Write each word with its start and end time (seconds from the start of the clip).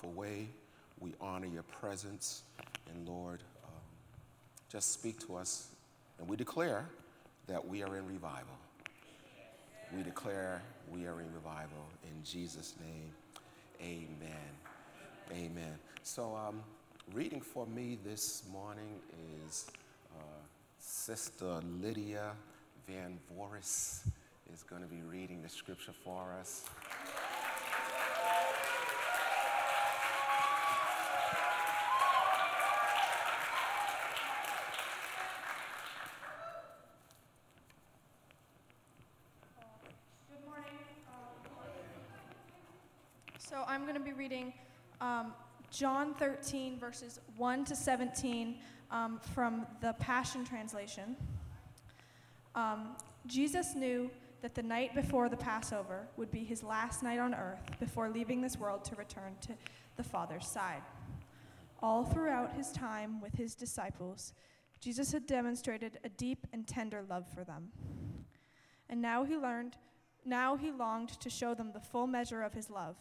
powerful 0.00 0.18
way. 0.18 0.48
We 0.98 1.14
honor 1.20 1.46
your 1.46 1.62
presence. 1.62 2.42
And 2.88 3.08
Lord, 3.08 3.40
um, 3.64 3.70
just 4.70 4.92
speak 4.92 5.18
to 5.26 5.36
us. 5.36 5.68
And 6.18 6.28
we 6.28 6.36
declare 6.36 6.86
that 7.46 7.66
we 7.66 7.82
are 7.82 7.96
in 7.96 8.06
revival. 8.06 8.56
We 9.96 10.02
declare 10.02 10.62
we 10.90 11.06
are 11.06 11.20
in 11.20 11.32
revival. 11.32 11.88
In 12.04 12.22
Jesus' 12.22 12.74
name, 12.80 13.12
amen. 13.80 14.50
Amen. 15.32 15.78
So, 16.02 16.36
um, 16.36 16.62
reading 17.12 17.40
for 17.40 17.66
me 17.66 17.98
this 18.04 18.44
morning 18.52 19.00
is 19.46 19.66
uh, 20.16 20.22
Sister 20.78 21.60
Lydia 21.80 22.32
Van 22.86 23.18
Voris 23.32 24.00
is 24.52 24.62
going 24.62 24.82
to 24.82 24.88
be 24.88 25.02
reading 25.02 25.42
the 25.42 25.48
scripture 25.48 25.94
for 26.04 26.34
us. 26.38 26.64
I'm 43.70 43.82
going 43.82 43.94
to 43.94 44.00
be 44.00 44.12
reading 44.12 44.52
um, 45.00 45.32
John 45.70 46.12
13, 46.14 46.76
verses 46.76 47.20
1 47.36 47.64
to 47.66 47.76
17 47.76 48.56
um, 48.90 49.20
from 49.32 49.64
the 49.80 49.92
Passion 50.00 50.44
Translation. 50.44 51.14
Um, 52.56 52.96
Jesus 53.26 53.76
knew 53.76 54.10
that 54.42 54.56
the 54.56 54.62
night 54.64 54.92
before 54.92 55.28
the 55.28 55.36
Passover 55.36 56.08
would 56.16 56.32
be 56.32 56.42
his 56.42 56.64
last 56.64 57.04
night 57.04 57.20
on 57.20 57.32
earth 57.32 57.60
before 57.78 58.08
leaving 58.08 58.40
this 58.40 58.58
world 58.58 58.84
to 58.86 58.96
return 58.96 59.36
to 59.42 59.50
the 59.96 60.02
Father's 60.02 60.48
side. 60.48 60.82
All 61.80 62.02
throughout 62.04 62.54
his 62.54 62.72
time 62.72 63.20
with 63.20 63.34
his 63.34 63.54
disciples, 63.54 64.32
Jesus 64.80 65.12
had 65.12 65.28
demonstrated 65.28 66.00
a 66.02 66.08
deep 66.08 66.44
and 66.52 66.66
tender 66.66 67.04
love 67.08 67.26
for 67.32 67.44
them. 67.44 67.68
And 68.88 69.00
now 69.00 69.22
he 69.22 69.36
learned, 69.36 69.76
now 70.24 70.56
he 70.56 70.72
longed 70.72 71.10
to 71.20 71.30
show 71.30 71.54
them 71.54 71.70
the 71.72 71.78
full 71.78 72.08
measure 72.08 72.42
of 72.42 72.52
his 72.52 72.68
love. 72.68 72.96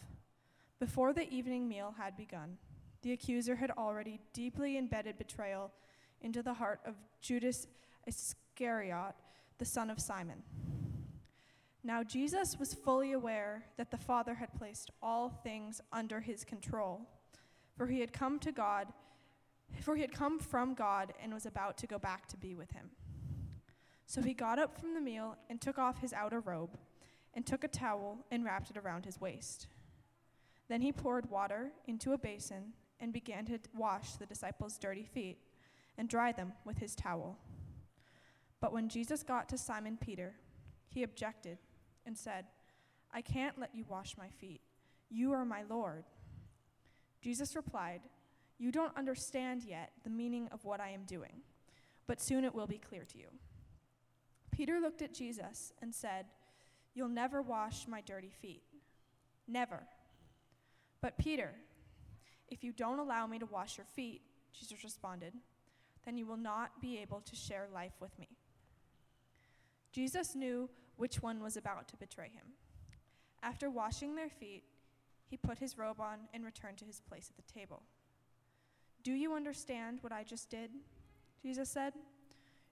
Before 0.79 1.11
the 1.11 1.29
evening 1.29 1.67
meal 1.67 1.93
had 1.97 2.15
begun, 2.15 2.57
the 3.01 3.11
accuser 3.11 3.55
had 3.55 3.71
already 3.71 4.19
deeply 4.33 4.77
embedded 4.77 5.17
betrayal 5.17 5.71
into 6.21 6.41
the 6.41 6.53
heart 6.53 6.79
of 6.85 6.95
Judas 7.21 7.67
Iscariot, 8.07 9.13
the 9.57 9.65
son 9.65 9.89
of 9.89 9.99
Simon. 9.99 10.41
Now 11.83 12.03
Jesus 12.03 12.57
was 12.57 12.73
fully 12.73 13.11
aware 13.11 13.65
that 13.77 13.91
the 13.91 13.97
Father 13.97 14.35
had 14.35 14.53
placed 14.53 14.89
all 15.01 15.29
things 15.29 15.81
under 15.91 16.21
his 16.21 16.45
control, 16.45 17.01
for 17.75 17.87
he 17.87 17.99
had 17.99 18.13
come 18.13 18.39
to 18.39 18.51
God, 18.51 18.87
for 19.81 19.95
he 19.95 20.01
had 20.01 20.13
come 20.13 20.39
from 20.39 20.73
God 20.73 21.13
and 21.21 21.33
was 21.33 21.45
about 21.45 21.77
to 21.79 21.87
go 21.87 21.99
back 21.99 22.27
to 22.27 22.37
be 22.37 22.55
with 22.55 22.71
him. 22.71 22.89
So 24.05 24.21
he 24.21 24.33
got 24.33 24.59
up 24.59 24.79
from 24.79 24.93
the 24.93 25.01
meal 25.01 25.37
and 25.49 25.59
took 25.59 25.77
off 25.77 25.99
his 25.99 26.13
outer 26.13 26.39
robe, 26.39 26.77
and 27.33 27.45
took 27.45 27.63
a 27.63 27.67
towel 27.67 28.17
and 28.31 28.43
wrapped 28.43 28.71
it 28.71 28.77
around 28.77 29.05
his 29.05 29.21
waist. 29.21 29.67
Then 30.69 30.81
he 30.81 30.91
poured 30.91 31.29
water 31.29 31.71
into 31.87 32.13
a 32.13 32.17
basin 32.17 32.73
and 32.99 33.11
began 33.11 33.45
to 33.45 33.59
wash 33.75 34.13
the 34.13 34.25
disciples' 34.25 34.77
dirty 34.77 35.03
feet 35.03 35.39
and 35.97 36.07
dry 36.07 36.31
them 36.31 36.53
with 36.63 36.77
his 36.77 36.95
towel. 36.95 37.37
But 38.61 38.71
when 38.71 38.87
Jesus 38.87 39.23
got 39.23 39.49
to 39.49 39.57
Simon 39.57 39.97
Peter, 39.99 40.35
he 40.87 41.03
objected 41.03 41.57
and 42.05 42.17
said, 42.17 42.45
I 43.11 43.21
can't 43.21 43.59
let 43.59 43.73
you 43.73 43.85
wash 43.89 44.15
my 44.17 44.29
feet. 44.29 44.61
You 45.09 45.33
are 45.33 45.45
my 45.45 45.63
Lord. 45.63 46.05
Jesus 47.21 47.55
replied, 47.55 48.01
You 48.59 48.71
don't 48.71 48.95
understand 48.95 49.63
yet 49.63 49.91
the 50.03 50.09
meaning 50.09 50.47
of 50.51 50.65
what 50.65 50.79
I 50.79 50.89
am 50.89 51.03
doing, 51.03 51.41
but 52.05 52.21
soon 52.21 52.43
it 52.43 52.53
will 52.53 52.67
be 52.67 52.77
clear 52.77 53.05
to 53.05 53.17
you. 53.17 53.27
Peter 54.51 54.79
looked 54.79 55.01
at 55.01 55.13
Jesus 55.13 55.73
and 55.81 55.93
said, 55.93 56.25
You'll 56.93 57.09
never 57.09 57.41
wash 57.41 57.87
my 57.87 58.01
dirty 58.01 58.31
feet. 58.41 58.63
Never. 59.47 59.83
But 61.01 61.17
Peter, 61.17 61.53
if 62.49 62.63
you 62.63 62.71
don't 62.71 62.99
allow 62.99 63.27
me 63.27 63.39
to 63.39 63.45
wash 63.45 63.77
your 63.77 63.85
feet, 63.85 64.21
Jesus 64.53 64.83
responded, 64.83 65.33
then 66.05 66.17
you 66.17 66.25
will 66.25 66.37
not 66.37 66.81
be 66.81 66.97
able 66.97 67.21
to 67.21 67.35
share 67.35 67.67
life 67.73 67.93
with 67.99 68.17
me. 68.19 68.27
Jesus 69.91 70.35
knew 70.35 70.69
which 70.97 71.21
one 71.21 71.41
was 71.41 71.57
about 71.57 71.87
to 71.89 71.97
betray 71.97 72.29
him. 72.29 72.53
After 73.41 73.69
washing 73.69 74.15
their 74.15 74.29
feet, 74.29 74.63
he 75.29 75.37
put 75.37 75.59
his 75.59 75.77
robe 75.77 76.01
on 76.01 76.19
and 76.33 76.43
returned 76.43 76.77
to 76.79 76.85
his 76.85 76.99
place 76.99 77.29
at 77.29 77.45
the 77.45 77.53
table. 77.53 77.81
Do 79.03 79.13
you 79.13 79.33
understand 79.33 79.99
what 80.01 80.11
I 80.11 80.23
just 80.23 80.49
did? 80.49 80.71
Jesus 81.41 81.69
said. 81.69 81.93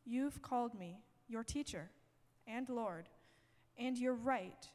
You've 0.06 0.42
called 0.42 0.74
me 0.74 1.00
your 1.28 1.44
teacher 1.44 1.90
and 2.48 2.68
Lord, 2.70 3.09
and 3.78 3.98
you're 3.98 4.14
right. 4.14 4.68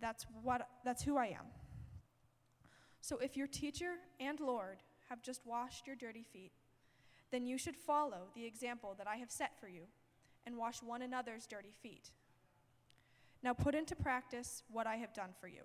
That's 0.00 0.26
what 0.42 0.66
that's 0.84 1.02
who 1.02 1.18
I 1.18 1.26
am. 1.26 1.46
So 3.00 3.18
if 3.18 3.36
your 3.36 3.46
teacher 3.46 3.94
and 4.18 4.38
Lord 4.40 4.78
have 5.08 5.22
just 5.22 5.46
washed 5.46 5.86
your 5.86 5.96
dirty 5.96 6.24
feet, 6.32 6.52
then 7.30 7.46
you 7.46 7.58
should 7.58 7.76
follow 7.76 8.28
the 8.34 8.44
example 8.44 8.94
that 8.98 9.08
I 9.08 9.16
have 9.16 9.30
set 9.30 9.58
for 9.60 9.68
you 9.68 9.82
and 10.46 10.56
wash 10.56 10.82
one 10.82 11.02
another's 11.02 11.46
dirty 11.46 11.72
feet. 11.82 12.10
Now 13.42 13.52
put 13.52 13.74
into 13.74 13.96
practice 13.96 14.62
what 14.70 14.86
I 14.86 14.96
have 14.96 15.14
done 15.14 15.30
for 15.40 15.48
you, 15.48 15.62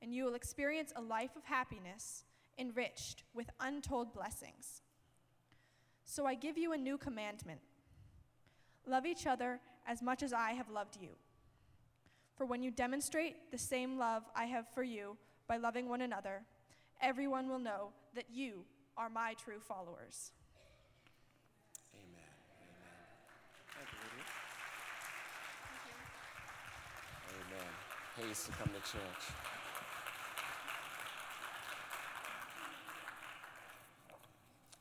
and 0.00 0.14
you 0.14 0.24
will 0.24 0.34
experience 0.34 0.92
a 0.94 1.02
life 1.02 1.34
of 1.36 1.44
happiness 1.44 2.24
enriched 2.58 3.24
with 3.34 3.50
untold 3.60 4.14
blessings. 4.14 4.82
So 6.04 6.26
I 6.26 6.34
give 6.34 6.56
you 6.56 6.72
a 6.72 6.78
new 6.78 6.96
commandment 6.98 7.60
love 8.88 9.04
each 9.04 9.26
other 9.26 9.58
as 9.84 10.00
much 10.00 10.22
as 10.22 10.32
I 10.32 10.52
have 10.52 10.70
loved 10.70 10.96
you. 11.00 11.08
For 12.36 12.46
when 12.46 12.62
you 12.62 12.70
demonstrate 12.70 13.50
the 13.50 13.58
same 13.58 13.98
love 13.98 14.22
I 14.36 14.44
have 14.44 14.68
for 14.72 14.84
you 14.84 15.16
by 15.48 15.56
loving 15.56 15.88
one 15.88 16.00
another, 16.00 16.42
everyone 17.00 17.48
will 17.48 17.58
know 17.58 17.90
that 18.14 18.24
you 18.32 18.64
are 18.96 19.08
my 19.08 19.34
true 19.34 19.60
followers. 19.60 20.32
Amen. 21.94 22.32
Amen. 22.62 23.06
Thank 23.74 23.88
you, 23.92 23.98
Lydia. 24.02 24.24
Amen. 27.52 28.28
Hayes 28.28 28.44
to 28.44 28.52
come 28.52 28.68
to 28.68 28.80
church. 28.90 29.34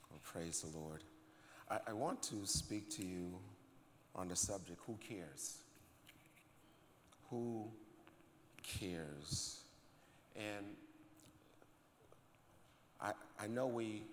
Well, 0.09 0.19
praise 0.23 0.61
the 0.61 0.77
Lord. 0.77 1.03
I, 1.69 1.79
I 1.87 1.93
want 1.93 2.21
to 2.23 2.45
speak 2.45 2.89
to 2.91 3.05
you 3.05 3.33
on 4.15 4.29
the 4.29 4.35
subject 4.35 4.79
who 4.87 4.97
cares? 4.97 5.57
Who 7.29 7.67
cares? 8.63 9.64
And 10.35 10.65
I, 13.01 13.13
I 13.39 13.47
know 13.47 13.67
we 13.67 14.03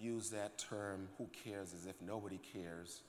use 0.00 0.30
that 0.30 0.58
term, 0.58 1.08
who 1.18 1.28
cares, 1.44 1.74
as 1.74 1.86
if 1.86 2.00
nobody 2.00 2.38
cares. 2.52 3.02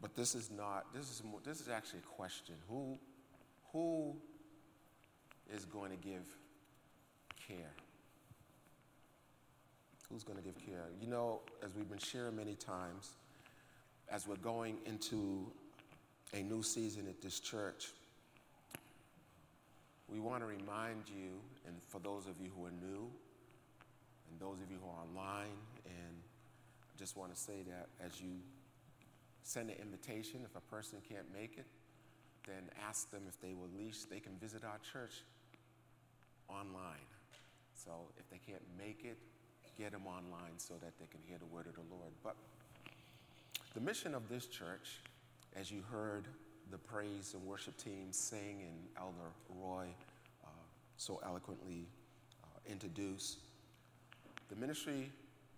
But 0.00 0.14
this 0.14 0.34
is 0.34 0.50
not, 0.50 0.86
this 0.94 1.10
is, 1.10 1.22
more, 1.24 1.40
this 1.44 1.60
is 1.60 1.68
actually 1.68 2.00
a 2.00 2.14
question. 2.16 2.54
Who, 2.68 2.98
who 3.72 4.14
is 5.54 5.64
going 5.64 5.90
to 5.90 5.96
give 5.96 6.26
care? 7.48 7.72
Who's 10.10 10.24
going 10.24 10.38
to 10.38 10.44
give 10.44 10.58
care? 10.58 10.86
You 11.00 11.08
know, 11.08 11.40
as 11.64 11.74
we've 11.74 11.88
been 11.88 11.98
sharing 11.98 12.36
many 12.36 12.54
times, 12.54 13.12
as 14.10 14.26
we're 14.26 14.36
going 14.36 14.78
into 14.86 15.46
a 16.32 16.42
new 16.42 16.62
season 16.62 17.06
at 17.08 17.20
this 17.22 17.38
church, 17.40 17.88
we 20.10 20.18
want 20.18 20.42
to 20.42 20.46
remind 20.46 21.08
you, 21.08 21.38
and 21.66 21.76
for 21.88 22.00
those 22.00 22.26
of 22.26 22.40
you 22.40 22.50
who 22.56 22.66
are 22.66 22.72
new, 22.72 23.08
and 24.28 24.40
those 24.40 24.60
of 24.60 24.70
you 24.70 24.78
who 24.82 24.88
are 24.88 25.02
online, 25.02 25.56
and 25.86 26.16
I 26.82 26.98
just 26.98 27.16
want 27.16 27.34
to 27.34 27.40
say 27.40 27.62
that 27.68 27.88
as 28.04 28.20
you 28.20 28.32
send 29.42 29.70
an 29.70 29.76
invitation, 29.80 30.40
if 30.44 30.56
a 30.56 30.74
person 30.74 30.98
can't 31.08 31.26
make 31.32 31.58
it, 31.58 31.66
then 32.46 32.70
ask 32.88 33.10
them 33.10 33.22
if 33.28 33.40
they 33.40 33.54
will 33.54 33.66
at 33.66 33.78
least, 33.78 34.10
they 34.10 34.20
can 34.20 34.32
visit 34.40 34.64
our 34.64 34.78
church 34.92 35.22
online. 36.48 37.06
So 37.74 37.90
if 38.18 38.28
they 38.30 38.38
can't 38.38 38.62
make 38.76 39.04
it, 39.04 39.18
get 39.78 39.92
them 39.92 40.06
online 40.06 40.58
so 40.58 40.74
that 40.82 40.98
they 40.98 41.06
can 41.06 41.20
hear 41.26 41.38
the 41.38 41.46
word 41.46 41.66
of 41.66 41.74
the 41.74 41.82
Lord. 41.90 42.12
But 42.22 42.36
the 43.74 43.80
mission 43.80 44.14
of 44.14 44.28
this 44.28 44.46
church, 44.46 44.98
as 45.54 45.70
you 45.70 45.82
heard 45.90 46.26
the 46.70 46.78
praise 46.78 47.34
and 47.34 47.44
worship 47.44 47.76
team 47.76 48.08
sing 48.12 48.62
and 48.62 48.78
Elder 48.96 49.32
Roy 49.48 49.86
uh, 50.44 50.48
so 50.96 51.20
eloquently 51.24 51.86
uh, 52.44 52.46
introduce, 52.70 53.38
the 54.48 54.56
ministry 54.56 55.10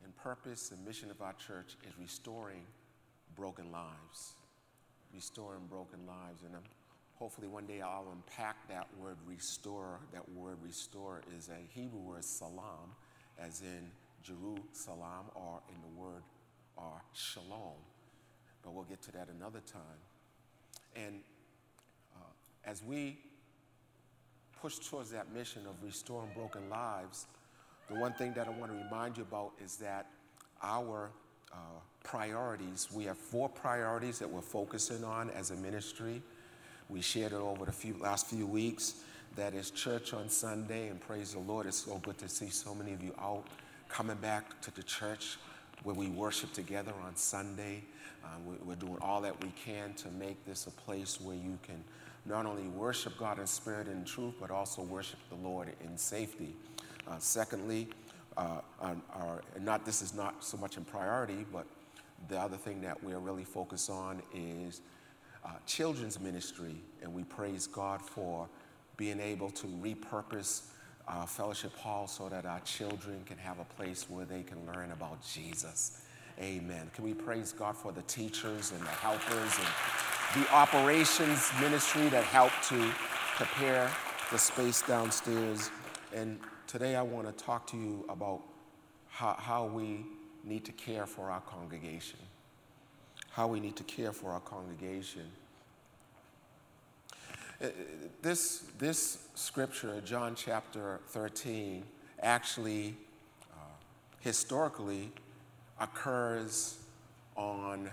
and 0.05 0.17
purpose 0.17 0.71
and 0.71 0.85
mission 0.85 1.11
of 1.11 1.21
our 1.21 1.35
church 1.35 1.77
is 1.87 1.93
restoring 2.01 2.63
broken 3.37 3.71
lives, 3.71 4.35
restoring 5.15 5.61
broken 5.69 6.07
lives. 6.07 6.43
And 6.45 6.55
um, 6.55 6.63
hopefully 7.15 7.49
one 7.49 7.67
day 7.67 7.81
I'll 7.81 8.09
unpack 8.13 8.69
that 8.69 8.87
word 8.99 9.17
restore. 9.27 10.01
That 10.13 10.29
word 10.31 10.57
restore 10.65 11.23
is 11.37 11.49
a 11.49 11.79
Hebrew 11.79 12.01
word 12.01 12.25
salam, 12.25 12.95
as 13.39 13.61
in 13.61 13.91
Jerusalem, 14.23 15.27
or 15.35 15.61
in 15.69 15.81
the 15.83 16.01
word 16.01 16.23
or 16.77 17.03
shalom. 17.13 17.77
But 18.63 18.73
we'll 18.73 18.85
get 18.85 19.03
to 19.03 19.13
that 19.13 19.29
another 19.29 19.61
time. 19.61 20.01
And 20.97 21.21
uh, 22.17 22.71
as 22.71 22.83
we 22.83 23.19
push 24.61 24.79
towards 24.79 25.11
that 25.11 25.33
mission 25.33 25.63
of 25.67 25.75
restoring 25.83 26.31
broken 26.35 26.69
lives, 26.71 27.27
the 27.89 27.99
one 27.99 28.13
thing 28.15 28.33
that 28.35 28.47
I 28.47 28.51
want 28.51 28.71
to 28.73 28.79
remind 28.79 29.17
you 29.17 29.25
about 29.25 29.53
is 29.63 29.77
that 29.77 30.07
our 30.63 31.11
uh, 31.53 31.57
priorities, 32.05 32.89
we 32.93 33.05
have 33.05 33.19
four 33.19 33.49
priorities 33.49 34.19
that 34.19 34.31
we're 34.31 34.41
focusing 34.41 35.05
on 35.05 35.31
as 35.31 35.51
a 35.51 35.57
ministry. 35.57 36.23
We 36.89 37.01
shared 37.01 37.33
it 37.33 37.37
over 37.37 37.65
the 37.65 37.73
few, 37.73 37.97
last 38.01 38.27
few 38.27 38.47
weeks. 38.47 39.03
That 39.37 39.55
is 39.55 39.71
church 39.71 40.13
on 40.13 40.29
Sunday, 40.29 40.89
and 40.89 41.01
praise 41.01 41.33
the 41.33 41.41
Lord. 41.41 41.67
It's 41.67 41.79
so 41.79 41.97
good 41.99 42.19
to 42.19 42.29
see 42.29 42.51
so 42.51 42.75
many 42.75 42.93
of 42.93 43.03
you 43.03 43.15
out 43.19 43.45
coming 43.89 44.17
back 44.17 44.61
to 44.63 44.71
the 44.75 44.83
church 44.83 45.39
where 45.83 45.95
we 45.95 46.09
worship 46.09 46.53
together 46.53 46.93
on 47.05 47.17
Sunday. 47.17 47.83
Uh, 48.25 48.29
we, 48.65 48.73
are 48.73 48.77
doing 48.77 48.99
all 49.01 49.21
that 49.21 49.43
we 49.43 49.53
can 49.65 49.95
to 49.95 50.09
make 50.13 50.45
this 50.45 50.67
a 50.67 50.71
place 50.71 51.21
where 51.21 51.37
you 51.37 51.59
can 51.63 51.83
not 52.25 52.47
only 52.47 52.69
worship 52.69 53.19
God 53.19 53.39
in 53.39 53.47
spirit 53.47 53.89
and 53.89 54.07
truth, 54.07 54.35
but 54.41 54.51
also 54.51 54.83
worship 54.83 55.19
the 55.29 55.37
Lord 55.37 55.73
in 55.85 55.99
safety. 55.99 56.55
Uh, 57.09 57.19
secondly, 57.19 57.89
uh, 58.37 58.61
our, 58.81 59.43
not 59.61 59.85
this 59.85 60.03
is 60.03 60.15
not 60.15 60.45
so 60.45 60.57
much 60.57 60.77
in 60.77 60.85
priority, 60.85 61.45
but 61.53 61.67
the 62.29 62.39
other 62.39 62.57
thing 62.57 62.81
that 62.83 63.03
we're 63.03 63.19
really 63.19 63.45
focused 63.45 63.91
on 63.91 64.23
is 64.33 64.81
uh, 65.45 65.51
children's 65.67 66.21
ministry, 66.21 66.77
and 67.03 67.13
we 67.13 67.25
praise 67.25 67.67
God 67.67 68.01
for 68.01 68.49
being 68.97 69.21
able 69.21 69.51
to 69.51 69.67
repurpose 69.67 70.63
uh, 71.09 71.27
Fellowship 71.27 71.77
Hall 71.77 72.07
so 72.07 72.29
that 72.29 72.47
our 72.47 72.61
children 72.61 73.23
can 73.25 73.39
have 73.39 73.59
a 73.59 73.65
place 73.65 74.07
where 74.09 74.25
they 74.25 74.43
can 74.43 74.59
learn 74.67 74.93
about 74.93 75.25
Jesus. 75.27 76.03
Amen. 76.41 76.91
Can 76.95 77.05
we 77.05 77.15
praise 77.15 77.53
God 77.53 77.77
for 77.77 77.93
the 77.93 78.03
teachers 78.03 78.73
and 78.73 78.81
the 78.81 78.91
helpers 78.91 79.53
and 79.59 80.43
the 80.43 80.51
operations 80.53 81.51
ministry 81.61 82.09
that 82.09 82.25
helped 82.25 82.63
to 82.69 82.91
prepare 83.37 83.91
the 84.31 84.39
space 84.39 84.83
downstairs? 84.83 85.71
And 86.15 86.39
today 86.67 86.97
I 86.97 87.03
want 87.03 87.27
to 87.27 87.45
talk 87.45 87.67
to 87.69 87.77
you 87.77 88.05
about 88.09 88.43
how, 89.09 89.37
how 89.39 89.67
we 89.67 90.07
need 90.45 90.65
to 90.65 90.73
care 90.73 91.07
for 91.07 91.31
our 91.31 91.43
congregation. 91.43 92.19
How 93.31 93.47
we 93.47 93.61
need 93.61 93.77
to 93.77 93.85
care 93.85 94.13
for 94.13 94.31
our 94.31 94.41
congregation. 94.41 95.23
Uh, 97.63 97.67
this, 98.23 98.65
this 98.79 99.19
scripture, 99.35 100.01
John 100.05 100.35
chapter 100.35 100.99
13, 101.11 101.85
actually, 102.21 102.97
uh, 103.53 103.57
historically, 104.19 105.13
occurs 105.79 106.79
on 107.37 107.89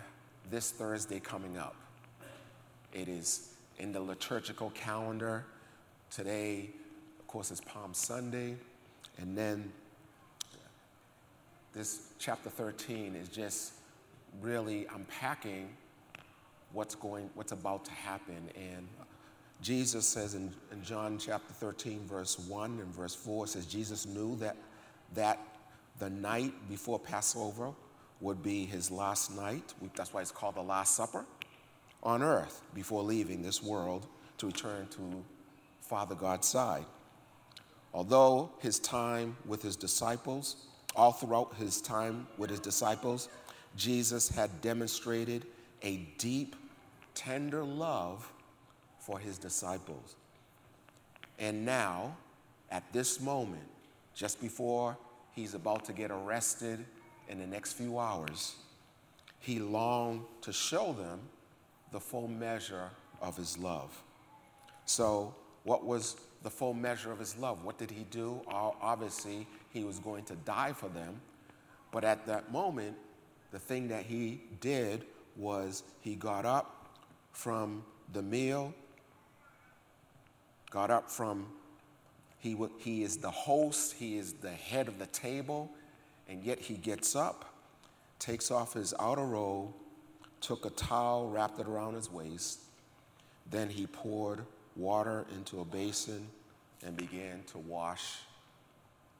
this 0.49 0.71
Thursday 0.71 1.19
coming 1.19 1.57
up. 1.57 1.75
It 2.93 3.07
is 3.07 3.53
in 3.77 3.91
the 3.91 4.01
liturgical 4.01 4.71
calendar. 4.71 5.45
Today, 6.09 6.71
of 7.19 7.27
course, 7.27 7.51
is 7.51 7.61
Palm 7.61 7.93
Sunday. 7.93 8.55
And 9.19 9.37
then 9.37 9.71
this 11.75 12.07
chapter 12.17 12.49
13 12.49 13.15
is 13.15 13.29
just 13.29 13.73
really 14.41 14.87
unpacking 14.95 15.69
what's 16.73 16.95
going, 16.95 17.29
what's 17.35 17.51
about 17.51 17.85
to 17.85 17.91
happen. 17.91 18.49
And 18.55 18.87
Jesus 19.61 20.07
says 20.07 20.35
in, 20.35 20.53
in 20.71 20.83
John 20.83 21.17
chapter 21.17 21.53
13, 21.53 22.01
verse 22.07 22.39
1 22.39 22.79
and 22.79 22.93
verse 22.93 23.15
4, 23.15 23.47
says 23.47 23.65
Jesus 23.65 24.05
knew 24.05 24.37
that, 24.37 24.55
that 25.15 25.39
the 25.99 26.09
night 26.09 26.53
before 26.69 26.97
Passover 26.97 27.71
would 28.21 28.41
be 28.41 28.65
his 28.65 28.89
last 28.89 29.35
night. 29.35 29.73
That's 29.95 30.13
why 30.13 30.21
it's 30.21 30.31
called 30.31 30.55
the 30.55 30.61
Last 30.61 30.95
Supper 30.95 31.25
on 32.01 32.21
earth 32.21 32.61
before 32.73 33.03
leaving 33.03 33.41
this 33.41 33.61
world 33.61 34.07
to 34.37 34.47
return 34.47 34.87
to 34.87 35.23
Father 35.81 36.15
God's 36.15 36.47
side. 36.47 36.85
Although 37.93 38.51
his 38.59 38.79
time 38.79 39.35
with 39.45 39.61
his 39.61 39.75
disciples, 39.75 40.67
all 40.95 41.11
throughout 41.11 41.55
his 41.55 41.81
time 41.81 42.27
with 42.37 42.49
his 42.49 42.59
disciples, 42.59 43.27
Jesus 43.75 44.29
had 44.29 44.61
demonstrated 44.61 45.45
a 45.81 45.97
deep, 46.17 46.55
tender 47.13 47.63
love 47.63 48.31
for 49.09 49.17
his 49.17 49.39
disciples. 49.39 50.15
And 51.39 51.65
now, 51.65 52.15
at 52.69 52.83
this 52.93 53.19
moment, 53.19 53.67
just 54.13 54.39
before 54.39 54.95
he's 55.33 55.55
about 55.55 55.83
to 55.85 55.93
get 55.93 56.11
arrested 56.11 56.85
in 57.27 57.39
the 57.39 57.47
next 57.47 57.73
few 57.73 57.97
hours, 57.97 58.55
he 59.39 59.57
longed 59.57 60.25
to 60.41 60.53
show 60.53 60.93
them 60.93 61.21
the 61.91 61.99
full 61.99 62.27
measure 62.27 62.91
of 63.19 63.35
his 63.35 63.57
love. 63.57 63.99
So, 64.85 65.33
what 65.63 65.83
was 65.83 66.17
the 66.43 66.49
full 66.51 66.75
measure 66.75 67.11
of 67.11 67.17
his 67.19 67.35
love. 67.37 67.65
What 67.65 67.79
did 67.79 67.89
he 67.89 68.05
do? 68.11 68.41
Obviously, 68.47 69.47
he 69.71 69.83
was 69.83 69.97
going 69.99 70.23
to 70.25 70.35
die 70.35 70.73
for 70.73 70.87
them. 70.87 71.19
But 71.91 72.03
at 72.03 72.27
that 72.27 72.51
moment, 72.51 72.95
the 73.51 73.59
thing 73.59 73.87
that 73.87 74.05
he 74.05 74.41
did 74.61 75.05
was 75.35 75.83
he 76.01 76.15
got 76.15 76.45
up 76.45 76.99
from 77.31 77.83
the 78.13 78.21
meal, 78.21 78.73
got 80.69 80.91
up 80.91 81.09
from, 81.09 81.47
he, 82.39 82.57
he 82.77 83.03
is 83.03 83.17
the 83.17 83.31
host, 83.31 83.93
he 83.93 84.17
is 84.17 84.33
the 84.33 84.51
head 84.51 84.87
of 84.87 84.99
the 84.99 85.07
table, 85.07 85.71
and 86.27 86.43
yet 86.43 86.59
he 86.59 86.75
gets 86.75 87.15
up, 87.15 87.53
takes 88.19 88.51
off 88.51 88.73
his 88.73 88.93
outer 88.99 89.25
robe, 89.25 89.73
took 90.41 90.65
a 90.65 90.69
towel, 90.71 91.29
wrapped 91.29 91.59
it 91.59 91.67
around 91.67 91.95
his 91.95 92.11
waist, 92.11 92.59
then 93.49 93.69
he 93.69 93.87
poured 93.87 94.45
water 94.75 95.25
into 95.35 95.59
a 95.59 95.65
basin 95.65 96.27
and 96.85 96.95
began 96.95 97.43
to 97.47 97.57
wash 97.57 98.19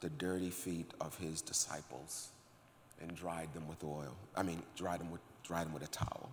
the 0.01 0.09
dirty 0.09 0.49
feet 0.49 0.91
of 1.01 1.17
his 1.17 1.41
disciples 1.41 2.29
and 3.01 3.15
dried 3.15 3.53
them 3.53 3.67
with 3.67 3.83
oil. 3.83 4.15
I 4.35 4.43
mean, 4.43 4.61
dried 4.75 4.99
them 4.99 5.11
with, 5.11 5.21
dried 5.43 5.65
them 5.65 5.73
with 5.73 5.83
a 5.83 5.87
towel. 5.87 6.29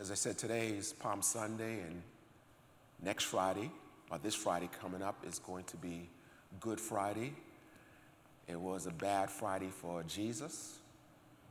As 0.00 0.12
I 0.12 0.14
said, 0.14 0.38
today 0.38 0.68
is 0.68 0.92
Palm 0.92 1.22
Sunday, 1.22 1.80
and 1.80 2.00
next 3.02 3.24
Friday, 3.24 3.68
or 4.12 4.18
this 4.18 4.36
Friday 4.36 4.70
coming 4.80 5.02
up, 5.02 5.16
is 5.26 5.40
going 5.40 5.64
to 5.64 5.76
be 5.76 6.08
Good 6.60 6.80
Friday. 6.80 7.32
It 8.46 8.60
was 8.60 8.86
a 8.86 8.92
bad 8.92 9.28
Friday 9.28 9.70
for 9.70 10.04
Jesus, 10.04 10.78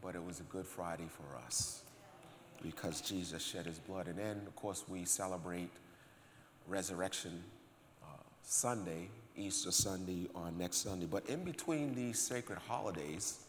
but 0.02 0.16
it 0.16 0.24
was 0.24 0.40
a 0.40 0.44
good 0.44 0.66
Friday 0.66 1.10
for 1.10 1.38
us 1.46 1.84
because 2.64 3.02
Jesus 3.02 3.44
shed 3.44 3.66
his 3.66 3.80
blood. 3.80 4.08
And 4.08 4.18
then, 4.18 4.42
of 4.48 4.56
course, 4.56 4.86
we 4.88 5.04
celebrate 5.04 5.70
Resurrection 6.70 7.44
uh, 8.02 8.16
Sunday, 8.44 9.10
Easter 9.36 9.72
Sunday, 9.72 10.30
on 10.34 10.58
next 10.58 10.78
Sunday. 10.78 11.06
But 11.06 11.26
in 11.28 11.44
between 11.44 11.94
these 11.94 12.18
sacred 12.18 12.60
holidays 12.60 13.40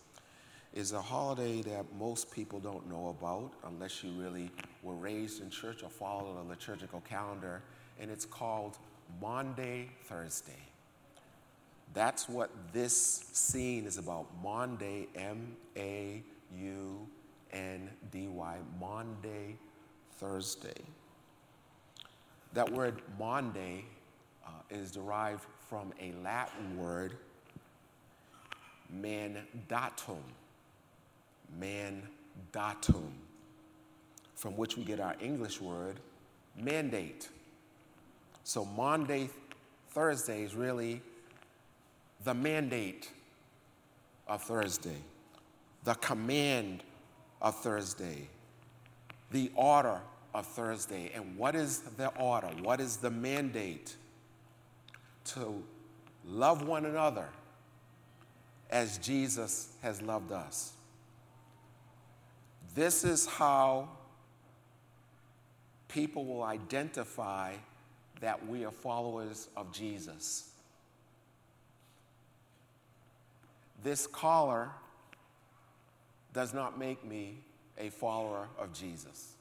is 0.75 0.92
a 0.92 1.00
holiday 1.00 1.62
that 1.62 1.84
most 1.98 2.30
people 2.30 2.60
don't 2.60 2.88
know 2.88 3.16
about 3.18 3.52
unless 3.66 4.04
you 4.04 4.10
really 4.12 4.50
were 4.82 4.94
raised 4.94 5.42
in 5.42 5.50
church 5.50 5.82
or 5.82 5.88
follow 5.88 6.34
the 6.34 6.48
liturgical 6.48 7.00
calendar, 7.00 7.62
and 8.00 8.10
it's 8.10 8.25
called 8.25 8.78
Maundy 9.20 9.90
Thursday. 10.04 10.52
That's 11.94 12.28
what 12.28 12.50
this 12.72 13.25
scene 13.32 13.87
is 13.87 13.98
about. 13.98 14.26
Maundy, 14.42 15.08
M 15.16 15.56
A 15.76 16.22
U 16.56 17.06
N 17.52 17.90
D 18.12 18.28
Y, 18.28 18.56
Maundy 18.78 19.56
Thursday. 20.18 20.82
That 22.52 22.70
word 22.70 23.02
Maundy 23.18 23.84
uh, 24.46 24.50
is 24.70 24.90
derived 24.90 25.44
from 25.68 25.92
a 26.00 26.12
Latin 26.22 26.78
word, 26.78 27.16
mandatum. 28.94 30.22
Mandatum, 31.61 33.11
from 34.35 34.57
which 34.57 34.76
we 34.76 34.85
get 34.85 35.00
our 35.00 35.17
English 35.21 35.61
word 35.61 36.00
mandate. 36.57 37.28
So 38.45 38.64
Maundy 38.64 39.31
Thursday 39.90 40.43
is 40.43 40.55
really 40.55 41.02
the 42.25 42.35
mandate 42.35 43.11
of 44.26 44.43
Thursday, 44.43 44.97
the 45.85 45.95
command 45.95 46.83
of 47.40 47.59
Thursday, 47.61 48.28
the 49.31 49.50
order 49.55 50.00
of 50.35 50.47
Thursday. 50.47 51.11
And 51.14 51.37
what 51.37 51.55
is 51.55 51.81
the 51.81 52.09
order? 52.17 52.49
What 52.62 52.81
is 52.81 52.97
the 52.97 53.11
mandate? 53.11 53.97
To 55.26 55.62
love 56.25 56.67
one 56.67 56.87
another 56.87 57.28
as 58.71 58.99
Jesus 58.99 59.73
has 59.83 60.00
loved 60.02 60.33
us. 60.33 60.73
This 62.78 63.02
is 63.02 63.26
how 63.26 63.88
people 65.88 66.25
will 66.25 66.44
identify 66.44 67.54
that 68.20 68.47
we 68.47 68.64
are 68.64 68.70
followers 68.70 69.49
of 69.56 69.73
Jesus. 69.73 70.50
This 73.82 74.06
collar 74.06 74.70
does 76.32 76.54
not 76.54 76.78
make 76.78 77.04
me 77.04 77.38
a 77.78 77.90
follower 77.90 78.47
of 78.56 78.73
Jesus. 78.73 79.32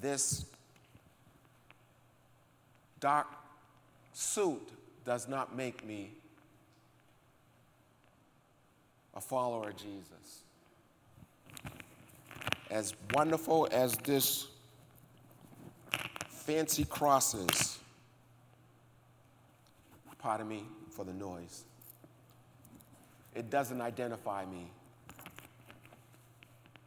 This 0.00 0.46
dark 2.98 3.28
suit 4.12 4.68
does 5.04 5.28
not 5.28 5.54
make 5.54 5.86
me 5.86 6.10
a 9.14 9.20
follower 9.20 9.68
of 9.68 9.76
Jesus. 9.76 10.42
As 12.70 12.94
wonderful 13.14 13.68
as 13.72 13.96
this 13.96 14.46
fancy 16.28 16.84
cross 16.84 17.34
is, 17.34 17.78
pardon 20.18 20.46
me 20.46 20.64
for 20.90 21.04
the 21.04 21.12
noise, 21.12 21.64
it 23.34 23.50
doesn't 23.50 23.80
identify 23.80 24.44
me 24.44 24.70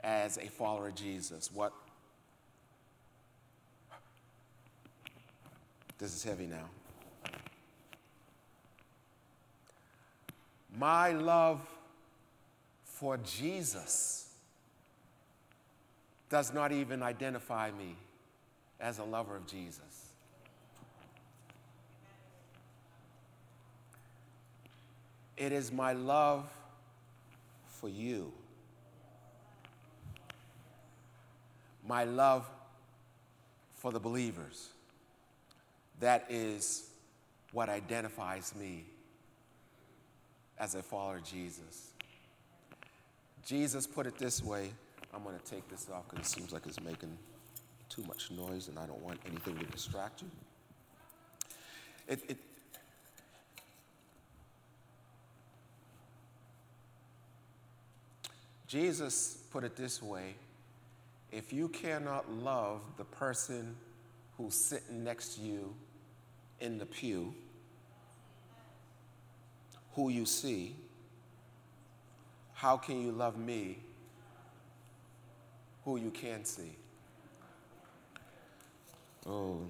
as 0.02 0.38
a 0.38 0.48
follower 0.48 0.88
of 0.88 0.96
Jesus. 0.96 1.52
What? 1.54 1.74
This 5.98 6.16
is 6.16 6.24
heavy 6.24 6.48
now. 6.48 6.70
My 10.78 11.12
love 11.12 11.62
for 12.86 13.18
Jesus 13.18 14.33
does 16.34 16.52
not 16.52 16.72
even 16.72 17.04
identify 17.04 17.70
me 17.70 17.96
as 18.80 18.98
a 18.98 19.04
lover 19.04 19.36
of 19.36 19.46
Jesus. 19.46 20.14
It 25.38 25.52
is 25.52 25.72
my 25.72 25.94
love 25.94 26.50
for 27.68 27.88
you, 27.88 28.34
my 31.88 32.04
love 32.04 32.50
for 33.76 33.92
the 33.92 34.00
believers. 34.00 34.70
That 36.00 36.26
is 36.30 36.90
what 37.52 37.70
identifies 37.70 38.56
me 38.56 38.86
as 40.58 40.74
a 40.74 40.82
follower 40.82 41.18
of 41.18 41.26
Jesus. 41.26 41.92
Jesus 43.46 43.86
put 43.86 44.08
it 44.08 44.18
this 44.18 44.44
way 44.44 44.72
I'm 45.14 45.24
going 45.24 45.38
to 45.38 45.46
take 45.46 45.70
this 45.70 45.88
off 45.94 46.10
because 46.10 46.26
it 46.26 46.30
seems 46.30 46.52
like 46.52 46.66
it's 46.66 46.82
making 46.82 47.18
too 47.90 48.04
much 48.08 48.32
noise 48.32 48.68
and 48.68 48.80
I 48.80 48.86
don't 48.86 49.02
want 49.02 49.20
anything 49.28 49.58
to 49.58 49.66
distract 49.66 50.22
you. 50.22 50.32
It, 52.08 52.20
it, 52.28 52.38
Jesus 58.68 59.38
put 59.52 59.64
it 59.64 59.76
this 59.76 60.02
way 60.02 60.34
if 61.32 61.54
you 61.54 61.68
cannot 61.68 62.32
love 62.32 62.82
the 62.98 63.04
person 63.04 63.76
who's 64.38 64.56
sitting 64.56 65.04
next 65.04 65.36
to 65.36 65.42
you 65.42 65.74
in 66.60 66.78
the 66.78 66.86
pew, 66.86 67.34
who 69.94 70.10
you 70.10 70.26
see, 70.26 70.76
how 72.54 72.78
can 72.78 73.02
you 73.02 73.12
love 73.12 73.38
me 73.38 73.80
who 75.86 75.98
you 75.98 76.12
can 76.12 76.46
see? 76.46 76.76
Oh. 79.26 79.62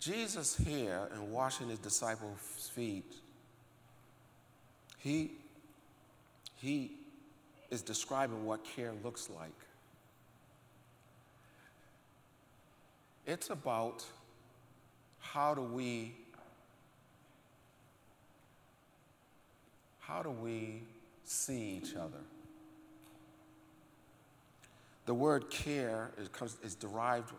Jesus 0.00 0.56
here 0.56 1.08
and 1.14 1.32
washing 1.32 1.68
his 1.70 1.78
disciples' 1.78 2.70
feet, 2.74 3.14
he, 4.98 5.32
he 6.56 6.92
is 7.70 7.80
describing 7.80 8.44
what 8.44 8.64
care 8.64 8.92
looks 9.02 9.30
like. 9.30 9.52
It's 13.26 13.48
about 13.48 14.04
how 15.20 15.54
do 15.54 15.62
we 15.62 16.12
how 20.06 20.22
do 20.22 20.30
we 20.30 20.82
see 21.24 21.80
each 21.82 21.94
other? 21.94 22.20
The 25.06 25.14
word 25.14 25.50
care 25.50 26.10
is, 26.62 26.74
derived 26.74 27.32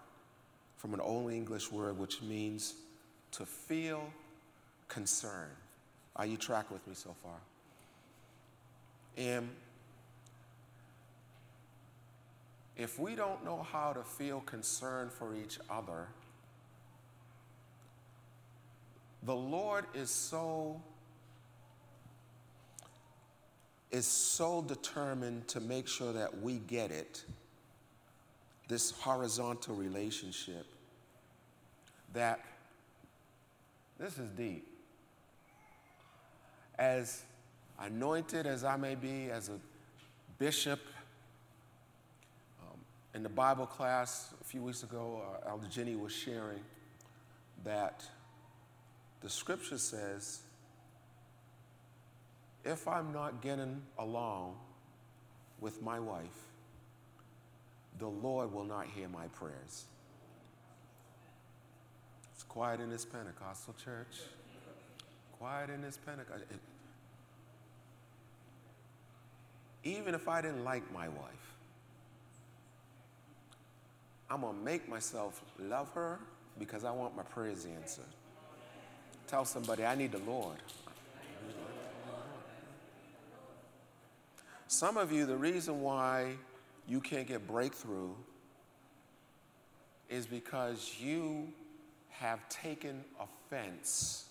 from 0.78 0.94
an 0.94 1.00
Old 1.00 1.32
English 1.32 1.72
word 1.72 1.98
which 1.98 2.22
means 2.22 2.76
to 3.32 3.46
feel 3.46 4.10
concern. 4.88 5.50
Are 6.16 6.26
you 6.26 6.38
track 6.38 6.72
with 6.72 6.86
me 6.88 6.94
so 6.94 7.16
far? 7.24 7.38
And 9.18 9.50
if 12.78 13.00
we 13.00 13.16
don't 13.16 13.44
know 13.46 13.66
how 13.72 13.94
to 13.94 14.04
feel 14.04 14.42
concern 14.42 15.10
for 15.10 15.36
each 15.36 15.60
other, 15.70 16.08
the 19.24 19.36
Lord 19.36 19.86
is 19.94 20.10
so 20.10 20.82
is 23.96 24.06
so 24.06 24.62
determined 24.62 25.48
to 25.48 25.62
make 25.62 25.88
sure 25.88 26.12
that 26.12 26.42
we 26.42 26.58
get 26.68 26.92
it, 26.92 27.24
this 28.68 28.92
horizontal 28.92 29.74
relationship, 29.74 30.66
that 32.12 32.42
this 33.98 34.18
is 34.18 34.30
deep. 34.32 34.68
As 36.78 37.24
anointed 37.80 38.46
as 38.46 38.66
I 38.66 38.76
may 38.76 38.96
be, 38.96 39.30
as 39.32 39.48
a 39.48 39.58
bishop, 40.40 40.82
um, 42.64 42.78
in 43.14 43.24
the 43.24 43.30
Bible 43.30 43.66
class 43.66 44.34
a 44.42 44.44
few 44.44 44.62
weeks 44.62 44.84
ago, 44.84 45.22
uh, 45.46 45.52
Elder 45.52 45.68
Jenny 45.68 45.96
was 45.96 46.12
sharing 46.12 46.60
that 47.64 48.04
the 49.22 49.30
scripture 49.30 49.78
says 49.78 50.42
if 52.66 52.88
I'm 52.88 53.14
not 53.14 53.42
getting 53.42 53.82
along 54.00 54.56
with 55.62 55.82
my 55.82 56.00
wife, 56.00 56.26
the 58.00 58.08
Lord 58.08 58.52
will 58.52 58.66
not 58.66 58.88
hear 58.88 59.08
my 59.08 59.28
prayers. 59.28 59.86
It's 62.34 62.44
quiet 62.44 62.82
in 62.82 62.90
this 62.90 63.06
Pentecostal 63.06 63.76
church. 63.82 64.18
Quiet 65.38 65.70
in 65.70 65.82
this 65.82 65.98
Pentecostal. 65.98 66.48
Uh, 66.52 66.58
even 69.84 70.16
if 70.16 70.28
I 70.28 70.42
didn't 70.42 70.64
like 70.64 70.92
my 70.92 71.08
wife, 71.08 71.54
I'm 74.30 74.42
going 74.42 74.58
to 74.58 74.62
make 74.64 74.90
myself 74.90 75.42
love 75.60 75.92
her 75.94 76.20
because 76.58 76.84
I 76.84 76.92
want 76.92 77.16
my 77.16 77.24
prayers 77.24 77.66
answered. 77.66 78.04
Tell 79.28 79.46
somebody, 79.46 79.86
I 79.86 79.96
need 79.96 80.12
the 80.12 80.20
Lord. 80.20 80.58
Some 84.76 84.98
of 84.98 85.10
you, 85.10 85.26
the 85.26 85.38
reason 85.38 85.80
why 85.80 86.34
you 86.86 87.00
can't 87.00 87.26
get 87.26 87.48
breakthrough 87.48 88.10
is 90.10 90.26
because 90.26 90.96
you 91.00 91.48
have 92.10 92.50
taken 92.50 93.06
offense 93.18 94.26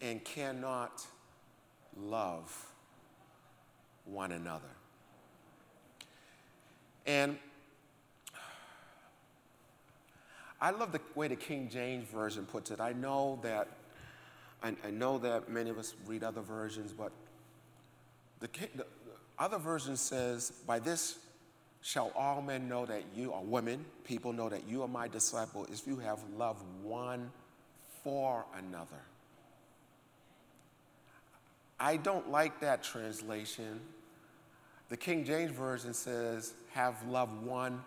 and 0.00 0.24
cannot 0.24 1.06
love 1.96 2.66
one 4.06 4.32
another. 4.32 4.64
And 7.06 7.38
I 10.60 10.72
love 10.72 10.90
the 10.90 11.00
way 11.14 11.28
the 11.28 11.36
King 11.36 11.68
James 11.70 12.08
Version 12.08 12.44
puts 12.44 12.72
it. 12.72 12.80
I 12.80 12.92
know 12.92 13.38
that 13.44 13.68
I, 14.64 14.74
I 14.84 14.90
know 14.90 15.16
that 15.18 15.48
many 15.48 15.70
of 15.70 15.78
us 15.78 15.94
read 16.08 16.24
other 16.24 16.40
versions, 16.40 16.92
but 16.92 17.12
the, 18.44 18.68
the 18.76 18.86
other 19.38 19.58
version 19.58 19.96
says, 19.96 20.52
By 20.66 20.78
this 20.78 21.18
shall 21.80 22.12
all 22.14 22.42
men 22.42 22.68
know 22.68 22.86
that 22.86 23.02
you 23.16 23.32
are 23.32 23.42
women, 23.42 23.84
people 24.04 24.32
know 24.32 24.48
that 24.48 24.68
you 24.68 24.82
are 24.82 24.88
my 24.88 25.08
disciple, 25.08 25.66
if 25.72 25.86
you 25.86 25.96
have 25.98 26.18
love 26.36 26.62
one 26.82 27.30
for 28.02 28.44
another. 28.56 29.02
I 31.80 31.96
don't 31.96 32.30
like 32.30 32.60
that 32.60 32.82
translation. 32.82 33.80
The 34.90 34.96
King 34.96 35.24
James 35.24 35.50
Version 35.50 35.92
says, 35.92 36.54
have 36.72 37.06
love 37.08 37.42
one 37.42 37.82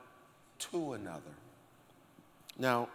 to 0.60 0.94
another. 0.94 1.22
Now, 2.58 2.90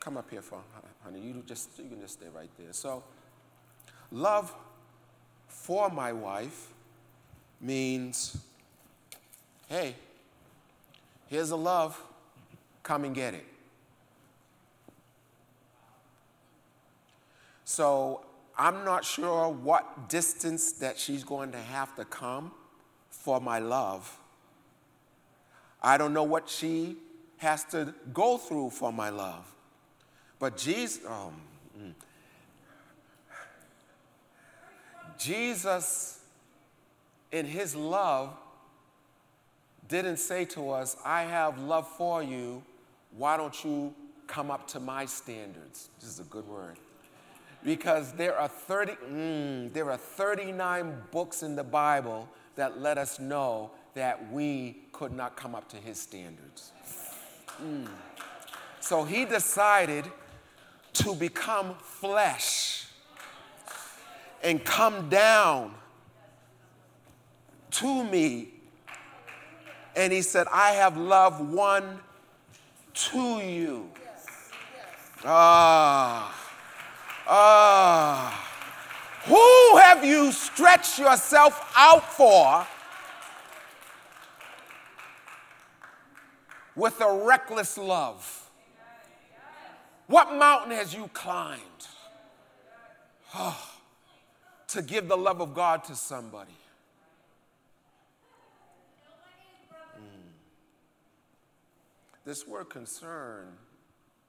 come 0.00 0.16
up 0.16 0.30
here 0.30 0.42
for 0.42 0.60
honey. 1.02 1.20
You 1.20 1.42
just 1.46 1.70
you 1.78 1.88
can 1.88 2.00
just 2.00 2.14
stay 2.14 2.26
right 2.34 2.50
there. 2.58 2.72
So, 2.72 3.02
love 4.10 4.54
for 5.56 5.90
my 5.90 6.12
wife 6.12 6.68
means, 7.60 8.38
hey, 9.68 9.96
here's 11.28 11.50
a 11.50 11.56
love, 11.56 12.00
come 12.84 13.04
and 13.04 13.14
get 13.14 13.34
it. 13.34 13.44
So 17.64 18.24
I'm 18.56 18.84
not 18.84 19.04
sure 19.04 19.48
what 19.48 20.08
distance 20.08 20.72
that 20.72 20.98
she's 20.98 21.24
going 21.24 21.50
to 21.50 21.58
have 21.58 21.96
to 21.96 22.04
come 22.04 22.52
for 23.10 23.40
my 23.40 23.58
love. 23.58 24.16
I 25.82 25.98
don't 25.98 26.12
know 26.12 26.22
what 26.22 26.48
she 26.48 26.96
has 27.38 27.64
to 27.64 27.92
go 28.12 28.38
through 28.38 28.70
for 28.70 28.92
my 28.92 29.08
love. 29.08 29.52
But 30.38 30.56
Jesus, 30.58 31.04
um, 31.06 31.40
mm. 31.76 31.92
Jesus, 35.18 36.20
in 37.32 37.46
his 37.46 37.74
love, 37.74 38.34
didn't 39.88 40.18
say 40.18 40.44
to 40.46 40.70
us, 40.70 40.96
I 41.04 41.22
have 41.22 41.58
love 41.58 41.88
for 41.88 42.22
you, 42.22 42.62
why 43.16 43.36
don't 43.36 43.64
you 43.64 43.94
come 44.26 44.50
up 44.50 44.66
to 44.68 44.80
my 44.80 45.06
standards? 45.06 45.88
This 46.00 46.10
is 46.10 46.20
a 46.20 46.24
good 46.24 46.46
word. 46.46 46.76
Because 47.64 48.12
there 48.12 48.38
are, 48.38 48.48
30, 48.48 48.92
mm, 48.92 49.72
there 49.72 49.90
are 49.90 49.96
39 49.96 50.94
books 51.10 51.42
in 51.42 51.56
the 51.56 51.64
Bible 51.64 52.28
that 52.54 52.80
let 52.80 52.98
us 52.98 53.18
know 53.18 53.70
that 53.94 54.30
we 54.30 54.76
could 54.92 55.12
not 55.12 55.36
come 55.36 55.54
up 55.54 55.68
to 55.70 55.76
his 55.76 56.00
standards. 56.00 56.72
Mm. 57.62 57.88
So 58.80 59.04
he 59.04 59.24
decided 59.24 60.04
to 60.94 61.14
become 61.14 61.74
flesh 61.82 62.85
and 64.42 64.64
come 64.64 65.08
down 65.08 65.74
to 67.72 68.04
me. 68.04 68.48
And 69.94 70.12
he 70.12 70.22
said, 70.22 70.46
I 70.52 70.72
have 70.72 70.96
loved 70.96 71.40
one 71.40 71.98
to 72.94 73.38
you. 73.38 73.90
Ah. 75.24 76.34
Ah. 77.26 78.42
Who 79.24 79.78
have 79.78 80.04
you 80.04 80.30
stretched 80.32 80.98
yourself 80.98 81.72
out 81.76 82.12
for 82.12 82.66
with 86.76 87.00
a 87.00 87.24
reckless 87.24 87.76
love? 87.76 88.50
What 90.06 90.32
mountain 90.34 90.70
has 90.70 90.94
you 90.94 91.10
climbed 91.12 91.60
oh, 93.38 93.75
to 94.68 94.82
give 94.82 95.08
the 95.08 95.16
love 95.16 95.40
of 95.40 95.54
God 95.54 95.84
to 95.84 95.94
somebody? 95.94 96.56
Mm. 99.96 100.30
This 102.24 102.46
word 102.46 102.70
concern, 102.70 103.46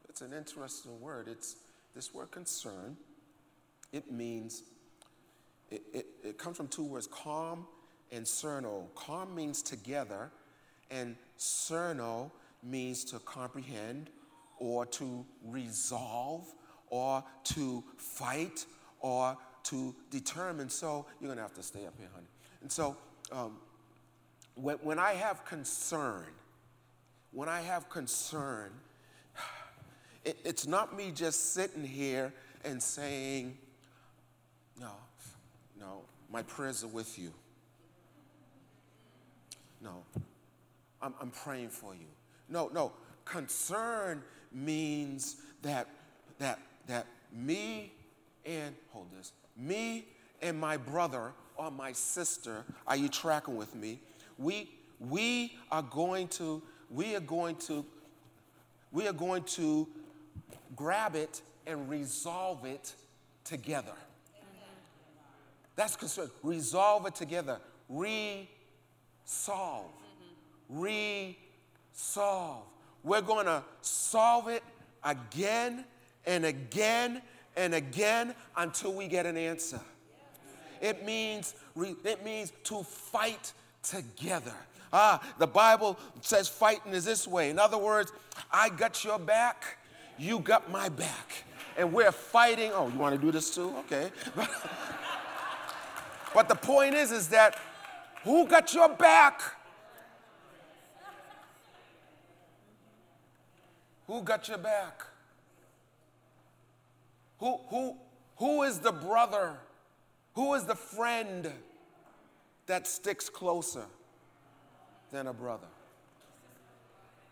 it's 0.10 0.22
an 0.22 0.34
interesting 0.34 1.00
word. 1.02 1.28
It's 1.28 1.56
this 1.96 2.14
word 2.14 2.32
concern, 2.32 2.98
it 3.92 4.12
means, 4.12 4.64
it, 5.72 5.82
it, 5.94 6.06
it 6.24 6.38
comes 6.38 6.58
from 6.58 6.68
two 6.68 6.84
words, 6.84 7.08
calm 7.08 7.66
and 8.12 8.26
cerno. 8.26 8.86
Calm 8.96 9.36
means 9.36 9.62
together, 9.62 10.32
and 10.92 11.16
cerno 11.38 12.32
means 12.64 13.04
to 13.06 13.20
comprehend 13.20 14.10
or 14.60 14.86
to 14.86 15.26
resolve 15.46 16.46
or 16.90 17.24
to 17.44 17.84
fight 17.98 18.66
or 19.00 19.38
to 19.68 19.94
determine. 20.10 20.70
So 20.70 21.06
you're 21.20 21.28
going 21.28 21.38
to 21.38 21.44
have 21.44 21.54
to 21.56 21.64
stay 21.64 21.86
up 21.86 21.94
here, 21.98 22.10
honey. 22.14 22.28
And 22.62 22.72
so 22.72 22.96
um, 23.32 23.58
when, 24.56 24.78
when 24.78 25.00
I 25.00 25.14
have 25.14 25.46
concern, 25.46 26.26
when 27.32 27.50
I 27.50 27.62
have 27.62 27.90
concern, 27.90 28.72
it, 30.26 30.38
it's 30.44 30.68
not 30.68 30.96
me 30.96 31.12
just 31.12 31.54
sitting 31.54 31.84
here 31.84 32.34
and 32.64 32.82
saying, 32.82 33.58
no, 34.80 34.92
no, 35.80 36.02
my 36.32 36.44
prayers 36.44 36.84
are 36.84 36.88
with 36.88 37.18
you. 37.20 37.32
No, 39.82 40.04
I'm, 41.02 41.14
I'm 41.22 41.30
praying 41.30 41.70
for 41.70 41.94
you. 41.94 42.08
No, 42.50 42.70
no, 42.74 42.94
concern 43.26 44.24
means 44.52 45.36
that 45.62 45.88
that 46.40 46.60
that 46.88 47.06
me 47.32 47.92
and 48.46 48.74
hold 48.92 49.08
this 49.12 49.34
me 49.58 50.06
and 50.42 50.60
my 50.60 50.78
brother 50.78 51.32
or 51.56 51.72
my 51.72 51.92
sister 51.92 52.64
are 52.86 52.96
you 52.96 53.10
tracking 53.10 53.56
with 53.56 53.74
me? 53.76 54.00
We 54.38 54.70
we 55.00 55.56
are 55.72 55.82
going 55.82 56.28
to 56.30 56.62
we 56.90 57.16
are 57.16 57.22
going 57.22 57.56
to 57.68 57.86
we 58.92 59.08
are 59.08 59.14
going 59.14 59.44
to 59.44 59.88
grab 60.76 61.16
it 61.16 61.42
and 61.66 61.90
resolve 61.90 62.66
it 62.66 62.94
together. 63.44 63.94
That's 65.76 65.96
concern. 65.96 66.30
Resolve 66.42 67.06
it 67.06 67.16
together. 67.16 67.60
Resolve. 67.88 68.48
Resolve. 70.70 71.36
We're 73.04 73.22
going 73.22 73.46
to 73.46 73.64
solve 73.82 74.48
it 74.48 74.64
again 75.04 75.86
and 76.26 76.46
again 76.46 77.22
and 77.58 77.74
again 77.74 78.34
until 78.56 78.94
we 78.94 79.08
get 79.08 79.26
an 79.26 79.36
answer. 79.36 79.82
It 80.80 81.04
means, 81.04 81.56
it 81.76 82.24
means 82.24 82.54
to 82.66 82.84
fight 82.84 83.52
together. 83.82 84.54
Ah, 84.94 85.22
the 85.40 85.48
Bible 85.48 86.00
says 86.22 86.48
fighting 86.48 86.94
is 86.94 87.04
this 87.04 87.28
way. 87.28 87.50
In 87.50 87.60
other 87.60 87.78
words, 87.78 88.14
I 88.52 88.70
got 88.70 89.04
your 89.04 89.20
back, 89.20 89.80
you 90.18 90.40
got 90.40 90.72
my 90.72 90.88
back. 90.88 91.44
And 91.76 91.92
we're 91.94 92.12
fighting. 92.12 92.72
Oh, 92.74 92.88
you 92.88 92.98
want 92.98 93.16
to 93.16 93.22
do 93.22 93.32
this 93.32 93.54
too? 93.54 93.74
Okay. 93.80 94.10
but 96.34 96.50
the 96.50 96.56
point 96.56 96.96
is, 96.96 97.12
is 97.12 97.28
that 97.30 97.60
who 98.24 98.48
got 98.48 98.74
your 98.74 98.90
back? 98.90 99.42
Who 104.08 104.22
got 104.24 104.48
your 104.48 104.58
back? 104.58 105.04
Who, 107.40 107.60
who, 107.70 107.96
who 108.38 108.64
is 108.64 108.80
the 108.80 108.92
brother? 108.92 109.56
Who 110.34 110.54
is 110.54 110.66
the 110.66 110.76
friend 110.76 111.52
that 112.68 112.88
sticks 112.88 113.30
closer 113.30 113.86
than 115.12 115.28
a 115.28 115.34
brother 115.34 115.68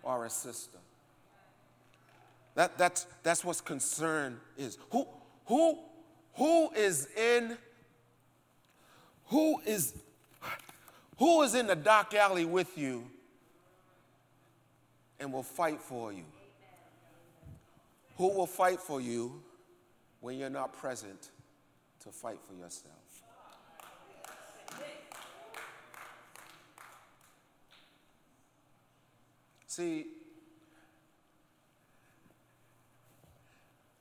or 0.04 0.26
a 0.26 0.30
sister? 0.30 0.78
That, 2.56 2.78
that's, 2.78 3.06
that's 3.24 3.44
what 3.44 3.64
concern 3.66 4.40
is. 4.58 4.78
Who, 4.92 5.08
who, 5.46 5.80
who 6.34 6.72
is 6.72 7.08
in 7.18 7.58
who 9.28 9.60
is 9.66 9.94
who 11.18 11.42
is 11.42 11.56
in 11.56 11.68
the 11.68 11.76
dark 11.76 12.14
alley 12.14 12.46
with 12.46 12.78
you 12.78 13.06
and 15.20 15.32
will 15.32 15.44
fight 15.44 15.82
for 15.82 16.12
you? 16.12 16.26
Who 18.18 18.36
will 18.36 18.48
fight 18.48 18.80
for 18.80 19.02
you 19.02 19.42
when 20.26 20.40
you're 20.40 20.50
not 20.50 20.74
present 20.74 21.30
to 22.00 22.10
fight 22.10 22.40
for 22.48 22.56
yourself? 22.56 22.96
See, 29.68 30.08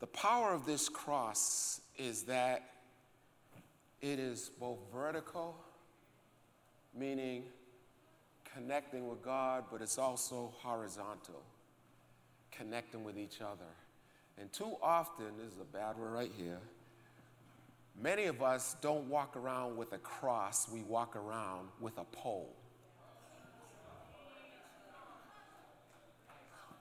the 0.01 0.07
power 0.07 0.55
of 0.55 0.65
this 0.65 0.89
cross 0.89 1.83
is 1.99 2.23
that 2.23 2.71
it 4.01 4.19
is 4.19 4.51
both 4.59 4.79
vertical, 4.91 5.55
meaning 6.99 7.43
connecting 8.55 9.11
with 9.11 9.21
God, 9.21 9.65
but 9.71 9.83
it's 9.83 9.99
also 9.99 10.55
horizontal, 10.57 11.43
connecting 12.51 13.05
with 13.05 13.19
each 13.19 13.43
other. 13.43 13.69
And 14.39 14.53
too 14.53 14.77
often, 14.83 15.27
this 15.39 15.53
is 15.53 15.61
a 15.61 15.65
bad 15.65 15.97
word 15.97 16.13
right 16.13 16.33
here, 16.37 16.59
many 18.01 18.25
of 18.25 18.43
us 18.43 18.77
don't 18.81 19.09
walk 19.09 19.37
around 19.37 19.77
with 19.77 19.93
a 19.93 19.99
cross, 19.99 20.69
we 20.73 20.83
walk 20.83 21.17
around 21.17 21.69
with 21.81 21.97
a 21.99 22.05
pole. 22.05 22.55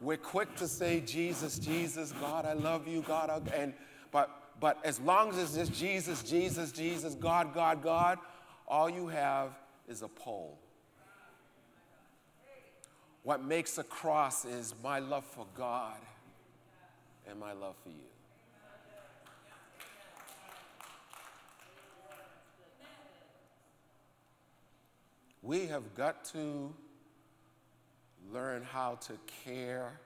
We're 0.02 0.18
quick 0.18 0.56
to 0.58 0.68
say, 0.68 1.00
Jesus, 1.00 1.60
Jesus, 1.60 2.12
God, 2.20 2.46
I 2.46 2.54
love 2.54 2.88
you, 2.88 3.02
God, 3.02 3.50
and 3.56 3.74
but 4.12 4.44
but 4.60 4.78
as 4.84 5.00
long 5.00 5.30
as 5.30 5.38
it's 5.38 5.56
just 5.56 5.74
Jesus, 5.74 6.24
Jesus, 6.24 6.72
Jesus, 6.72 7.16
God, 7.16 7.54
God, 7.54 7.82
God, 7.82 8.20
all 8.68 8.90
you 8.90 9.08
have 9.08 9.50
is 9.88 10.02
a 10.02 10.08
pole. 10.08 10.58
What 13.24 13.44
makes 13.44 13.78
a 13.78 13.84
cross 13.84 14.46
is 14.46 14.74
my 14.84 15.00
love 15.00 15.26
for 15.26 15.46
God 15.56 15.98
and 17.30 17.40
my 17.40 17.54
love 17.54 17.76
for 17.84 17.90
you. 17.90 17.96
We 25.42 25.68
have 25.68 25.94
got 25.94 26.24
to 26.26 26.74
learn 28.32 28.64
how 28.64 28.96
to 29.08 29.14
care 29.44 30.00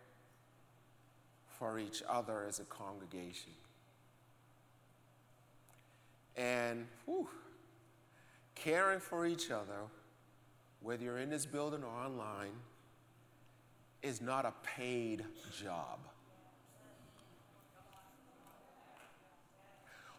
for 1.59 1.79
each 1.79 2.01
other 2.07 2.45
as 2.47 2.59
a 2.59 2.63
congregation. 2.65 3.51
And 6.35 6.87
whew, 7.05 7.27
caring 8.55 8.99
for 8.99 9.25
each 9.25 9.49
other, 9.51 9.85
whether 10.81 11.03
you're 11.03 11.19
in 11.19 11.29
this 11.29 11.45
building 11.45 11.83
or 11.83 11.89
online, 11.89 12.53
is 14.01 14.21
not 14.21 14.45
a 14.45 14.53
paid 14.63 15.23
job. 15.63 15.99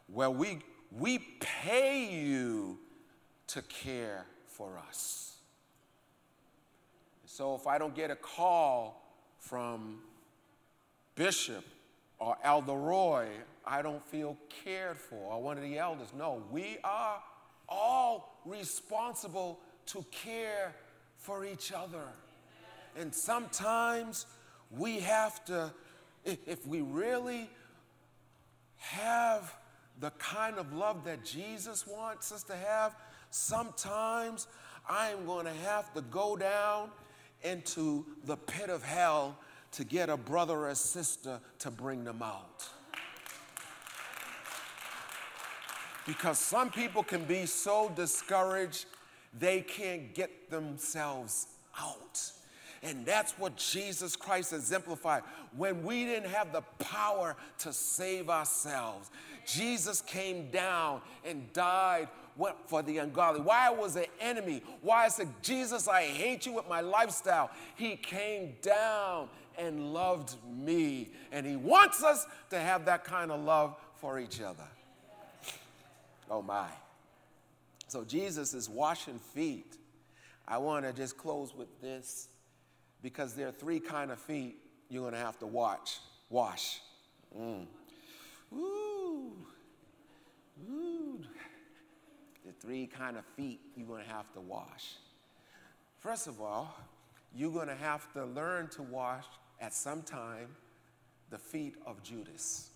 Well, 0.09 0.33
we, 0.33 0.61
we 0.91 1.19
pay 1.19 2.07
you 2.07 2.79
to 3.49 3.63
care 3.63 4.27
for 4.47 4.79
us. 4.89 5.37
So 7.27 7.55
if 7.55 7.67
I 7.67 7.79
don't 7.79 7.95
get 7.95 8.11
a 8.11 8.17
call 8.17 9.03
from 9.39 9.99
Bishop 11.15 11.65
or 12.19 12.37
Elder 12.43 12.75
Roy, 12.75 13.29
I 13.65 13.83
don't 13.83 14.05
feel 14.09 14.37
cared 14.65 14.97
for, 14.97 15.33
or 15.33 15.43
one 15.43 15.57
of 15.57 15.63
the 15.63 15.79
elders. 15.79 16.09
No, 16.17 16.43
we 16.51 16.79
are 16.83 17.23
all 17.69 18.41
responsible 18.45 19.61
to 19.87 20.05
care 20.11 20.75
for 21.19 21.45
each 21.45 21.71
other. 21.73 22.03
And 22.97 23.15
sometimes 23.15 24.27
we 24.71 25.01
have 25.01 25.45
to, 25.45 25.73
if 26.25 26.67
we 26.67 26.81
really 26.81 27.51
have 28.77 29.55
the 30.01 30.11
kind 30.13 30.57
of 30.57 30.73
love 30.73 31.05
that 31.05 31.25
Jesus 31.25 31.87
wants 31.87 32.33
us 32.33 32.43
to 32.45 32.57
have, 32.57 32.95
sometimes 33.31 34.47
I 34.89 35.11
am 35.11 35.27
going 35.27 35.47
to 35.47 35.53
have 35.65 35.93
to 35.95 36.03
go 36.03 36.37
down 36.37 36.91
into 37.43 38.07
the 38.25 38.37
pit 38.37 38.71
of 38.71 38.83
hell 38.83 39.37
to 39.73 39.85
get 39.85 40.09
a 40.09 40.17
brother 40.17 40.69
or 40.69 40.75
sister 40.75 41.41
to 41.59 41.71
bring 41.71 42.05
them 42.05 42.23
out. 42.23 42.69
Because 46.07 46.39
some 46.39 46.71
people 46.71 47.03
can 47.03 47.25
be 47.25 47.45
so 47.45 47.93
discouraged 47.95 48.87
they 49.39 49.61
can't 49.61 50.15
get 50.15 50.49
themselves 50.51 51.49
out. 51.79 52.33
And 52.83 53.05
that's 53.05 53.33
what 53.33 53.57
Jesus 53.57 54.15
Christ 54.15 54.53
exemplified. 54.53 55.23
When 55.57 55.83
we 55.83 56.05
didn't 56.05 56.31
have 56.31 56.53
the 56.53 56.63
power 56.79 57.37
to 57.59 57.73
save 57.73 58.31
ourselves, 58.31 59.11
Jesus 59.47 60.01
came 60.01 60.51
down 60.51 61.01
and 61.25 61.53
died 61.53 62.09
for 62.67 62.83
the 62.83 62.99
ungodly. 62.99 63.41
Why 63.41 63.67
I 63.67 63.71
was 63.71 63.97
an 63.97 64.05
enemy. 64.21 64.63
Why 64.81 65.07
I 65.07 65.09
said, 65.09 65.29
Jesus, 65.43 65.89
I 65.89 66.03
hate 66.03 66.47
you 66.47 66.53
with 66.53 66.69
my 66.69 66.81
lifestyle. 66.81 67.51
He 67.75 67.97
came 67.97 68.55
down 68.63 69.29
and 69.59 69.93
loved 69.93 70.37
me. 70.49 71.11
And 71.33 71.45
He 71.45 71.57
wants 71.57 72.05
us 72.05 72.27
to 72.51 72.61
have 72.61 72.85
that 72.85 73.05
kind 73.05 73.33
of 73.33 73.41
love 73.41 73.75
for 73.97 74.21
each 74.21 74.41
other. 74.41 74.69
Oh 76.31 76.43
my. 76.43 76.69
So 77.89 78.05
Jesus 78.05 78.55
is 78.55 78.69
washing 78.69 79.19
feet. 79.19 79.77
I 80.47 80.59
want 80.59 80.85
to 80.85 80.93
just 80.93 81.17
close 81.17 81.55
with 81.55 81.81
this 81.81 82.29
because 83.03 83.35
there 83.35 83.49
are 83.49 83.53
three 83.53 83.81
kind 83.81 84.11
of 84.11 84.19
feet 84.19 84.57
you're 84.89 85.03
going 85.03 85.15
to 85.15 85.21
have 85.21 85.39
to 85.39 85.47
watch, 85.47 85.99
wash. 86.31 86.81
Mm. 87.39 87.67
Ooh. 88.55 89.33
Ooh. 90.71 91.21
The 92.45 92.53
three 92.61 92.87
kind 92.87 93.17
of 93.17 93.25
feet 93.37 93.61
you're 93.77 93.87
going 93.87 94.05
to 94.05 94.11
have 94.11 94.33
to 94.33 94.41
wash. 94.41 94.95
First 95.99 96.27
of 96.27 96.41
all, 96.41 96.75
you're 97.35 97.53
going 97.53 97.69
to 97.69 97.75
have 97.75 98.11
to 98.15 98.25
learn 98.25 98.69
to 98.69 98.83
wash 98.83 99.25
at 99.61 99.75
some 99.75 100.03
time 100.03 100.49
the 101.31 101.39
feet 101.39 101.75
of 101.87 102.03
Judas. 102.03 102.71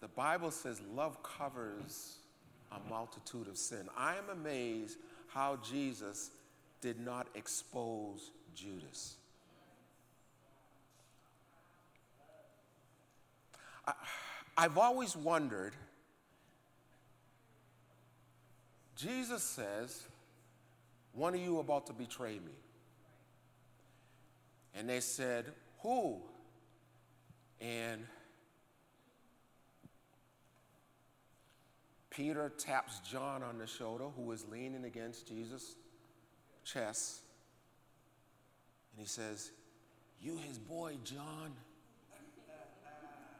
The 0.00 0.08
Bible 0.08 0.50
says 0.50 0.80
love 0.94 1.22
covers 1.22 2.18
a 2.72 2.90
multitude 2.90 3.48
of 3.48 3.56
sin. 3.56 3.88
I 3.96 4.16
am 4.16 4.28
amazed 4.30 4.98
how 5.28 5.58
Jesus 5.62 6.30
did 6.80 7.00
not 7.00 7.26
expose 7.34 8.30
Judas. 8.54 9.16
I, 13.86 13.92
I've 14.56 14.78
always 14.78 15.16
wondered 15.16 15.74
Jesus 18.98 19.44
says, 19.44 20.02
One 21.12 21.32
of 21.32 21.40
you 21.40 21.60
about 21.60 21.86
to 21.86 21.92
betray 21.92 22.34
me. 22.34 22.52
And 24.74 24.88
they 24.88 24.98
said, 24.98 25.46
Who? 25.82 26.20
And 27.60 28.04
Peter 32.18 32.50
taps 32.58 32.98
John 33.08 33.44
on 33.44 33.58
the 33.58 33.66
shoulder, 33.68 34.06
who 34.16 34.32
is 34.32 34.44
leaning 34.50 34.82
against 34.82 35.28
Jesus' 35.28 35.76
chest. 36.64 37.20
And 38.92 39.00
he 39.00 39.06
says, 39.06 39.52
You 40.20 40.36
his 40.38 40.58
boy, 40.58 40.96
John. 41.04 41.52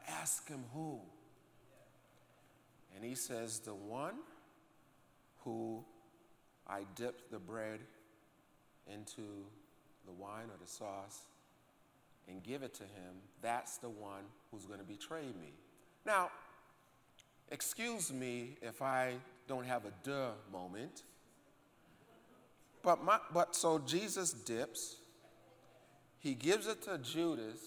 Ask 0.07 0.47
him 0.47 0.63
who. 0.73 0.97
And 2.95 3.03
he 3.03 3.15
says, 3.15 3.59
The 3.59 3.75
one 3.75 4.15
who 5.43 5.83
I 6.65 6.85
dipped 6.95 7.31
the 7.31 7.39
bread 7.39 7.81
into 8.87 9.43
the 10.05 10.13
wine 10.13 10.45
or 10.45 10.57
the 10.57 10.71
sauce 10.71 11.23
and 12.29 12.41
give 12.41 12.63
it 12.63 12.75
to 12.75 12.83
him, 12.83 13.15
that's 13.41 13.75
the 13.75 13.89
one 13.89 14.23
who's 14.51 14.65
going 14.65 14.79
to 14.79 14.85
betray 14.85 15.25
me. 15.37 15.51
Now, 16.05 16.29
excuse 17.51 18.11
me 18.11 18.57
if 18.61 18.81
I 18.81 19.13
don't 19.47 19.65
have 19.65 19.85
a 19.85 19.91
duh 20.03 20.31
moment. 20.51 21.03
But, 22.81 23.03
my, 23.03 23.19
but 23.33 23.55
so 23.55 23.79
Jesus 23.79 24.31
dips, 24.31 24.97
he 26.19 26.33
gives 26.33 26.67
it 26.67 26.81
to 26.83 26.97
Judas, 26.97 27.59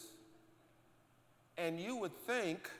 and 1.58 1.78
you 1.78 1.96
would 1.96 2.16
think, 2.26 2.70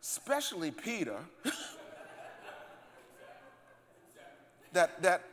especially 0.00 0.70
Peter, 0.70 1.18
that, 4.72 5.02
that 5.02 5.24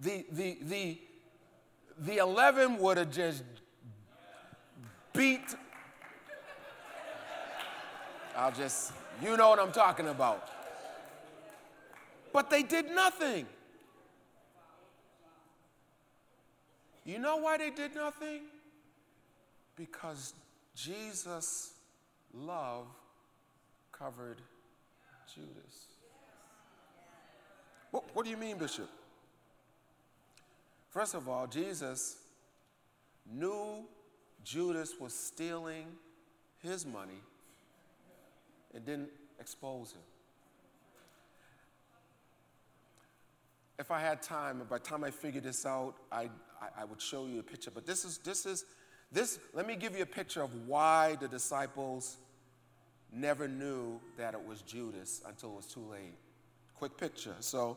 the, 0.00 0.24
the, 0.32 0.58
the, 0.62 0.98
the 1.98 2.16
11 2.18 2.78
would 2.78 2.96
have 2.96 3.10
just 3.10 3.42
beat. 5.12 5.54
I'll 8.38 8.52
just, 8.52 8.92
you 9.20 9.36
know 9.36 9.48
what 9.48 9.58
I'm 9.58 9.72
talking 9.72 10.06
about. 10.06 10.48
But 12.32 12.50
they 12.50 12.62
did 12.62 12.88
nothing. 12.88 13.46
You 17.04 17.18
know 17.18 17.38
why 17.38 17.58
they 17.58 17.70
did 17.70 17.96
nothing? 17.96 18.42
Because 19.74 20.34
Jesus' 20.76 21.72
love 22.32 22.86
covered 23.90 24.40
Judas. 25.34 25.88
What, 27.90 28.04
what 28.14 28.24
do 28.24 28.30
you 28.30 28.36
mean, 28.36 28.56
Bishop? 28.56 28.88
First 30.90 31.14
of 31.14 31.28
all, 31.28 31.48
Jesus 31.48 32.18
knew 33.28 33.84
Judas 34.44 34.94
was 35.00 35.12
stealing 35.12 35.86
his 36.62 36.86
money 36.86 37.20
and 38.74 38.84
didn't 38.84 39.10
expose 39.40 39.92
him. 39.92 40.02
If 43.78 43.90
I 43.90 44.00
had 44.00 44.22
time, 44.22 44.60
by 44.68 44.78
the 44.78 44.84
time 44.84 45.04
I 45.04 45.10
figured 45.10 45.44
this 45.44 45.64
out, 45.64 45.94
I, 46.10 46.22
I, 46.60 46.82
I 46.82 46.84
would 46.84 47.00
show 47.00 47.26
you 47.26 47.38
a 47.40 47.42
picture. 47.42 47.70
But 47.70 47.86
this 47.86 48.04
is, 48.04 48.18
this 48.18 48.44
is, 48.44 48.64
this, 49.12 49.38
let 49.54 49.66
me 49.66 49.76
give 49.76 49.96
you 49.96 50.02
a 50.02 50.06
picture 50.06 50.42
of 50.42 50.50
why 50.66 51.16
the 51.20 51.28
disciples 51.28 52.16
never 53.12 53.46
knew 53.46 54.00
that 54.16 54.34
it 54.34 54.44
was 54.44 54.62
Judas 54.62 55.22
until 55.26 55.50
it 55.50 55.56
was 55.56 55.66
too 55.66 55.86
late 55.90 56.16
quick 56.78 56.96
picture. 56.96 57.34
So 57.40 57.76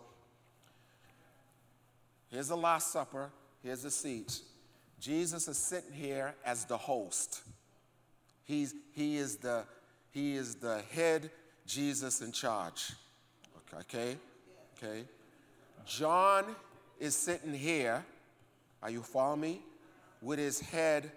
here's 2.29 2.49
the 2.49 2.57
Last 2.57 2.91
Supper, 2.91 3.31
here's 3.63 3.81
the 3.81 3.91
seats. 3.91 4.43
Jesus 4.99 5.47
is 5.47 5.57
sitting 5.57 5.93
here 5.93 6.35
as 6.45 6.65
the 6.65 6.77
host. 6.77 7.41
He's, 8.43 8.75
he, 8.93 9.17
is 9.17 9.37
the, 9.37 9.63
he 10.11 10.35
is 10.35 10.55
the 10.55 10.81
head 10.91 11.31
Jesus 11.65 12.21
in 12.21 12.31
charge. 12.31 12.93
Okay? 13.73 14.17
Okay? 14.77 15.03
John 15.85 16.45
is 16.99 17.15
sitting 17.15 17.53
here. 17.53 18.05
Are 18.83 18.89
you 18.89 19.01
following 19.01 19.41
me? 19.41 19.61
With 20.21 20.39
his 20.39 20.59
head 20.59 21.11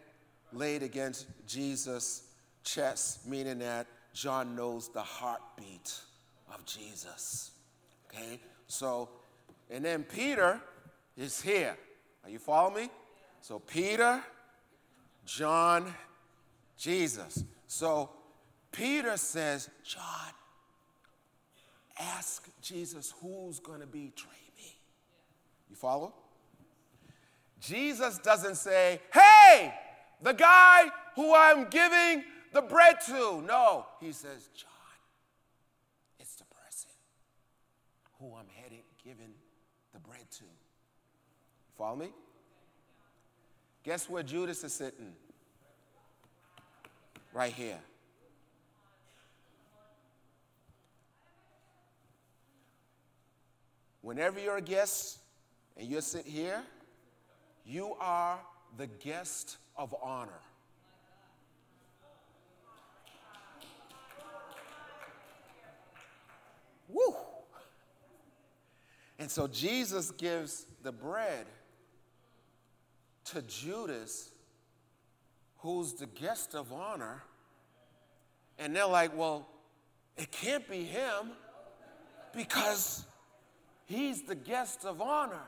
laid 0.52 0.82
against 0.82 1.26
Jesus' 1.46 2.22
chest, 2.62 3.26
meaning 3.26 3.58
that 3.58 3.86
John 4.14 4.54
knows 4.54 4.88
the 4.88 5.02
heartbeat 5.02 5.98
of 6.52 6.64
Jesus. 6.64 7.50
Okay? 8.08 8.40
So, 8.68 9.08
and 9.70 9.84
then 9.84 10.04
Peter 10.04 10.60
is 11.16 11.40
here. 11.40 11.76
Are 12.22 12.30
you 12.30 12.38
following 12.38 12.84
me? 12.84 12.90
So, 13.40 13.58
Peter, 13.58 14.22
John, 15.26 15.92
Jesus. 16.78 17.44
So, 17.66 18.10
Peter 18.74 19.16
says, 19.16 19.70
John, 19.84 20.02
ask 21.98 22.48
Jesus 22.60 23.14
who's 23.20 23.60
going 23.60 23.80
to 23.80 23.86
betray 23.86 24.32
me. 24.56 24.76
You 25.70 25.76
follow? 25.76 26.12
Jesus 27.60 28.18
doesn't 28.18 28.56
say, 28.56 29.00
hey, 29.12 29.72
the 30.20 30.32
guy 30.32 30.86
who 31.14 31.34
I'm 31.34 31.68
giving 31.70 32.24
the 32.52 32.62
bread 32.62 32.96
to. 33.06 33.40
No, 33.42 33.86
he 34.00 34.10
says, 34.10 34.48
John, 34.54 34.68
it's 36.18 36.34
the 36.34 36.44
person 36.44 36.90
who 38.18 38.34
I'm 38.34 38.48
heading, 38.60 38.82
giving 39.04 39.34
the 39.92 40.00
bread 40.00 40.28
to. 40.38 40.44
Follow 41.78 41.96
me? 41.96 42.08
Guess 43.84 44.10
where 44.10 44.24
Judas 44.24 44.64
is 44.64 44.72
sitting? 44.72 45.12
Right 47.32 47.52
here. 47.52 47.78
Whenever 54.04 54.38
you're 54.38 54.58
a 54.58 54.60
guest 54.60 55.18
and 55.78 55.88
you 55.88 55.98
sit 56.02 56.26
here, 56.26 56.62
you 57.64 57.94
are 57.98 58.38
the 58.76 58.86
guest 58.86 59.56
of 59.78 59.94
honor. 60.02 60.42
Woo! 66.86 67.16
And 69.18 69.30
so 69.30 69.48
Jesus 69.48 70.10
gives 70.10 70.66
the 70.82 70.92
bread 70.92 71.46
to 73.32 73.40
Judas, 73.40 74.32
who's 75.60 75.94
the 75.94 76.08
guest 76.08 76.54
of 76.54 76.74
honor. 76.74 77.22
And 78.58 78.76
they're 78.76 78.84
like, 78.84 79.16
well, 79.16 79.48
it 80.18 80.30
can't 80.30 80.68
be 80.68 80.84
him 80.84 81.30
because 82.36 83.06
he's 83.86 84.22
the 84.22 84.34
guest 84.34 84.84
of 84.84 85.00
honor. 85.00 85.46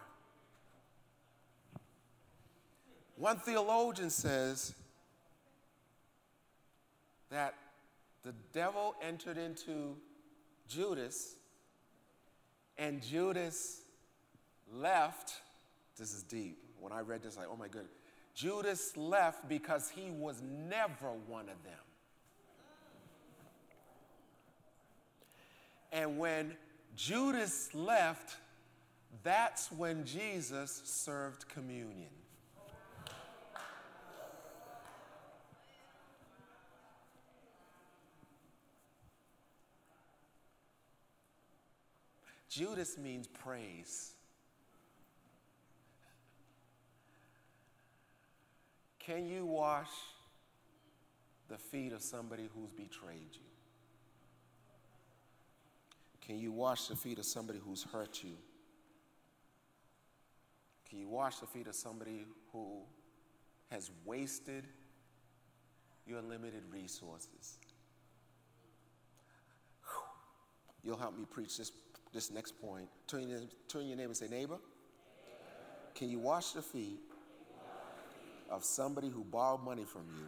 One 3.17 3.39
theologian 3.39 4.11
says 4.11 4.75
that 7.31 7.55
the 8.23 8.35
devil 8.53 8.95
entered 9.01 9.39
into 9.39 9.97
Judas, 10.69 11.37
and 12.77 13.03
Judas 13.03 13.83
left. 14.73 15.35
This 15.97 16.13
is 16.13 16.23
deep. 16.23 16.59
When 16.79 16.93
I 16.93 17.01
read 17.01 17.23
this, 17.23 17.37
like, 17.37 17.47
oh 17.51 17.57
my 17.57 17.69
goodness. 17.69 17.93
Judas 18.35 18.97
left 18.97 19.49
because 19.49 19.89
he 19.89 20.11
was 20.11 20.43
never 20.43 21.13
one 21.27 21.49
of 21.49 21.63
them. 21.65 21.73
And 25.91 26.19
when 26.19 26.57
Judas 26.97 27.75
left, 27.75 28.37
that's 29.23 29.71
when 29.71 30.05
Jesus 30.07 30.81
served 30.85 31.47
communion. 31.49 32.09
Judas 42.49 42.97
means 42.97 43.27
praise. 43.27 44.13
Can 48.99 49.27
you 49.27 49.45
wash 49.45 49.91
the 51.49 51.59
feet 51.59 51.93
of 51.93 52.03
somebody 52.03 52.49
who's 52.55 52.71
betrayed 52.71 53.35
you? 53.35 53.56
Can 56.27 56.39
you 56.39 56.51
wash 56.51 56.89
the 56.89 56.97
feet 56.97 57.19
of 57.19 57.25
somebody 57.25 57.61
who's 57.65 57.85
hurt 57.85 58.25
you? 58.25 58.37
Can 60.89 60.99
you 60.99 61.09
wash 61.09 61.37
the 61.37 61.47
feet 61.47 61.69
of 61.69 61.75
somebody 61.75 62.27
who 62.53 62.83
has 63.71 63.91
wasted 64.05 64.65
your 66.05 66.23
limited 66.23 66.63
resources? 66.71 67.59
You'll 70.83 70.99
help 70.99 71.17
me 71.17 71.25
preach 71.31 71.57
this 71.59 71.71
this 72.17 72.31
next 72.31 72.59
point. 72.61 72.89
Turn 73.07 73.29
your, 73.29 73.41
turn 73.69 73.87
your 73.87 73.97
neighbor 73.97 74.09
and 74.09 74.17
say, 74.17 74.29
neighbor, 74.29 74.59
can 75.95 76.09
you 76.09 76.19
wash 76.19 76.53
the 76.53 76.63
feet 76.63 76.99
of 78.51 78.65
somebody 78.65 79.09
who 79.11 79.23
borrowed 79.23 79.63
money 79.63 79.85
from 79.85 80.07
you? 80.17 80.27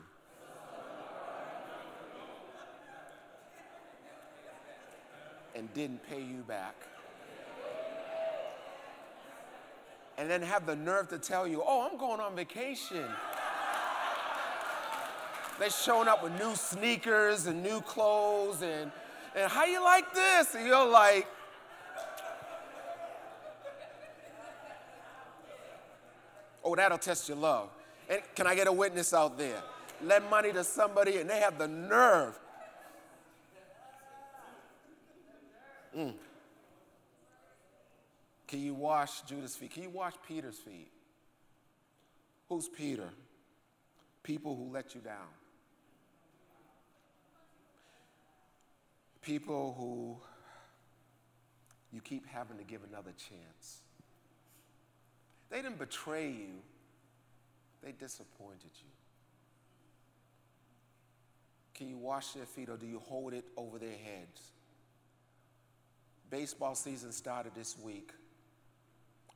And 5.58 5.72
didn't 5.74 6.08
pay 6.08 6.20
you 6.20 6.44
back. 6.46 6.76
And 10.16 10.30
then 10.30 10.40
have 10.40 10.66
the 10.66 10.76
nerve 10.76 11.08
to 11.08 11.18
tell 11.18 11.48
you, 11.48 11.62
oh, 11.66 11.88
I'm 11.90 11.98
going 11.98 12.20
on 12.20 12.36
vacation. 12.36 13.04
They're 15.58 15.70
showing 15.70 16.06
up 16.06 16.22
with 16.22 16.38
new 16.38 16.54
sneakers 16.54 17.46
and 17.46 17.60
new 17.60 17.80
clothes 17.80 18.62
and, 18.62 18.92
and 19.34 19.50
how 19.50 19.64
you 19.64 19.82
like 19.82 20.14
this? 20.14 20.54
And 20.54 20.64
you're 20.64 20.88
like, 20.88 21.26
Oh, 26.64 26.76
that'll 26.76 26.98
test 26.98 27.28
your 27.28 27.38
love. 27.38 27.70
And 28.10 28.20
can 28.34 28.46
I 28.46 28.54
get 28.54 28.66
a 28.66 28.72
witness 28.72 29.14
out 29.14 29.38
there? 29.38 29.62
Lend 30.02 30.28
money 30.28 30.52
to 30.52 30.62
somebody 30.62 31.16
and 31.16 31.28
they 31.28 31.40
have 31.40 31.56
the 31.56 31.66
nerve. 31.66 32.38
Mm. 35.98 36.14
Can 38.46 38.61
you 38.61 38.74
wash 38.74 39.22
Judas' 39.22 39.56
feet? 39.56 39.72
Can 39.72 39.82
you 39.82 39.90
wash 39.90 40.14
Peter's 40.26 40.56
feet? 40.56 40.90
Who's 42.48 42.68
Peter? 42.68 43.11
People 44.22 44.54
who 44.54 44.72
let 44.72 44.94
you 44.94 45.00
down. 45.00 45.28
People 49.22 49.74
who 49.76 50.16
you 51.92 52.00
keep 52.00 52.26
having 52.26 52.56
to 52.58 52.64
give 52.64 52.82
another 52.88 53.11
chance. 53.11 53.80
They 55.50 55.61
didn't 55.62 55.78
betray 55.78 56.28
you, 56.28 56.61
they 57.82 57.92
disappointed 57.92 58.70
you. 58.74 58.90
Can 61.74 61.88
you 61.88 61.96
wash 61.96 62.32
their 62.32 62.46
feet 62.46 62.68
or 62.68 62.76
do 62.76 62.87
you 62.87 62.98
hold 62.98 63.32
it 63.32 63.44
over 63.56 63.78
their 63.78 63.90
heads? 63.90 64.52
Baseball 66.30 66.74
season 66.74 67.12
started 67.12 67.52
this 67.54 67.76
week. 67.78 68.12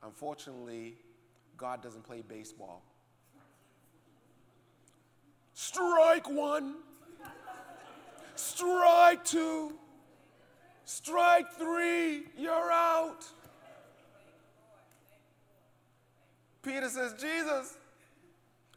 Unfortunately, 0.02 0.94
God 1.56 1.82
doesn't 1.82 2.04
play 2.04 2.22
baseball. 2.22 2.82
Strike 5.54 6.28
one, 6.28 6.76
strike 8.34 9.24
two, 9.24 9.72
strike 10.84 11.52
three, 11.52 12.24
you're 12.36 12.72
out. 12.72 13.24
Peter 16.62 16.88
says, 16.88 17.14
Jesus, 17.20 17.76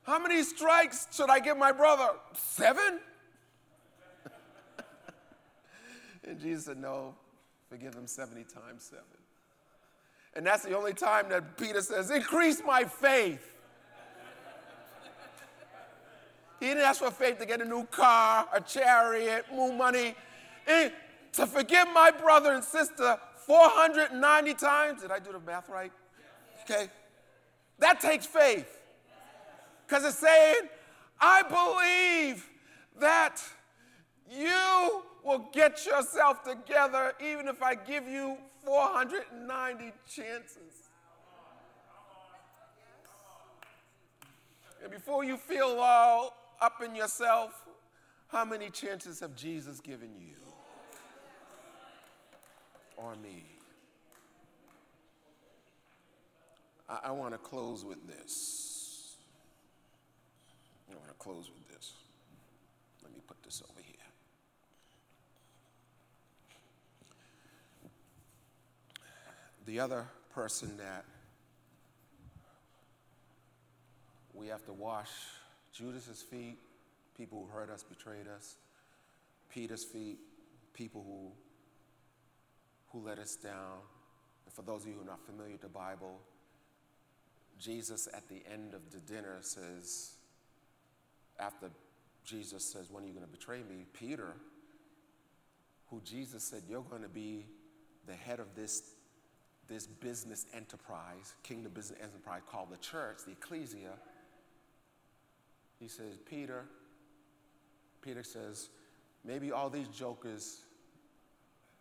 how 0.03 0.19
many 0.19 0.43
strikes 0.43 1.07
should 1.11 1.29
I 1.29 1.39
give 1.39 1.57
my 1.57 1.71
brother? 1.71 2.09
Seven? 2.33 2.99
and 6.23 6.39
Jesus 6.39 6.65
said, 6.65 6.77
No, 6.77 7.15
forgive 7.75 7.93
him 7.93 8.07
70 8.07 8.45
times 8.45 8.83
seven. 8.83 9.03
And 10.33 10.47
that's 10.47 10.63
the 10.63 10.77
only 10.77 10.93
time 10.93 11.27
that 11.27 11.57
Peter 11.57 11.81
says, 11.81 12.09
Increase 12.09 12.61
my 12.65 12.85
faith. 12.85 13.53
he 16.61 16.67
didn't 16.67 16.83
ask 16.83 17.01
for 17.01 17.11
faith 17.11 17.37
to 17.39 17.45
get 17.45 17.61
a 17.61 17.65
new 17.65 17.83
car, 17.87 18.47
a 18.53 18.61
chariot, 18.61 19.45
more 19.51 19.73
money. 19.73 20.15
And 20.65 20.93
to 21.33 21.45
forgive 21.45 21.89
my 21.93 22.11
brother 22.11 22.53
and 22.53 22.63
sister 22.63 23.17
490 23.45 24.53
times. 24.53 25.01
Did 25.01 25.11
I 25.11 25.19
do 25.19 25.33
the 25.33 25.39
math 25.41 25.67
right? 25.67 25.91
Okay. 26.61 26.87
That 27.79 27.99
takes 27.99 28.25
faith. 28.25 28.79
Because 29.85 30.05
it's 30.05 30.17
saying, 30.17 30.69
I 31.19 31.43
believe 31.43 32.49
that 33.01 33.41
you 34.31 35.03
will 35.25 35.49
get 35.51 35.85
yourself 35.85 36.43
together 36.43 37.13
even 37.19 37.47
if 37.47 37.61
I 37.63 37.73
give 37.73 38.07
you 38.07 38.37
490 38.63 39.91
chances. 40.07 40.89
And 44.83 44.91
before 44.91 45.23
you 45.23 45.35
feel 45.35 45.77
all 45.79 46.37
up 46.61 46.81
in 46.83 46.95
yourself, 46.95 47.65
how 48.27 48.45
many 48.45 48.69
chances 48.69 49.19
have 49.19 49.35
Jesus 49.35 49.79
given 49.79 50.11
you? 50.19 50.35
Or 52.97 53.15
me? 53.15 53.45
I, 56.87 56.99
I 57.05 57.11
want 57.11 57.33
to 57.33 57.39
close 57.39 57.83
with 57.83 58.05
this. 58.07 59.15
I 60.91 60.95
want 60.95 61.07
to 61.07 61.13
close 61.15 61.49
with 61.51 61.67
this. 61.75 61.93
Let 63.01 63.11
me 63.11 63.19
put 63.27 63.41
this 63.43 63.63
over 63.67 63.81
here. 63.81 63.95
The 69.65 69.79
other 69.79 70.05
person 70.33 70.77
that 70.77 71.05
we 74.33 74.47
have 74.47 74.65
to 74.65 74.73
wash 74.73 75.09
Judas's 75.73 76.21
feet, 76.21 76.57
people 77.17 77.45
who 77.45 77.57
hurt 77.57 77.69
us, 77.69 77.83
betrayed 77.83 78.27
us, 78.27 78.55
Peter's 79.49 79.83
feet, 79.83 80.19
people 80.73 81.03
who 81.03 81.31
who 82.91 83.05
let 83.05 83.19
us 83.19 83.35
down. 83.35 83.79
And 84.45 84.53
for 84.53 84.61
those 84.61 84.83
of 84.83 84.87
you 84.87 84.93
who 84.93 85.01
are 85.01 85.05
not 85.05 85.25
familiar 85.25 85.51
with 85.51 85.61
the 85.61 85.67
Bible, 85.67 86.19
Jesus 87.59 88.07
at 88.13 88.27
the 88.29 88.41
end 88.51 88.73
of 88.73 88.91
the 88.91 88.99
dinner 88.99 89.37
says, 89.41 90.13
after 91.39 91.69
Jesus 92.23 92.63
says, 92.63 92.89
When 92.89 93.03
are 93.03 93.07
you 93.07 93.13
going 93.13 93.25
to 93.25 93.31
betray 93.31 93.59
me? 93.59 93.85
Peter, 93.93 94.33
who 95.89 96.01
Jesus 96.05 96.43
said, 96.43 96.63
You're 96.69 96.81
going 96.81 97.01
to 97.01 97.09
be 97.09 97.45
the 98.07 98.13
head 98.13 98.39
of 98.39 98.55
this, 98.55 98.81
this 99.67 99.87
business 99.87 100.45
enterprise, 100.53 101.33
kingdom 101.43 101.71
business 101.73 101.99
enterprise 102.01 102.41
called 102.49 102.69
the 102.71 102.77
church, 102.77 103.19
the 103.25 103.31
ecclesia. 103.31 103.93
He 105.79 105.87
says, 105.87 106.17
Peter, 106.29 106.65
Peter 108.01 108.23
says, 108.23 108.69
maybe 109.23 109.51
all 109.51 109.69
these 109.69 109.87
jokers 109.87 110.61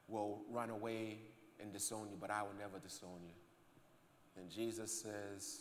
will 0.09 0.41
run 0.51 0.71
away 0.71 1.19
and 1.61 1.73
disown 1.73 2.09
you, 2.11 2.17
but 2.21 2.31
I 2.31 2.43
will 2.43 2.55
never 2.59 2.79
disown 2.79 3.21
you. 3.25 3.35
And 4.41 4.51
Jesus 4.51 4.93
says, 4.93 5.61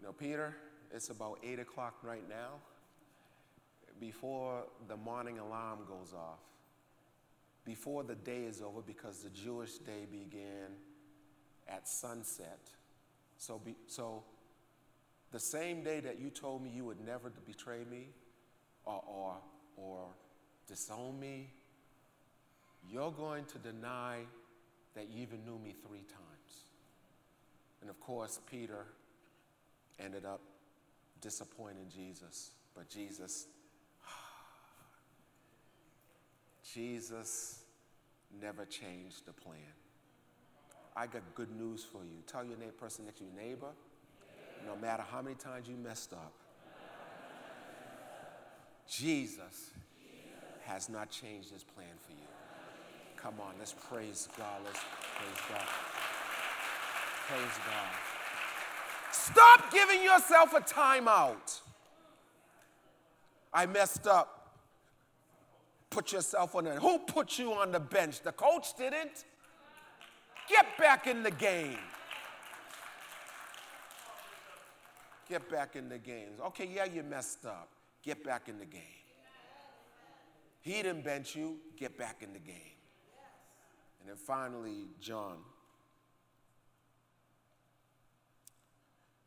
You 0.00 0.06
know, 0.06 0.12
Peter, 0.12 0.54
it's 0.92 1.10
about 1.10 1.38
8 1.42 1.58
o'clock 1.60 1.96
right 2.02 2.26
now. 2.28 2.60
Before 4.00 4.64
the 4.88 4.96
morning 4.96 5.38
alarm 5.38 5.80
goes 5.86 6.12
off, 6.14 6.40
before 7.64 8.02
the 8.02 8.14
day 8.14 8.44
is 8.44 8.60
over, 8.60 8.80
because 8.80 9.22
the 9.22 9.30
Jewish 9.30 9.74
day 9.78 10.06
began 10.10 10.70
at 11.72 11.88
sunset. 11.88 12.60
So, 13.38 13.58
be, 13.58 13.74
so 13.86 14.22
the 15.32 15.40
same 15.40 15.82
day 15.82 16.00
that 16.00 16.20
you 16.20 16.30
told 16.30 16.62
me 16.62 16.70
you 16.70 16.84
would 16.84 17.04
never 17.04 17.30
betray 17.46 17.84
me 17.90 18.08
or, 18.84 19.02
or, 19.06 19.36
or 19.76 20.06
disown 20.68 21.18
me, 21.18 21.50
you're 22.90 23.12
going 23.12 23.44
to 23.46 23.58
deny 23.58 24.18
that 24.94 25.08
you 25.10 25.22
even 25.22 25.44
knew 25.44 25.58
me 25.58 25.74
three 25.86 26.02
times. 26.02 26.64
And 27.80 27.88
of 27.88 27.98
course, 28.00 28.40
Peter 28.50 28.86
ended 29.98 30.24
up 30.24 30.40
disappointing 31.20 31.86
Jesus. 31.94 32.50
But 32.74 32.88
Jesus, 32.88 33.46
Jesus 36.74 37.60
never 38.40 38.64
changed 38.64 39.26
the 39.26 39.32
plan. 39.32 39.56
I 40.96 41.06
got 41.06 41.22
good 41.34 41.50
news 41.56 41.84
for 41.84 41.98
you. 41.98 42.22
Tell 42.26 42.44
your 42.44 42.56
neighbor, 42.58 42.72
person 42.72 43.06
next 43.06 43.18
to 43.18 43.24
your 43.24 43.34
neighbor, 43.34 43.68
no 44.66 44.76
matter 44.76 45.04
how 45.10 45.22
many 45.22 45.34
times 45.36 45.68
you 45.68 45.76
messed 45.76 46.12
up, 46.12 46.32
Jesus 48.88 49.70
has 50.64 50.88
not 50.88 51.10
changed 51.10 51.50
his 51.50 51.64
plan 51.64 51.86
for 52.04 52.12
you. 52.12 52.18
Come 53.16 53.34
on, 53.40 53.54
let's 53.58 53.74
praise 53.88 54.28
God. 54.36 54.60
Let's 54.64 54.80
praise 55.16 55.46
God. 55.48 55.66
Praise 57.28 57.58
God. 57.66 58.12
Stop 59.12 59.72
giving 59.72 60.02
yourself 60.02 60.52
a 60.54 60.60
timeout. 60.60 61.60
I 63.52 63.66
messed 63.66 64.06
up. 64.06 64.56
Put 65.90 66.12
yourself 66.12 66.54
on 66.54 66.64
the 66.64 66.72
who 66.80 66.98
put 66.98 67.38
you 67.38 67.52
on 67.52 67.70
the 67.70 67.80
bench? 67.80 68.22
The 68.22 68.32
coach 68.32 68.76
didn't. 68.76 69.24
Get 70.48 70.66
back 70.78 71.06
in 71.06 71.22
the 71.22 71.30
game. 71.30 71.78
Get 75.28 75.48
back 75.50 75.76
in 75.76 75.88
the 75.88 75.98
game. 75.98 76.30
Okay, 76.46 76.68
yeah, 76.74 76.84
you 76.84 77.02
messed 77.02 77.46
up. 77.46 77.68
Get 78.02 78.24
back 78.24 78.48
in 78.48 78.58
the 78.58 78.66
game. 78.66 78.82
He 80.60 80.82
didn't 80.82 81.04
bench 81.04 81.34
you. 81.34 81.58
Get 81.76 81.96
back 81.96 82.22
in 82.22 82.32
the 82.32 82.38
game. 82.38 82.56
And 84.00 84.08
then 84.08 84.16
finally, 84.16 84.88
John. 85.00 85.38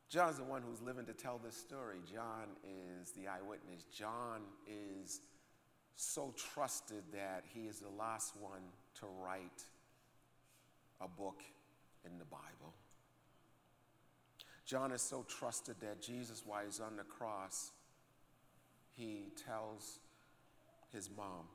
John's 0.09 0.37
the 0.37 0.43
one 0.43 0.61
who's 0.61 0.81
living 0.81 1.05
to 1.05 1.13
tell 1.13 1.39
this 1.43 1.57
story. 1.57 1.97
John 2.09 2.49
is 2.63 3.11
the 3.11 3.27
eyewitness. 3.27 3.83
John 3.93 4.41
is 4.67 5.21
so 5.95 6.33
trusted 6.53 7.03
that 7.13 7.43
he 7.53 7.61
is 7.61 7.79
the 7.79 7.89
last 7.89 8.35
one 8.39 8.61
to 8.99 9.07
write 9.21 9.65
a 11.01 11.07
book 11.07 11.41
in 12.05 12.17
the 12.17 12.25
Bible. 12.25 12.73
John 14.65 14.91
is 14.91 15.01
so 15.01 15.25
trusted 15.27 15.75
that 15.81 16.01
Jesus, 16.01 16.43
while 16.45 16.63
he's 16.65 16.79
on 16.79 16.95
the 16.95 17.03
cross, 17.03 17.71
he 18.95 19.27
tells 19.45 19.99
his 20.91 21.09
mom, 21.15 21.47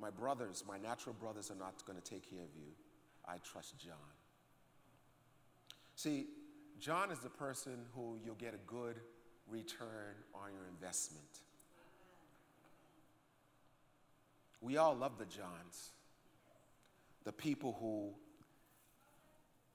My 0.00 0.10
brothers, 0.10 0.62
my 0.68 0.78
natural 0.78 1.14
brothers, 1.18 1.50
are 1.50 1.56
not 1.56 1.84
going 1.86 2.00
to 2.00 2.04
take 2.04 2.30
care 2.30 2.42
of 2.42 2.54
you. 2.56 2.70
I 3.26 3.38
trust 3.38 3.78
John. 3.78 3.96
See, 5.96 6.26
John 6.78 7.10
is 7.10 7.18
the 7.18 7.28
person 7.28 7.78
who 7.94 8.18
you'll 8.24 8.36
get 8.36 8.54
a 8.54 8.70
good 8.70 8.96
return 9.48 10.14
on 10.34 10.52
your 10.52 10.66
investment. 10.68 11.26
We 14.60 14.76
all 14.76 14.94
love 14.94 15.18
the 15.18 15.24
Johns, 15.24 15.90
the 17.28 17.32
people 17.32 17.76
who, 17.78 18.08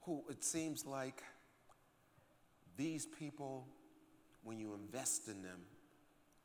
who 0.00 0.24
it 0.28 0.42
seems 0.42 0.84
like 0.84 1.22
these 2.76 3.06
people, 3.06 3.68
when 4.42 4.58
you 4.58 4.74
invest 4.74 5.28
in 5.28 5.40
them, 5.40 5.60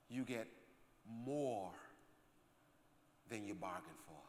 you 0.08 0.24
get 0.24 0.48
more 1.26 1.72
than 3.28 3.44
you 3.44 3.56
bargained 3.56 3.98
for. 4.06 4.22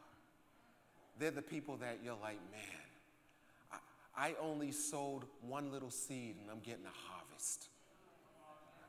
They're 1.19 1.31
the 1.31 1.43
people 1.43 1.77
that 1.83 1.99
you're 2.03 2.17
like, 2.19 2.39
man, 2.51 3.81
I, 4.17 4.35
only 4.41 4.73
sowed 4.73 5.25
one 5.43 5.71
little 5.71 5.91
seed 5.91 6.37
and 6.41 6.51
I'm 6.51 6.61
getting 6.61 6.87
a 6.87 7.11
harvest. 7.13 7.69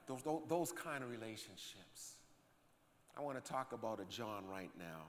Those, 0.08 0.24
those, 0.24 0.44
those 0.48 0.72
kind 0.72 1.04
of 1.04 1.12
relationships. 1.12 2.16
I 3.18 3.20
want 3.20 3.44
to 3.44 3.52
talk 3.52 3.74
about 3.74 4.00
a 4.00 4.06
John 4.06 4.46
right 4.50 4.72
now. 4.80 5.08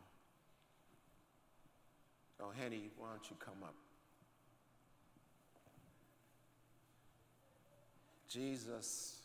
Oh, 2.42 2.50
Henny, 2.58 2.90
why 2.96 3.06
don't 3.10 3.30
you 3.30 3.36
come 3.38 3.62
up? 3.62 3.74
Jesus 8.28 9.22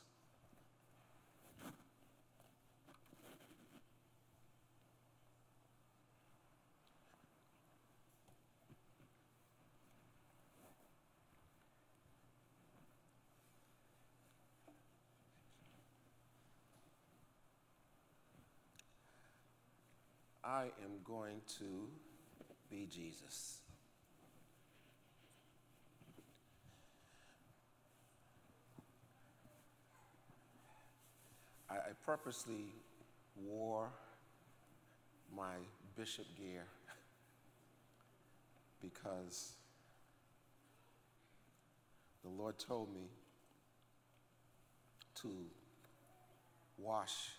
I 20.48 20.72
am 20.82 21.04
going 21.04 21.42
to 21.60 21.90
be 22.70 22.88
Jesus. 22.92 23.60
I, 31.70 31.76
I 31.76 31.92
purposely 32.06 32.74
wore 33.36 33.90
my 35.36 35.56
bishop 35.96 36.26
gear 36.38 36.64
because 38.82 39.54
the 42.24 42.30
Lord 42.30 42.58
told 42.60 42.94
me 42.94 43.10
to 45.22 45.30
wash 46.78 47.32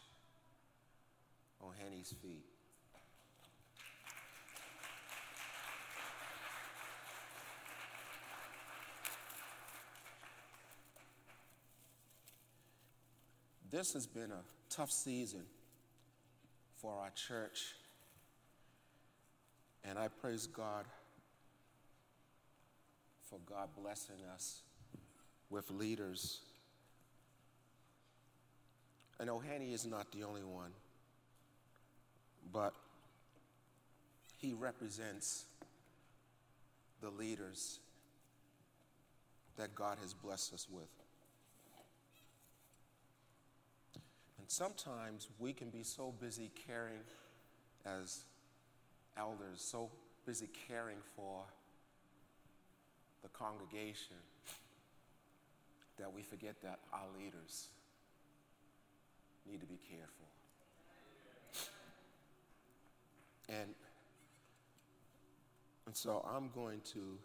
on 1.60 1.72
Henny's 1.78 2.14
feet. 2.22 2.44
This 13.70 13.92
has 13.92 14.06
been 14.06 14.30
a 14.30 14.42
tough 14.70 14.90
season 14.90 15.42
for 16.80 16.92
our 16.92 17.10
church, 17.10 17.74
and 19.84 19.98
I 19.98 20.08
praise 20.08 20.46
God 20.46 20.86
for 23.28 23.38
God 23.44 23.68
blessing 23.76 24.16
us 24.34 24.60
with 25.50 25.70
leaders. 25.70 26.40
And 29.20 29.28
Ohene 29.28 29.72
is 29.74 29.84
not 29.84 30.12
the 30.12 30.22
only 30.22 30.44
one, 30.44 30.70
but 32.50 32.72
he 34.38 34.54
represents 34.54 35.44
the 37.02 37.10
leaders 37.10 37.80
that 39.56 39.74
God 39.74 39.98
has 40.00 40.14
blessed 40.14 40.54
us 40.54 40.66
with. 40.70 40.88
Sometimes 44.50 45.28
we 45.38 45.52
can 45.52 45.68
be 45.68 45.82
so 45.82 46.14
busy 46.18 46.50
caring 46.66 47.04
as 47.84 48.24
elders, 49.18 49.60
so 49.60 49.90
busy 50.24 50.48
caring 50.66 50.96
for 51.14 51.42
the 53.22 53.28
congregation 53.28 54.16
that 55.98 56.10
we 56.10 56.22
forget 56.22 56.54
that 56.62 56.78
our 56.94 57.06
leaders 57.18 57.66
need 59.46 59.60
to 59.60 59.66
be 59.66 59.78
cared 59.90 60.08
for. 60.16 60.24
And, 63.52 63.74
and 65.86 65.94
so 65.94 66.26
I'm 66.26 66.48
going 66.54 66.80
to 66.94 67.18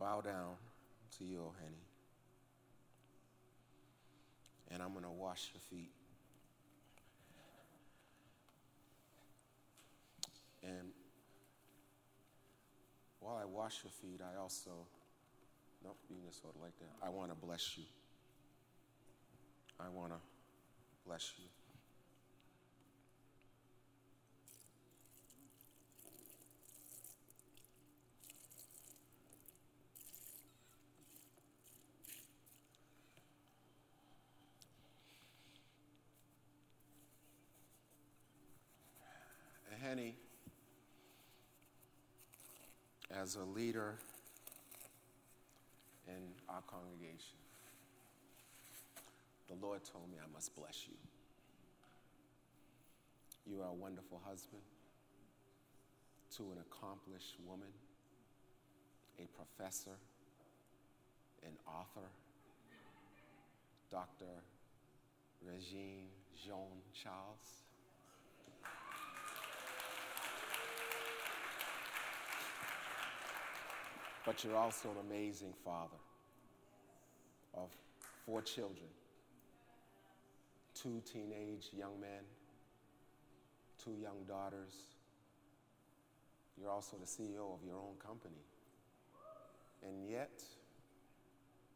bow 0.00 0.22
down 0.22 0.54
to 1.18 1.24
you, 1.24 1.52
Henny, 1.60 1.84
and 4.70 4.82
I'm 4.82 4.92
going 4.92 5.04
to 5.04 5.10
wash 5.10 5.50
your 5.52 5.60
feet. 5.70 5.90
And 10.62 10.88
while 13.20 13.36
I 13.36 13.44
wash 13.44 13.80
your 13.84 13.90
feet, 13.90 14.20
I 14.22 14.40
also, 14.40 14.70
of 15.84 16.62
like 16.62 16.78
that, 16.78 17.06
I 17.06 17.10
want 17.10 17.30
to 17.30 17.46
bless 17.46 17.76
you. 17.76 17.84
I 19.78 19.88
want 19.88 20.12
to 20.12 20.18
bless 21.06 21.32
you. 21.38 21.44
Henny, 39.94 40.16
as 43.12 43.36
a 43.36 43.44
leader 43.44 43.94
in 46.08 46.32
our 46.48 46.62
congregation, 46.62 47.38
the 49.48 49.54
Lord 49.64 49.84
told 49.84 50.10
me 50.10 50.18
I 50.18 50.26
must 50.34 50.56
bless 50.56 50.88
you. 50.88 50.96
You 53.46 53.62
are 53.62 53.68
a 53.68 53.72
wonderful 53.72 54.20
husband 54.26 54.62
to 56.38 56.42
an 56.42 56.58
accomplished 56.58 57.36
woman, 57.46 57.70
a 59.20 59.28
professor, 59.36 59.96
an 61.44 61.52
author, 61.68 62.08
Dr. 63.92 64.42
Regine 65.46 66.08
Jean 66.44 66.82
Charles. 66.92 67.63
But 74.24 74.42
you're 74.42 74.56
also 74.56 74.90
an 74.90 74.96
amazing 75.06 75.52
father 75.64 76.00
of 77.54 77.68
four 78.24 78.40
children 78.42 78.88
two 80.74 81.00
teenage 81.10 81.70
young 81.76 81.98
men, 82.00 82.20
two 83.82 83.94
young 84.02 84.22
daughters. 84.28 84.74
You're 86.60 86.70
also 86.70 86.96
the 86.96 87.06
CEO 87.06 87.54
of 87.54 87.60
your 87.66 87.76
own 87.76 87.94
company. 88.04 88.42
And 89.82 90.08
yet, 90.10 90.42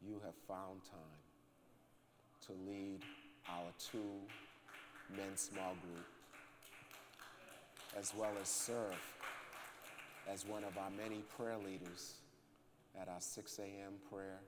you 0.05 0.21
have 0.23 0.35
found 0.47 0.81
time 0.83 1.19
to 2.47 2.53
lead 2.69 2.99
our 3.49 3.71
two 3.79 4.13
men's 5.15 5.41
small 5.41 5.73
group, 5.81 6.05
as 7.97 8.13
well 8.15 8.31
as 8.41 8.47
serve 8.47 8.95
as 10.31 10.45
one 10.45 10.63
of 10.63 10.77
our 10.77 10.91
many 10.91 11.23
prayer 11.35 11.57
leaders 11.57 12.13
at 12.99 13.07
our 13.07 13.19
6 13.19 13.59
a.m. 13.59 13.93
prayer 14.09 14.39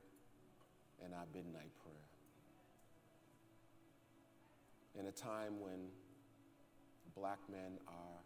and 1.03 1.13
our 1.13 1.25
midnight 1.33 1.71
prayer. 1.83 2.07
In 4.99 5.07
a 5.07 5.11
time 5.11 5.59
when 5.59 5.89
black 7.15 7.39
men 7.49 7.79
are 7.87 8.21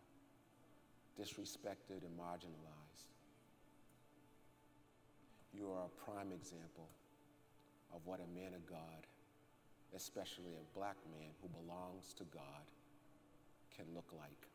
disrespected 1.20 2.04
and 2.04 2.18
marginalized, 2.20 3.14
you 5.54 5.70
are 5.72 5.86
a 5.86 6.12
prime 6.12 6.32
example 6.32 6.90
of 7.94 8.02
what 8.06 8.20
a 8.20 8.40
man 8.40 8.54
of 8.54 8.66
God, 8.66 9.08
especially 9.96 10.54
a 10.60 10.78
black 10.78 10.98
man 11.12 11.30
who 11.42 11.48
belongs 11.50 12.14
to 12.18 12.24
God, 12.26 12.66
can 13.76 13.86
look 13.94 14.12
like. 14.18 14.48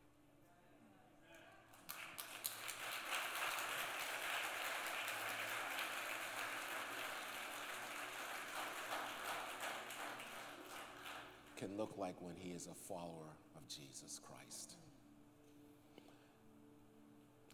can 11.61 11.70
look 11.81 11.97
like 11.97 12.21
when 12.21 12.35
he 12.35 12.51
is 12.51 12.67
a 12.67 12.75
follower 12.75 13.33
of 13.55 13.67
Jesus 13.67 14.19
Christ. 14.19 14.75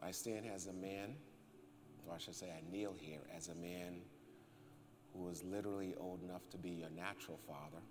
I 0.03 0.11
stand 0.11 0.45
as 0.53 0.67
a 0.67 0.73
man, 0.73 1.15
or 2.05 2.13
I 2.13 2.17
should 2.17 2.35
say, 2.35 2.47
I 2.47 2.61
kneel 2.69 2.93
here 2.99 3.21
as 3.33 3.47
a 3.47 3.55
man 3.55 4.01
who 5.13 5.29
is 5.29 5.45
literally 5.45 5.95
old 5.97 6.23
enough 6.23 6.41
to 6.49 6.57
be 6.57 6.71
your 6.71 6.89
natural 6.89 7.39
father. 7.47 7.81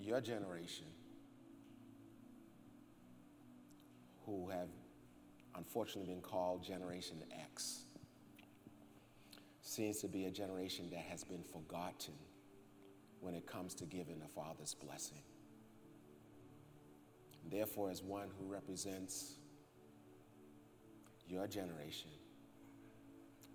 Your 0.00 0.22
generation, 0.22 0.86
who 4.24 4.48
have 4.48 4.68
unfortunately 5.54 6.14
been 6.14 6.22
called 6.22 6.64
Generation 6.64 7.18
X, 7.52 7.82
seems 9.60 9.98
to 9.98 10.08
be 10.08 10.24
a 10.24 10.30
generation 10.30 10.88
that 10.92 11.04
has 11.10 11.24
been 11.24 11.44
forgotten 11.52 12.14
when 13.24 13.34
it 13.34 13.46
comes 13.46 13.74
to 13.74 13.86
giving 13.86 14.20
a 14.22 14.28
father's 14.28 14.74
blessing. 14.74 15.22
Therefore, 17.50 17.90
as 17.90 18.02
one 18.02 18.28
who 18.38 18.52
represents 18.52 19.36
your 21.26 21.46
generation, 21.46 22.10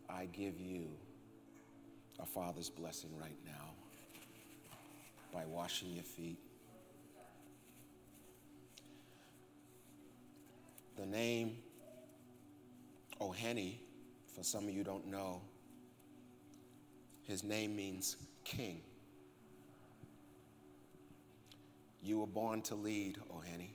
I 0.09 0.25
give 0.25 0.59
you 0.59 0.87
a 2.19 2.25
father's 2.25 2.69
blessing 2.69 3.11
right 3.21 3.37
now 3.45 3.73
by 5.31 5.45
washing 5.45 5.91
your 5.91 6.03
feet. 6.03 6.39
The 10.97 11.05
name 11.05 11.57
Ohene, 13.21 13.75
for 14.35 14.43
some 14.43 14.67
of 14.67 14.73
you 14.73 14.83
don't 14.83 15.05
know, 15.05 15.41
his 17.21 17.43
name 17.43 17.75
means 17.75 18.17
king. 18.43 18.81
You 22.01 22.19
were 22.19 22.27
born 22.27 22.61
to 22.63 22.75
lead, 22.75 23.17
Ohene. 23.31 23.69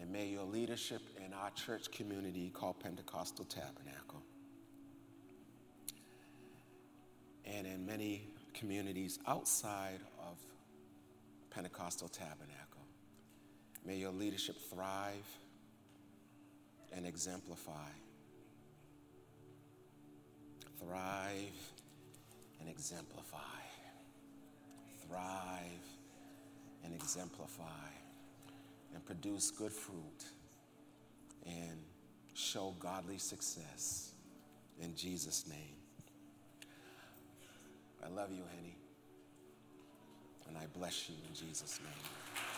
And 0.00 0.10
may 0.10 0.26
your 0.26 0.44
leadership 0.44 1.02
in 1.24 1.32
our 1.32 1.50
church 1.50 1.90
community 1.90 2.50
called 2.50 2.80
Pentecostal 2.80 3.44
Tabernacle 3.44 4.22
and 7.46 7.66
in 7.66 7.86
many 7.86 8.28
communities 8.54 9.18
outside 9.26 10.00
of 10.18 10.36
Pentecostal 11.50 12.08
Tabernacle, 12.08 12.84
may 13.84 13.96
your 13.96 14.10
leadership 14.10 14.56
thrive 14.70 15.26
and 16.92 17.06
exemplify. 17.06 17.88
Thrive 20.80 21.72
and 22.60 22.68
exemplify. 22.68 23.38
Thrive 25.06 25.95
and 26.86 26.94
exemplify 26.94 27.90
and 28.94 29.04
produce 29.04 29.50
good 29.50 29.72
fruit 29.72 30.24
and 31.44 31.78
show 32.34 32.74
godly 32.78 33.18
success 33.18 34.12
in 34.80 34.94
Jesus' 34.94 35.46
name. 35.48 35.76
I 38.04 38.08
love 38.08 38.30
you, 38.30 38.44
Henny. 38.54 38.76
And 40.48 40.56
I 40.56 40.66
bless 40.78 41.08
you 41.08 41.16
in 41.28 41.34
Jesus' 41.34 41.80
name. 41.80 42.55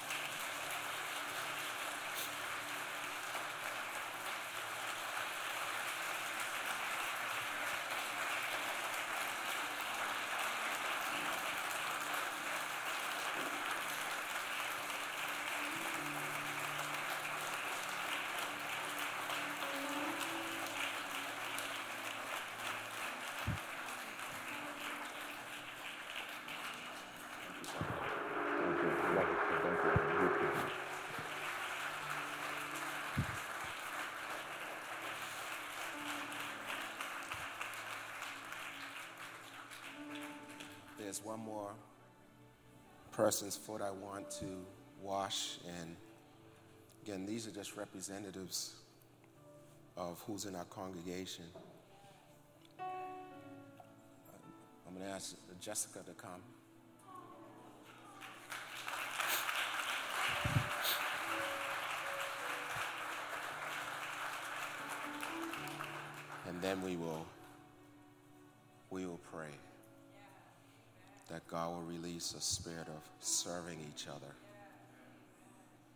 There's 41.08 41.24
one 41.24 41.40
more 41.40 41.70
person's 43.12 43.56
foot 43.56 43.80
I 43.80 43.90
want 43.90 44.30
to 44.32 44.44
wash, 45.00 45.56
and 45.80 45.96
again, 47.02 47.24
these 47.24 47.48
are 47.48 47.50
just 47.50 47.78
representatives 47.78 48.74
of 49.96 50.22
who's 50.26 50.44
in 50.44 50.54
our 50.54 50.66
congregation. 50.66 51.46
I'm 52.78 52.88
going 54.94 55.06
to 55.06 55.10
ask 55.10 55.34
Jessica 55.62 56.00
to 56.00 56.12
come. 56.12 56.42
Release 72.32 72.34
a 72.34 72.40
spirit 72.40 72.88
of 72.88 73.02
serving 73.20 73.78
each 73.92 74.06
other 74.08 74.32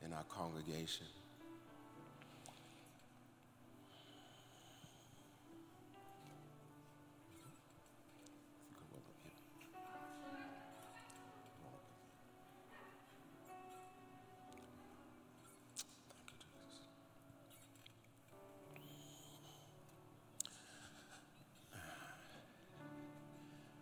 in 0.04 0.12
our 0.12 0.24
congregation. 0.24 1.06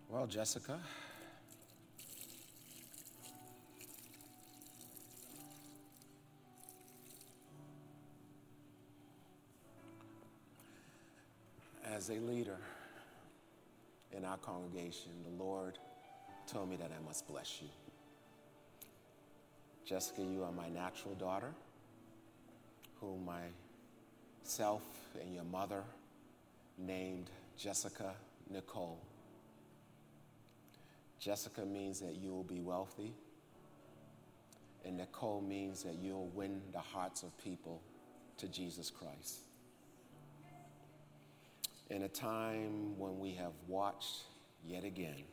Well, 0.08 0.26
Jessica. 0.26 0.78
A 12.10 12.18
leader 12.18 12.58
in 14.12 14.24
our 14.24 14.36
congregation, 14.38 15.12
the 15.24 15.42
Lord 15.42 15.78
told 16.46 16.68
me 16.68 16.76
that 16.76 16.90
I 16.90 17.04
must 17.06 17.28
bless 17.28 17.60
you. 17.62 17.68
Jessica, 19.84 20.22
you 20.22 20.42
are 20.42 20.52
my 20.52 20.68
natural 20.68 21.14
daughter, 21.14 21.52
whom 23.00 23.28
myself 24.44 24.82
and 25.20 25.34
your 25.34 25.44
mother 25.44 25.82
named 26.78 27.30
Jessica 27.56 28.14
Nicole. 28.48 29.00
Jessica 31.18 31.64
means 31.64 32.00
that 32.00 32.16
you 32.16 32.30
will 32.30 32.44
be 32.44 32.60
wealthy, 32.60 33.12
and 34.84 34.96
Nicole 34.96 35.42
means 35.42 35.82
that 35.82 35.94
you'll 36.02 36.30
win 36.34 36.60
the 36.72 36.78
hearts 36.78 37.22
of 37.22 37.36
people 37.38 37.82
to 38.38 38.48
Jesus 38.48 38.90
Christ. 38.90 39.49
In 41.90 42.04
a 42.04 42.08
time 42.08 42.96
when 42.96 43.18
we 43.18 43.32
have 43.32 43.50
watched 43.66 44.22
yet 44.64 44.84
again 44.84 45.24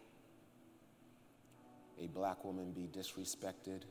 a 2.01 2.07
black 2.07 2.43
woman 2.43 2.71
be 2.71 2.89
disrespected 2.91 3.81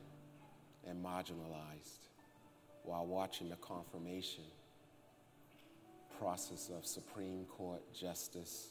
and 0.85 1.01
marginalized 1.01 2.09
while 2.83 3.05
watching 3.05 3.47
the 3.47 3.55
confirmation 3.55 4.43
process 6.19 6.69
of 6.77 6.85
Supreme 6.85 7.45
Court 7.45 7.81
Justice 7.93 8.67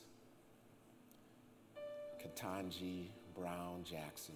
Ketanji 2.22 3.06
Brown 3.34 3.82
Jackson. 3.82 4.34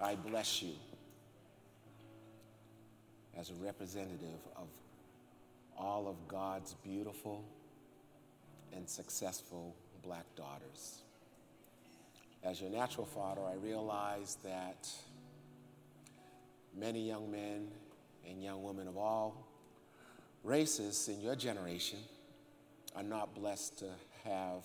I 0.00 0.16
bless 0.16 0.60
you 0.60 0.74
as 3.38 3.50
a 3.50 3.54
representative 3.54 4.40
of 4.56 4.68
all 5.76 6.08
of 6.08 6.16
God's 6.28 6.74
beautiful 6.84 7.44
and 8.74 8.88
successful 8.88 9.74
black 10.02 10.24
daughters. 10.36 11.02
As 12.42 12.60
your 12.60 12.70
natural 12.70 13.06
father, 13.06 13.40
I 13.42 13.54
realize 13.54 14.36
that 14.44 14.88
many 16.78 17.08
young 17.08 17.30
men 17.30 17.68
and 18.28 18.42
young 18.42 18.62
women 18.62 18.86
of 18.86 18.96
all 18.96 19.46
races 20.42 21.08
in 21.08 21.20
your 21.20 21.34
generation 21.34 21.98
are 22.94 23.02
not 23.02 23.34
blessed 23.34 23.78
to 23.78 23.86
have 24.24 24.64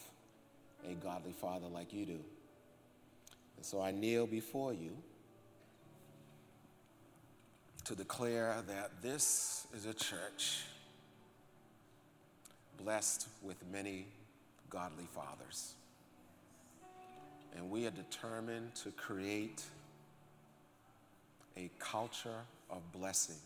a 0.87 0.93
godly 0.93 1.33
father 1.33 1.67
like 1.67 1.93
you 1.93 2.05
do. 2.05 2.19
And 3.57 3.65
so 3.65 3.81
I 3.81 3.91
kneel 3.91 4.27
before 4.27 4.73
you 4.73 4.91
to 7.89 7.95
declare 7.95 8.55
that 8.67 8.91
this 9.01 9.65
is 9.75 9.87
a 9.87 9.93
church 9.95 10.65
blessed 12.77 13.27
with 13.41 13.57
many 13.73 14.05
godly 14.69 15.07
fathers. 15.11 15.73
And 17.57 17.71
we 17.71 17.87
are 17.87 17.91
determined 17.91 18.75
to 18.83 18.91
create 18.91 19.63
a 21.57 21.67
culture 21.79 22.41
of 22.69 22.83
blessing 22.91 23.41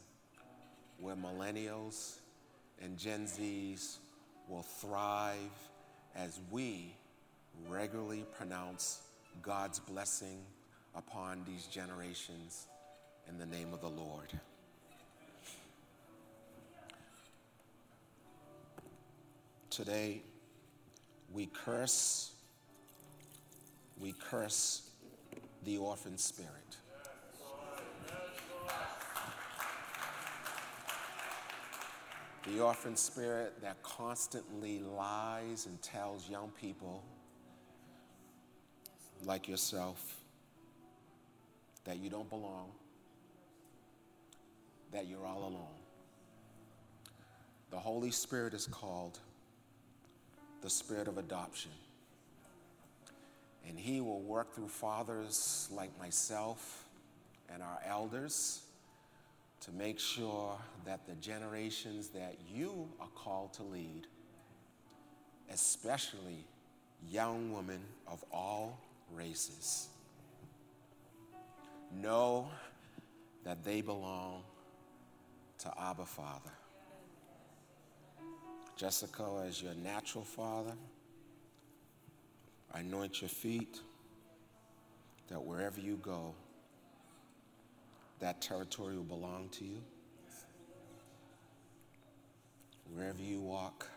where 1.00 1.16
millennials 1.16 2.18
and 2.82 2.98
Gen 2.98 3.26
Zs 3.28 4.00
will 4.50 4.64
thrive 4.64 5.38
as 6.18 6.42
we 6.52 6.94
regularly 7.70 8.26
pronounce 8.38 9.04
God's 9.42 9.80
blessing 9.80 10.40
upon 10.98 11.46
these 11.48 11.66
generations 11.68 12.68
in 13.30 13.38
the 13.38 13.46
name 13.46 13.74
of 13.74 13.82
the 13.82 13.90
Lord. 13.90 14.28
Today, 19.70 20.22
we 21.34 21.48
curse, 21.48 22.34
we 24.00 24.14
curse 24.30 24.90
the 25.64 25.78
orphan 25.78 26.18
spirit. 26.18 26.78
The 32.46 32.60
orphan 32.60 32.98
spirit 32.98 33.62
that 33.62 33.82
constantly 33.84 34.80
lies 34.80 35.66
and 35.66 35.82
tells 35.82 36.30
young 36.30 36.52
people 36.60 37.04
like 39.26 39.48
yourself 39.48 40.18
that 41.86 41.98
you 41.98 42.10
don't 42.10 42.30
belong, 42.30 42.72
that 44.94 45.08
you're 45.08 45.26
all 45.26 45.44
alone. 45.44 45.80
The 47.72 47.80
Holy 47.80 48.12
Spirit 48.12 48.54
is 48.54 48.68
called 48.68 49.20
the 50.62 50.70
spirit 50.70 51.08
of 51.08 51.18
adoption. 51.18 51.72
And 53.68 53.78
He 53.78 54.00
will 54.00 54.22
work 54.22 54.54
through 54.54 54.70
fathers 54.70 55.68
like 55.72 55.98
myself 56.00 56.86
and 57.52 57.62
our 57.62 57.80
elders 57.86 58.62
to 59.62 59.72
make 59.72 60.00
sure 60.00 60.58
that 60.86 61.08
the 61.08 61.16
generations 61.16 62.10
that 62.10 62.38
you 62.54 62.88
are 63.00 63.08
called 63.16 63.54
to 63.54 63.64
lead, 63.64 64.08
especially 65.52 66.46
young 67.10 67.52
women 67.54 67.80
of 68.08 68.24
all 68.32 68.80
races, 69.12 69.88
know 72.02 72.48
that 73.44 73.64
they 73.64 73.82
belong 73.82 74.44
to 75.64 75.72
Abba 75.82 76.06
Father. 76.06 76.52
Jessica, 78.76 79.46
as 79.48 79.62
your 79.62 79.74
natural 79.76 80.26
father, 80.26 80.74
I 82.74 82.82
anoint 82.82 83.22
your 83.22 83.30
feet 83.30 83.80
that 85.30 85.42
wherever 85.42 85.80
you 85.80 85.96
go, 86.02 86.36
that 88.20 88.42
territory 88.42 88.98
will 88.98 89.04
belong 89.04 89.48
to 89.54 89.64
you. 89.64 89.82
Wherever 92.94 93.22
you 93.22 93.40
walk, 93.40 93.88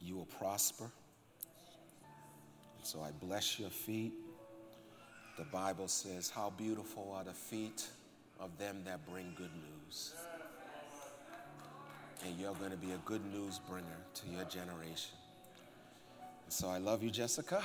you 0.00 0.16
will 0.16 0.24
prosper. 0.38 0.90
So 2.82 3.02
I 3.02 3.10
bless 3.10 3.58
your 3.58 3.70
feet. 3.70 4.14
The 5.36 5.44
Bible 5.44 5.88
says, 5.88 6.30
How 6.30 6.48
beautiful 6.56 7.12
are 7.14 7.24
the 7.24 7.34
feet 7.34 7.86
of 8.40 8.56
them 8.58 8.82
that 8.84 9.06
bring 9.10 9.32
good 9.36 9.50
news. 9.54 10.14
And 12.24 12.38
you're 12.38 12.54
going 12.54 12.70
to 12.70 12.76
be 12.76 12.92
a 12.92 12.98
good 13.04 13.24
news 13.32 13.60
bringer 13.68 13.86
to 14.14 14.26
your 14.28 14.44
generation. 14.44 15.16
And 16.44 16.52
so 16.52 16.68
I 16.68 16.78
love 16.78 17.02
you, 17.02 17.10
Jessica, 17.10 17.62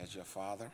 as 0.00 0.14
your 0.14 0.24
father. 0.24 0.70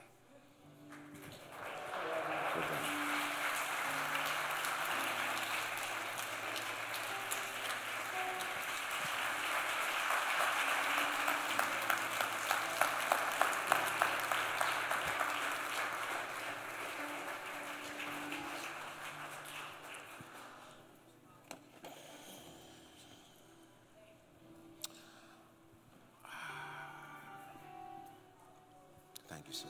Thank 29.42 29.54
you, 29.54 29.60
sir. 29.60 29.66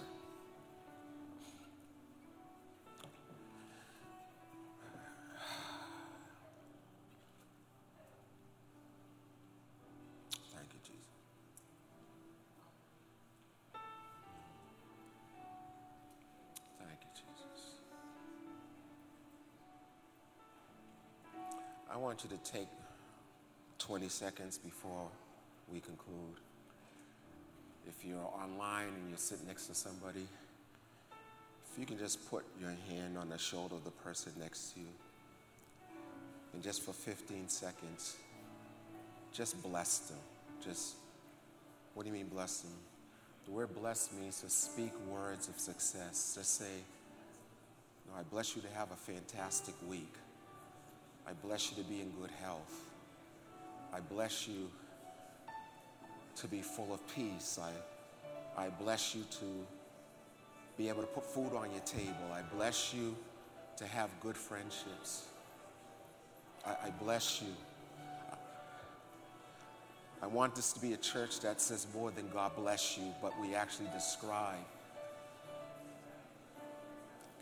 Thank 10.53 10.68
you, 10.75 10.81
Jesus. 10.85 11.01
Thank 16.79 17.01
you, 17.01 17.11
Jesus. 17.14 17.61
I 21.91 21.97
want 21.97 22.25
you 22.25 22.29
to 22.29 22.37
take 22.53 22.68
20 23.79 24.09
seconds 24.11 24.59
before 24.59 25.09
we 25.73 25.81
conclude. 25.81 26.52
If 27.89 28.05
you're 28.05 28.18
online 28.18 28.89
and 28.89 29.09
you're 29.09 29.18
sitting 29.18 29.47
next 29.47 29.66
to 29.66 29.74
somebody, 29.74 30.26
if 31.72 31.78
you 31.78 31.87
can 31.87 31.99
just 31.99 32.28
put 32.30 32.45
your 32.61 32.74
hand 32.89 33.16
on 33.16 33.28
the 33.28 33.39
shoulder 33.39 33.74
of 33.74 33.85
the 33.85 33.91
person 33.91 34.33
next 34.39 34.72
to 34.72 34.80
you, 34.80 34.87
and 36.53 36.62
just 36.62 36.83
for 36.83 36.93
15 36.93 37.49
seconds, 37.49 38.16
just 39.33 39.62
bless 39.62 39.99
them. 40.01 40.18
Just, 40.62 40.95
what 41.95 42.03
do 42.03 42.11
you 42.11 42.14
mean 42.14 42.26
bless 42.26 42.61
them? 42.61 42.72
The 43.47 43.53
word 43.53 43.74
bless 43.74 44.11
means 44.20 44.41
to 44.43 44.51
speak 44.51 44.93
words 45.09 45.49
of 45.49 45.59
success. 45.59 46.35
Just 46.37 46.59
say, 46.59 46.85
no, 48.09 48.20
I 48.20 48.22
bless 48.22 48.55
you 48.55 48.62
to 48.62 48.68
have 48.68 48.91
a 48.93 48.97
fantastic 48.97 49.74
week. 49.89 50.12
I 51.26 51.33
bless 51.33 51.70
you 51.70 51.83
to 51.83 51.89
be 51.89 52.01
in 52.01 52.11
good 52.11 52.30
health. 52.43 52.80
I 53.93 54.01
bless 54.01 54.47
you 54.47 54.70
to 56.37 56.47
be 56.47 56.61
full 56.61 56.93
of 56.93 57.07
peace. 57.14 57.59
I, 57.61 58.64
I 58.64 58.68
bless 58.68 59.14
you 59.14 59.24
to 59.41 59.66
be 60.76 60.89
able 60.89 61.03
to 61.03 61.09
put 61.09 61.24
food 61.24 61.55
on 61.55 61.70
your 61.70 61.80
table. 61.80 62.33
I 62.33 62.43
bless 62.55 62.95
you 62.95 63.16
to 63.76 63.87
have 63.87 64.11
good 64.20 64.37
friendships. 64.37 65.26
I, 66.66 66.70
I 66.87 66.91
bless 66.91 67.43
you. 67.43 67.55
I 70.22 70.26
want 70.28 70.55
this 70.55 70.72
to 70.72 70.80
be 70.80 70.93
a 70.93 70.97
church 70.97 71.41
that 71.41 71.61
says 71.61 71.87
more 71.93 72.12
than 72.12 72.28
God 72.33 72.53
bless 72.57 72.97
you, 72.97 73.12
but 73.20 73.33
we 73.41 73.55
actually 73.55 73.89
describe. 73.93 74.55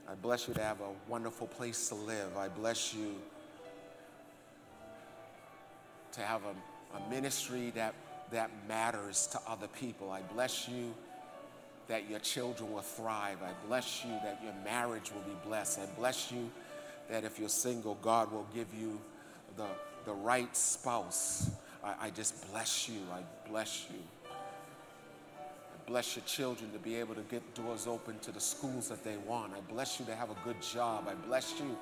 I 0.08 0.14
bless 0.14 0.48
you 0.48 0.54
to 0.54 0.62
have 0.62 0.80
a 0.80 0.90
wonderful 1.08 1.46
place 1.46 1.88
to 1.90 1.94
live. 1.94 2.36
I 2.36 2.48
bless 2.48 2.94
you 2.94 3.14
to 6.12 6.20
have 6.22 6.40
a, 6.44 6.96
a 6.96 7.10
ministry 7.10 7.70
that 7.76 7.94
that 8.32 8.50
matters 8.68 9.26
to 9.28 9.40
other 9.46 9.68
people. 9.68 10.10
I 10.10 10.22
bless 10.22 10.68
you 10.68 10.94
that 11.88 12.08
your 12.08 12.20
children 12.20 12.72
will 12.72 12.82
thrive. 12.82 13.38
I 13.42 13.52
bless 13.66 14.04
you 14.04 14.12
that 14.22 14.40
your 14.42 14.54
marriage 14.64 15.10
will 15.12 15.22
be 15.22 15.36
blessed. 15.44 15.80
I 15.80 15.86
bless 15.98 16.30
you 16.30 16.50
that 17.10 17.24
if 17.24 17.38
you're 17.38 17.48
single, 17.48 17.96
God 18.00 18.30
will 18.30 18.46
give 18.54 18.72
you 18.72 19.00
the, 19.56 19.66
the 20.04 20.12
right 20.12 20.56
spouse. 20.56 21.50
I, 21.82 21.94
I 22.02 22.10
just 22.10 22.50
bless 22.52 22.88
you. 22.88 23.00
I 23.12 23.22
bless 23.48 23.86
you. 23.90 23.98
I 24.30 25.90
bless 25.90 26.14
your 26.14 26.24
children 26.24 26.70
to 26.72 26.78
be 26.78 26.94
able 26.94 27.16
to 27.16 27.22
get 27.22 27.54
doors 27.54 27.88
open 27.88 28.20
to 28.20 28.30
the 28.30 28.40
schools 28.40 28.88
that 28.88 29.02
they 29.02 29.16
want. 29.16 29.52
I 29.54 29.60
bless 29.72 29.98
you 29.98 30.06
to 30.06 30.14
have 30.14 30.30
a 30.30 30.36
good 30.44 30.62
job. 30.62 31.08
I 31.08 31.14
bless 31.26 31.58
you. 31.58 31.76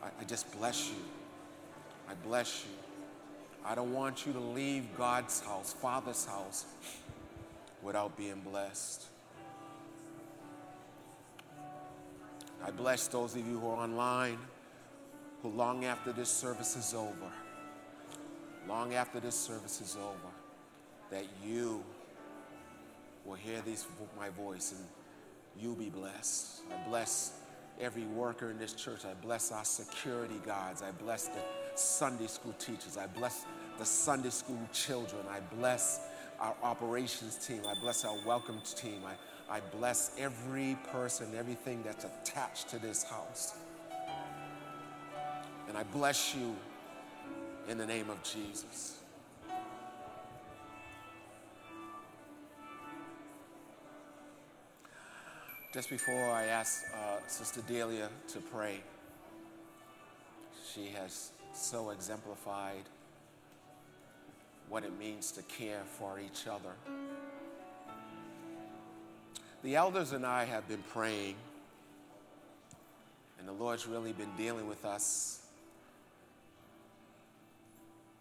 I, 0.00 0.06
I 0.20 0.24
just 0.24 0.56
bless 0.56 0.90
you. 0.90 1.02
I 2.08 2.14
bless 2.24 2.64
you. 2.64 2.89
I 3.64 3.74
don't 3.74 3.92
want 3.92 4.26
you 4.26 4.32
to 4.32 4.40
leave 4.40 4.84
God's 4.96 5.40
house, 5.40 5.72
Father's 5.72 6.24
house, 6.24 6.64
without 7.82 8.16
being 8.16 8.40
blessed. 8.40 9.04
I 12.64 12.70
bless 12.70 13.06
those 13.08 13.34
of 13.36 13.46
you 13.46 13.58
who 13.58 13.68
are 13.68 13.76
online 13.76 14.38
who, 15.42 15.48
long 15.48 15.84
after 15.84 16.12
this 16.12 16.28
service 16.28 16.76
is 16.76 16.94
over, 16.94 17.32
long 18.68 18.94
after 18.94 19.20
this 19.20 19.34
service 19.34 19.80
is 19.80 19.96
over, 19.96 20.34
that 21.10 21.24
you 21.44 21.82
will 23.24 23.34
hear 23.34 23.60
this, 23.62 23.86
my 24.18 24.28
voice 24.30 24.72
and 24.72 24.84
you 25.62 25.74
be 25.74 25.88
blessed. 25.88 26.60
I 26.70 26.88
bless 26.88 27.32
every 27.80 28.04
worker 28.04 28.50
in 28.50 28.58
this 28.58 28.74
church. 28.74 29.04
I 29.04 29.14
bless 29.14 29.52
our 29.52 29.64
security 29.64 30.40
guards. 30.44 30.82
I 30.82 30.90
bless 30.90 31.28
the 31.28 31.40
Sunday 31.80 32.26
school 32.26 32.54
teachers. 32.58 32.96
I 32.96 33.06
bless 33.06 33.46
the 33.78 33.84
Sunday 33.84 34.30
school 34.30 34.60
children. 34.72 35.22
I 35.30 35.40
bless 35.56 36.00
our 36.38 36.54
operations 36.62 37.36
team. 37.36 37.62
I 37.66 37.74
bless 37.80 38.04
our 38.04 38.16
welcome 38.26 38.60
team. 38.76 39.02
I, 39.06 39.56
I 39.56 39.60
bless 39.78 40.12
every 40.18 40.76
person, 40.92 41.28
everything 41.36 41.82
that's 41.82 42.04
attached 42.04 42.68
to 42.70 42.78
this 42.78 43.02
house. 43.02 43.54
And 45.68 45.78
I 45.78 45.82
bless 45.84 46.34
you 46.34 46.54
in 47.68 47.78
the 47.78 47.86
name 47.86 48.10
of 48.10 48.22
Jesus. 48.22 48.98
Just 55.72 55.88
before 55.88 56.30
I 56.30 56.46
ask 56.46 56.82
uh, 56.92 57.18
Sister 57.28 57.62
Delia 57.68 58.08
to 58.32 58.40
pray, 58.40 58.80
she 60.74 60.88
has 60.88 61.30
so 61.52 61.90
exemplified 61.90 62.84
what 64.68 64.84
it 64.84 64.96
means 64.98 65.32
to 65.32 65.42
care 65.42 65.82
for 65.98 66.18
each 66.20 66.46
other. 66.46 66.74
The 69.62 69.76
elders 69.76 70.12
and 70.12 70.24
I 70.24 70.44
have 70.44 70.66
been 70.68 70.82
praying, 70.92 71.34
and 73.38 73.46
the 73.46 73.52
Lord's 73.52 73.86
really 73.86 74.12
been 74.12 74.34
dealing 74.36 74.68
with 74.68 74.84
us. 74.84 75.42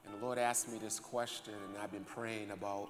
And 0.05 0.19
the 0.19 0.25
Lord 0.25 0.37
asked 0.37 0.71
me 0.71 0.79
this 0.79 0.99
question, 0.99 1.53
and 1.53 1.77
I've 1.81 1.91
been 1.91 2.03
praying 2.03 2.51
about 2.51 2.89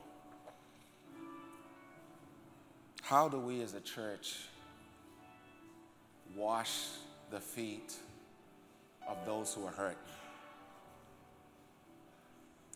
how 3.02 3.28
do 3.28 3.40
we 3.40 3.62
as 3.62 3.74
a 3.74 3.82
church 3.82 4.36
wash 6.36 6.72
the 7.30 7.40
feet 7.40 7.96
of 9.08 9.18
those 9.26 9.54
who 9.54 9.66
are 9.66 9.72
hurt? 9.72 9.98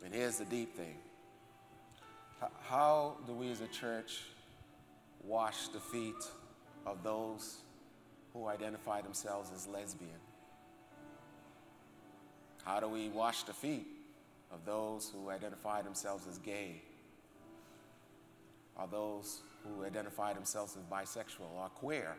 And 0.03 0.13
here's 0.13 0.37
the 0.37 0.45
deep 0.45 0.75
thing 0.75 0.95
how 2.61 3.15
do 3.25 3.33
we 3.33 3.49
as 3.51 3.61
a 3.61 3.67
church 3.67 4.19
wash 5.23 5.69
the 5.69 5.79
feet 5.79 6.13
of 6.85 7.01
those 7.03 7.59
who 8.33 8.47
identify 8.47 9.01
themselves 9.01 9.49
as 9.55 9.67
lesbian? 9.67 10.19
How 12.65 12.79
do 12.79 12.87
we 12.87 13.09
wash 13.09 13.43
the 13.43 13.53
feet 13.53 13.87
of 14.51 14.65
those 14.65 15.11
who 15.13 15.29
identify 15.29 15.81
themselves 15.81 16.27
as 16.27 16.37
gay? 16.37 16.81
Or 18.75 18.87
those 18.87 19.41
who 19.63 19.85
identify 19.85 20.33
themselves 20.33 20.75
as 20.75 20.83
bisexual 20.83 21.49
or 21.55 21.69
queer 21.69 22.15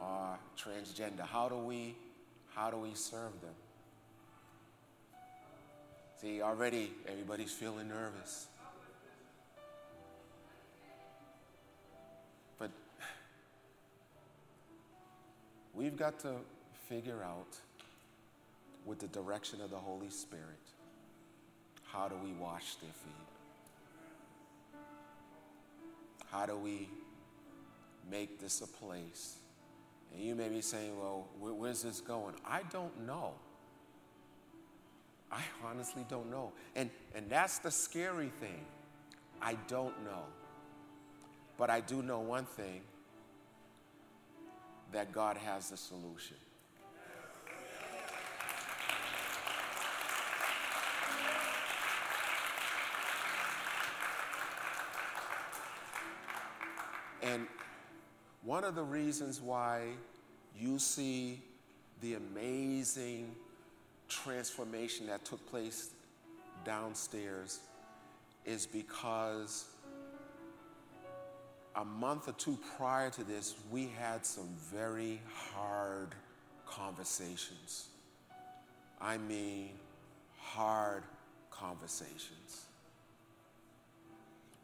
or 0.00 0.38
transgender? 0.58 1.20
How 1.20 1.48
do 1.48 1.56
we 1.56 1.96
how 2.54 2.70
do 2.70 2.76
we 2.76 2.94
serve 2.94 3.40
them? 3.40 3.54
See, 6.20 6.40
already 6.40 6.92
everybody's 7.06 7.52
feeling 7.52 7.88
nervous. 7.88 8.46
But 12.58 12.70
we've 15.74 15.96
got 15.96 16.18
to 16.20 16.36
figure 16.88 17.22
out, 17.22 17.58
with 18.86 18.98
the 19.00 19.08
direction 19.08 19.60
of 19.60 19.70
the 19.70 19.76
Holy 19.76 20.10
Spirit, 20.10 20.60
how 21.84 22.08
do 22.08 22.16
we 22.22 22.32
wash 22.32 22.76
their 22.76 22.90
feet? 22.90 23.12
How 26.30 26.46
do 26.46 26.56
we 26.56 26.88
make 28.10 28.40
this 28.40 28.60
a 28.60 28.66
place? 28.66 29.36
And 30.12 30.22
you 30.22 30.34
may 30.34 30.48
be 30.48 30.60
saying, 30.60 30.98
well, 30.98 31.28
where's 31.38 31.82
this 31.82 32.00
going? 32.00 32.34
I 32.46 32.62
don't 32.70 33.06
know. 33.06 33.34
I 35.34 35.42
honestly 35.68 36.04
don't 36.08 36.30
know. 36.30 36.52
And, 36.76 36.90
and 37.14 37.28
that's 37.28 37.58
the 37.58 37.70
scary 37.70 38.30
thing. 38.40 38.64
I 39.42 39.56
don't 39.66 40.04
know. 40.04 40.24
But 41.58 41.70
I 41.70 41.80
do 41.80 42.02
know 42.02 42.20
one 42.20 42.44
thing 42.44 42.82
that 44.92 45.12
God 45.12 45.36
has 45.36 45.70
the 45.70 45.76
solution. 45.76 46.36
And 57.22 57.48
one 58.44 58.62
of 58.62 58.74
the 58.76 58.84
reasons 58.84 59.40
why 59.40 59.86
you 60.56 60.78
see 60.78 61.42
the 62.00 62.14
amazing 62.14 63.34
transformation 64.08 65.06
that 65.06 65.24
took 65.24 65.44
place 65.50 65.90
downstairs 66.64 67.60
is 68.44 68.66
because 68.66 69.66
a 71.76 71.84
month 71.84 72.28
or 72.28 72.32
two 72.32 72.58
prior 72.76 73.10
to 73.10 73.24
this, 73.24 73.54
we 73.70 73.90
had 73.98 74.24
some 74.24 74.48
very 74.72 75.20
hard 75.52 76.14
conversations. 76.66 77.88
I 79.00 79.18
mean, 79.18 79.70
hard 80.38 81.02
conversations. 81.50 82.66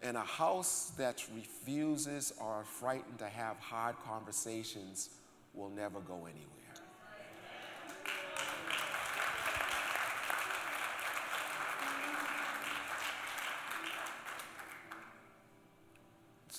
And 0.03 0.17
a 0.17 0.23
house 0.23 0.93
that 0.97 1.23
refuses 1.35 2.33
or 2.41 2.65
frightened 2.65 3.19
to 3.19 3.27
have 3.27 3.59
hard 3.59 3.97
conversations 4.07 5.11
will 5.53 5.69
never 5.69 6.01
go 6.01 6.27
anywhere. 6.27 6.60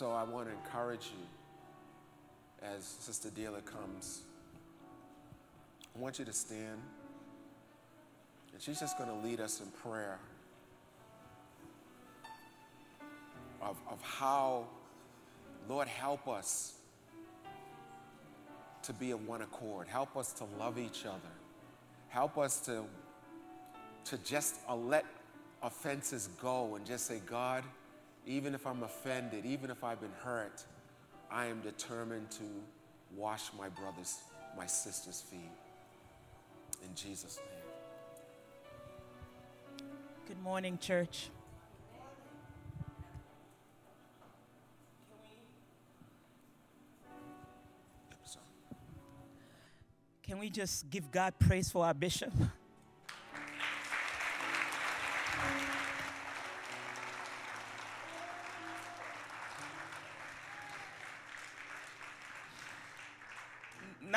So 0.01 0.09
I 0.09 0.23
want 0.23 0.47
to 0.47 0.53
encourage 0.65 1.11
you 1.13 2.67
as 2.67 2.83
Sister 2.83 3.29
Delia 3.29 3.61
comes. 3.61 4.23
I 5.95 5.99
want 5.99 6.17
you 6.17 6.25
to 6.25 6.33
stand. 6.33 6.81
And 8.51 8.59
she's 8.59 8.79
just 8.79 8.97
going 8.97 9.11
to 9.11 9.15
lead 9.27 9.39
us 9.39 9.61
in 9.61 9.67
prayer. 9.67 10.17
of, 13.61 13.77
of 13.91 14.01
how, 14.01 14.65
Lord, 15.69 15.87
help 15.87 16.27
us 16.27 16.73
to 18.81 18.93
be 18.93 19.11
of 19.11 19.27
one 19.27 19.43
accord. 19.43 19.87
Help 19.87 20.17
us 20.17 20.33
to 20.33 20.45
love 20.57 20.79
each 20.79 21.05
other. 21.05 21.35
Help 22.09 22.39
us 22.39 22.59
to, 22.61 22.85
to 24.05 24.17
just 24.25 24.55
uh, 24.67 24.75
let 24.75 25.05
offenses 25.61 26.27
go 26.41 26.73
and 26.73 26.87
just 26.87 27.05
say, 27.05 27.21
God, 27.27 27.63
even 28.25 28.53
if 28.53 28.67
I'm 28.67 28.83
offended, 28.83 29.45
even 29.45 29.71
if 29.71 29.83
I've 29.83 29.99
been 29.99 30.13
hurt, 30.23 30.63
I 31.31 31.45
am 31.47 31.61
determined 31.61 32.29
to 32.31 32.43
wash 33.15 33.51
my 33.57 33.69
brother's, 33.69 34.17
my 34.57 34.65
sister's 34.65 35.21
feet. 35.21 35.39
In 36.83 36.95
Jesus' 36.95 37.37
name. 37.37 37.47
Good 40.27 40.41
morning, 40.41 40.77
church. 40.77 41.29
Can 50.23 50.39
we 50.39 50.49
just 50.49 50.89
give 50.89 51.11
God 51.11 51.33
praise 51.39 51.69
for 51.69 51.85
our 51.85 51.93
bishop? 51.93 52.31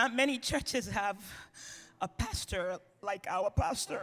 Not 0.04 0.14
many 0.14 0.36
churches 0.36 0.86
have 0.88 1.16
a 1.98 2.06
pastor 2.06 2.78
like 3.00 3.26
our 3.26 3.48
pastor. 3.48 4.02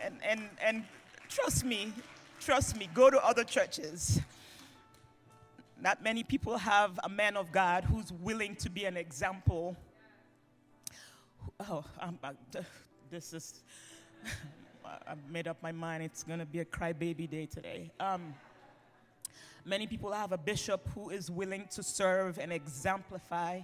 And, 0.00 0.14
and, 0.24 0.48
and 0.64 0.84
trust 1.28 1.64
me, 1.64 1.92
trust 2.38 2.78
me, 2.78 2.88
go 2.94 3.10
to 3.10 3.18
other 3.26 3.42
churches. 3.42 4.20
Not 5.80 6.04
many 6.04 6.22
people 6.22 6.56
have 6.56 7.00
a 7.02 7.08
man 7.08 7.36
of 7.36 7.50
God 7.50 7.82
who's 7.82 8.12
willing 8.12 8.54
to 8.54 8.70
be 8.70 8.84
an 8.84 8.96
example 8.96 9.76
oh, 11.68 11.84
I'm, 12.00 12.16
I, 12.22 12.34
this 13.10 13.32
is, 13.32 13.64
I've 14.84 15.28
made 15.28 15.48
up 15.48 15.60
my 15.64 15.72
mind. 15.72 16.04
It's 16.04 16.22
going 16.22 16.38
to 16.38 16.46
be 16.46 16.60
a 16.60 16.64
crybaby 16.64 17.28
day 17.28 17.46
today. 17.46 17.90
Um, 17.98 18.34
many 19.64 19.88
people 19.88 20.12
have 20.12 20.30
a 20.30 20.38
bishop 20.38 20.88
who 20.94 21.10
is 21.10 21.28
willing 21.28 21.66
to 21.72 21.82
serve 21.82 22.38
and 22.38 22.52
exemplify. 22.52 23.62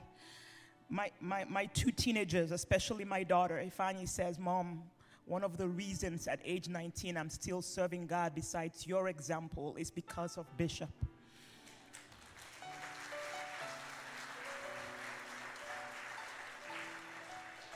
My, 0.91 1.11
my, 1.21 1.45
my 1.45 1.67
two 1.67 1.91
teenagers, 1.91 2.51
especially 2.51 3.05
my 3.05 3.23
daughter, 3.23 3.63
Ifani 3.63 4.09
says, 4.09 4.39
Mom, 4.39 4.85
one 5.27 5.45
of 5.45 5.59
the 5.59 5.69
reasons 5.69 6.27
at 6.27 6.41
age 6.45 6.69
19 6.69 7.17
I'm 7.19 7.29
still 7.29 7.61
serving 7.61 8.07
God 8.07 8.35
besides 8.35 8.87
your 8.87 9.09
example 9.09 9.77
is 9.79 9.91
because 9.91 10.39
of 10.39 10.47
Bishop. 10.57 10.89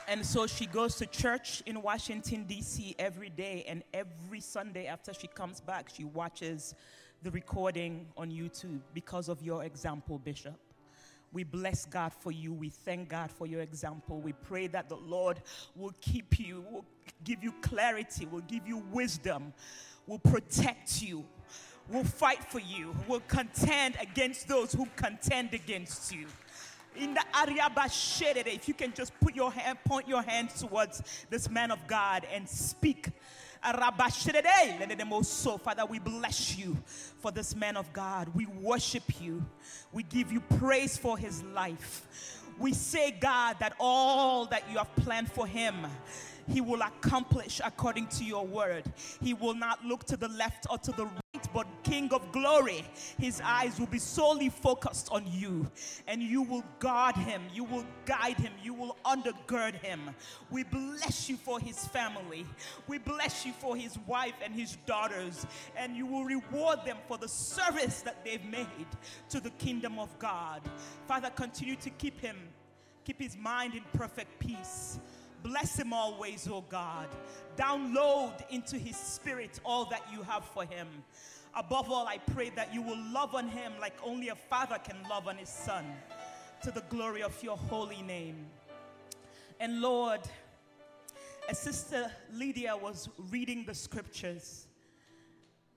And 0.07 0.25
so 0.25 0.47
she 0.47 0.65
goes 0.65 0.95
to 0.97 1.05
church 1.05 1.63
in 1.65 1.81
Washington, 1.81 2.43
D.C. 2.43 2.95
every 2.99 3.29
day, 3.29 3.63
and 3.67 3.83
every 3.93 4.41
Sunday 4.41 4.85
after 4.87 5.13
she 5.13 5.27
comes 5.27 5.61
back, 5.61 5.89
she 5.95 6.03
watches 6.03 6.75
the 7.21 7.31
recording 7.31 8.07
on 8.17 8.29
YouTube 8.29 8.81
because 8.93 9.29
of 9.29 9.41
your 9.41 9.63
example, 9.63 10.19
Bishop. 10.19 10.59
We 11.33 11.43
bless 11.43 11.85
God 11.85 12.13
for 12.13 12.31
you. 12.31 12.53
We 12.53 12.69
thank 12.69 13.09
God 13.09 13.31
for 13.31 13.47
your 13.47 13.61
example. 13.61 14.21
We 14.21 14.33
pray 14.33 14.67
that 14.67 14.87
the 14.87 14.95
Lord 14.95 15.41
will 15.75 15.93
keep 15.99 16.39
you, 16.39 16.63
will 16.71 16.85
give 17.23 17.43
you 17.43 17.51
clarity, 17.61 18.27
will 18.27 18.41
give 18.41 18.67
you 18.67 18.83
wisdom, 18.91 19.51
will 20.05 20.19
protect 20.19 21.01
you, 21.01 21.25
will 21.89 22.03
fight 22.03 22.43
for 22.45 22.59
you, 22.59 22.95
will 23.07 23.23
contend 23.27 23.97
against 23.99 24.47
those 24.47 24.71
who 24.71 24.87
contend 24.95 25.53
against 25.53 26.13
you 26.13 26.27
in 26.95 27.13
the 27.15 27.23
area 27.35 27.67
if 28.45 28.67
you 28.67 28.73
can 28.73 28.93
just 28.93 29.19
put 29.19 29.35
your 29.35 29.51
hand 29.51 29.77
point 29.83 30.07
your 30.07 30.21
hand 30.21 30.49
towards 30.51 31.25
this 31.29 31.49
man 31.49 31.71
of 31.71 31.87
god 31.87 32.25
and 32.31 32.47
speak 32.47 33.09
Father, 35.57 35.85
we 35.85 35.99
bless 35.99 36.57
you 36.57 36.77
for 37.19 37.31
this 37.31 37.55
man 37.55 37.77
of 37.77 37.91
God. 37.93 38.29
We 38.35 38.45
worship 38.45 39.03
you. 39.21 39.45
We 39.91 40.03
give 40.03 40.31
you 40.31 40.41
praise 40.59 40.97
for 40.97 41.17
his 41.17 41.43
life. 41.43 42.05
We 42.59 42.73
say, 42.73 43.11
God, 43.11 43.57
that 43.59 43.73
all 43.79 44.45
that 44.47 44.63
you 44.71 44.77
have 44.77 44.93
planned 44.97 45.31
for 45.31 45.47
him, 45.47 45.75
he 46.47 46.61
will 46.61 46.81
accomplish 46.81 47.61
according 47.63 48.07
to 48.07 48.23
your 48.23 48.45
word. 48.45 48.83
He 49.21 49.33
will 49.33 49.53
not 49.53 49.83
look 49.85 50.05
to 50.05 50.17
the 50.17 50.29
left 50.29 50.67
or 50.69 50.77
to 50.79 50.91
the 50.91 51.05
right 51.05 51.23
but 51.53 51.67
King 51.83 52.11
of 52.13 52.31
glory, 52.31 52.83
his 53.19 53.41
eyes 53.43 53.79
will 53.79 53.87
be 53.87 53.99
solely 53.99 54.49
focused 54.49 55.09
on 55.11 55.23
you, 55.31 55.69
and 56.07 56.21
you 56.21 56.41
will 56.41 56.63
guard 56.79 57.15
him, 57.15 57.41
you 57.53 57.63
will 57.63 57.85
guide 58.05 58.37
him, 58.37 58.51
you 58.61 58.73
will 58.73 58.97
undergird 59.05 59.75
him. 59.75 60.09
We 60.49 60.63
bless 60.63 61.29
you 61.29 61.37
for 61.37 61.59
his 61.59 61.85
family, 61.87 62.45
we 62.87 62.97
bless 62.97 63.45
you 63.45 63.53
for 63.53 63.75
his 63.75 63.97
wife 64.07 64.35
and 64.43 64.53
his 64.53 64.77
daughters, 64.85 65.45
and 65.77 65.95
you 65.95 66.05
will 66.05 66.23
reward 66.25 66.79
them 66.85 66.97
for 67.07 67.17
the 67.17 67.27
service 67.27 68.01
that 68.01 68.23
they've 68.25 68.45
made 68.45 68.67
to 69.29 69.39
the 69.39 69.51
kingdom 69.51 69.99
of 69.99 70.17
God. 70.19 70.61
Father, 71.07 71.29
continue 71.29 71.75
to 71.77 71.89
keep 71.91 72.19
him, 72.19 72.37
keep 73.05 73.21
his 73.21 73.37
mind 73.37 73.75
in 73.75 73.83
perfect 73.93 74.39
peace. 74.39 74.99
Bless 75.43 75.77
him 75.77 75.93
always, 75.93 76.47
oh 76.49 76.63
God. 76.69 77.07
Download 77.57 78.33
into 78.49 78.77
his 78.77 78.95
spirit 78.95 79.59
all 79.63 79.85
that 79.85 80.03
you 80.11 80.23
have 80.23 80.45
for 80.45 80.63
him. 80.63 80.87
Above 81.55 81.91
all, 81.91 82.07
I 82.07 82.17
pray 82.17 82.49
that 82.51 82.73
you 82.73 82.81
will 82.81 82.97
love 83.11 83.35
on 83.35 83.47
him 83.47 83.73
like 83.79 83.93
only 84.03 84.29
a 84.29 84.35
father 84.35 84.79
can 84.83 84.97
love 85.07 85.27
on 85.27 85.37
his 85.37 85.49
son, 85.49 85.85
to 86.63 86.71
the 86.71 86.81
glory 86.89 87.21
of 87.21 87.41
your 87.43 87.57
holy 87.57 88.01
name. 88.01 88.47
And 89.59 89.81
Lord, 89.81 90.21
as 91.47 91.59
Sister 91.59 92.11
Lydia 92.33 92.75
was 92.75 93.09
reading 93.29 93.65
the 93.65 93.75
scriptures, 93.75 94.67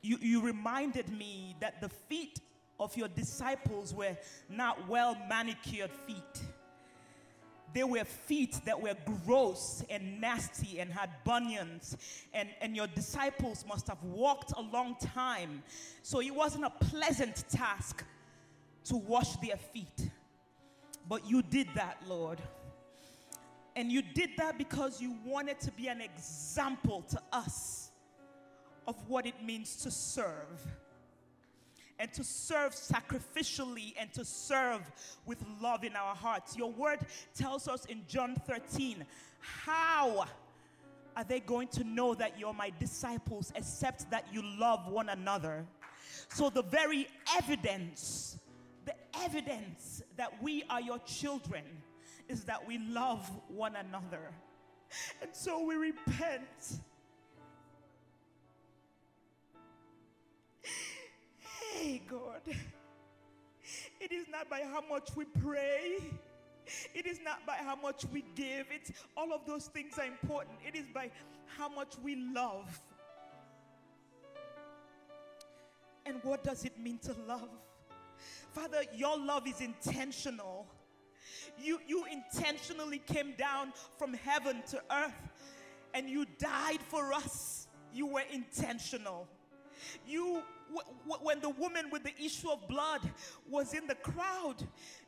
you, 0.01 0.17
you 0.21 0.41
reminded 0.41 1.11
me 1.11 1.57
that 1.61 1.81
the 1.81 1.89
feet 1.89 2.41
of 2.79 2.97
your 2.97 3.09
disciples 3.09 3.93
were 3.93 4.17
not 4.49 4.89
well 4.89 5.17
manicured 5.29 5.91
feet. 6.07 6.43
They 7.77 7.85
were 7.85 8.05
feet 8.05 8.59
that 8.65 8.81
were 8.81 8.95
gross 9.27 9.85
and 9.91 10.19
nasty 10.19 10.81
and 10.81 10.91
had 10.91 11.11
bunions. 11.25 11.95
And, 12.33 12.49
and 12.63 12.75
your 12.75 12.87
disciples 12.87 13.67
must 13.69 13.87
have 13.89 14.03
walked 14.03 14.55
a 14.57 14.63
long 14.63 14.97
time. 15.15 15.63
So 16.03 16.23
it 16.23 16.35
wasn't 16.35 16.65
a 16.65 16.71
pleasant 16.71 17.45
task 17.51 18.03
to 18.85 18.97
wash 18.97 19.37
their 19.37 19.59
feet. 19.59 20.09
But 21.07 21.29
you 21.29 21.43
did 21.43 21.69
that, 21.75 21.99
Lord. 22.09 22.41
And 23.77 23.93
you 23.93 24.01
did 24.01 24.31
that 24.39 24.57
because 24.57 25.03
you 25.03 25.15
wanted 25.23 25.61
to 25.61 25.71
be 25.71 25.89
an 25.89 26.01
example 26.01 27.05
to 27.11 27.21
us 27.31 27.91
of 28.89 28.97
what 29.07 29.27
it 29.27 29.45
means 29.45 29.77
to 29.83 29.91
serve 29.91 30.67
and 31.99 32.13
to 32.13 32.23
serve 32.23 32.73
sacrificially 32.73 33.95
and 33.99 34.13
to 34.13 34.25
serve 34.25 34.83
with 35.25 35.43
love 35.61 35.85
in 35.85 35.97
our 35.97 36.15
hearts. 36.15 36.57
Your 36.57 36.71
word 36.71 37.01
tells 37.35 37.69
us 37.69 37.85
in 37.87 38.03
John 38.09 38.37
13 38.47 39.05
how 39.41 40.27
are 41.17 41.25
they 41.25 41.41
going 41.41 41.69
to 41.69 41.85
know 41.85 42.15
that 42.15 42.39
you're 42.39 42.53
my 42.53 42.73
disciples 42.79 43.53
except 43.55 44.11
that 44.11 44.27
you 44.33 44.43
love 44.59 44.87
one 44.89 45.09
another? 45.09 45.65
So, 46.29 46.51
the 46.51 46.63
very 46.63 47.09
evidence, 47.37 48.39
the 48.85 48.95
evidence 49.23 50.03
that 50.17 50.43
we 50.43 50.65
are 50.69 50.81
your 50.81 50.99
children 51.01 51.65
is 52.29 52.45
that 52.45 52.67
we 52.67 52.79
love 52.79 53.31
one 53.49 53.77
another. 53.77 54.33
And 55.23 55.31
so 55.33 55.65
we 55.65 55.75
repent 55.77 56.81
Hey, 61.77 62.01
God. 62.09 62.41
It 64.01 64.11
is 64.11 64.27
not 64.31 64.49
by 64.49 64.63
how 64.63 64.83
much 64.89 65.11
we 65.15 65.27
pray. 65.27 65.99
It 66.95 67.05
is 67.05 67.21
not 67.23 67.45
by 67.47 67.57
how 67.57 67.77
much 67.77 68.07
we 68.11 68.25
give. 68.35 68.67
It's 68.71 68.93
all 69.15 69.31
of 69.35 69.45
those 69.47 69.67
things 69.67 69.99
are 69.99 70.07
important. 70.07 70.57
It 70.67 70.75
is 70.75 70.87
by 70.95 71.11
how 71.59 71.69
much 71.69 71.99
we 72.03 72.17
love. 72.17 72.81
And 76.07 76.17
what 76.23 76.43
does 76.43 76.65
it 76.65 76.79
mean 76.79 76.99
to 77.01 77.15
love? 77.29 77.51
Father, 78.53 78.83
your 78.95 79.19
love 79.19 79.47
is 79.47 79.61
intentional. 79.61 80.67
You, 81.59 81.79
you 81.87 82.07
intentionally 82.11 83.03
came 83.07 83.35
down 83.37 83.75
from 83.99 84.15
heaven 84.15 84.63
to 84.71 84.81
earth 84.91 85.13
and 85.93 86.09
you 86.09 86.25
died 86.39 86.81
for 86.89 87.13
us. 87.13 87.67
You 87.93 88.07
were 88.07 88.25
intentional. 88.33 89.29
You 90.07 90.43
when 91.23 91.41
the 91.41 91.51
woman 91.51 91.91
with 91.91 92.03
the 92.03 92.15
issue 92.23 92.51
of 92.51 92.67
blood 92.69 93.01
was 93.49 93.75
in 93.75 93.87
the 93.87 93.95
crowd, 93.95 94.57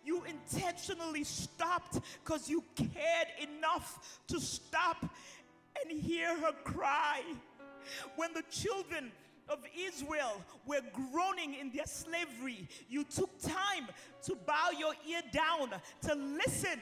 you 0.05 0.25
intentionally 0.25 1.25
stopped 1.25 2.01
because 2.25 2.49
you 2.49 2.63
cared 2.77 3.29
enough 3.41 4.21
to 4.29 4.41
stop 4.41 5.05
and 5.83 6.01
hear 6.01 6.37
her 6.41 6.53
cry. 6.65 7.23
When 8.17 8.33
the 8.33 8.43
children 8.51 9.11
of 9.49 9.59
Israel 9.77 10.43
were 10.67 10.81
groaning 10.93 11.55
in 11.55 11.71
their 11.73 11.87
slavery, 11.87 12.69
you 12.89 13.05
took 13.05 13.31
time 13.41 13.89
to 14.25 14.37
bow 14.47 14.71
your 14.79 14.93
ear 15.09 15.23
down, 15.33 15.71
to 16.03 16.15
listen. 16.15 16.79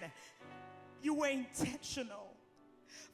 You 1.03 1.14
were 1.14 1.29
intentional. 1.29 2.26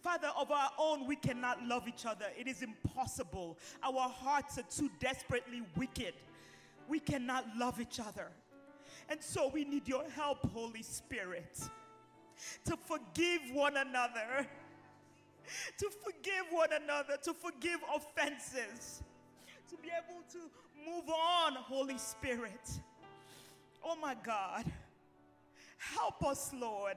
Father, 0.03 0.29
of 0.37 0.51
our 0.51 0.71
own, 0.79 1.07
we 1.07 1.15
cannot 1.15 1.65
love 1.65 1.87
each 1.87 2.07
other. 2.07 2.27
It 2.37 2.49
is 2.49 2.63
impossible. 2.63 3.57
Our 3.85 4.09
hearts 4.09 4.59
are 4.59 4.65
too 4.65 4.91
desperately 4.99 5.63
wicked. 5.77 6.15
We 6.89 6.99
cannot 6.99 7.45
love 7.57 7.81
each 7.81 8.01
other. 8.01 8.29
And 9.09 9.23
so 9.23 9.49
we 9.49 9.65
need 9.65 9.87
your 9.87 10.05
help, 10.11 10.51
Holy 10.53 10.83
Spirit, 10.83 11.61
to 12.65 12.77
forgive 12.77 13.43
one 13.53 13.77
another, 13.77 14.47
to 15.79 15.91
forgive 16.05 16.47
one 16.51 16.71
another, 16.73 17.17
to 17.23 17.33
forgive 17.33 17.79
offenses, 17.95 19.03
to 19.71 19.77
be 19.77 19.89
able 19.89 20.23
to 20.33 20.39
move 20.85 21.09
on, 21.09 21.55
Holy 21.55 21.99
Spirit. 21.99 22.71
Oh 23.85 23.97
my 23.97 24.17
God. 24.25 24.65
Help 25.79 26.25
us, 26.25 26.53
Lord. 26.59 26.97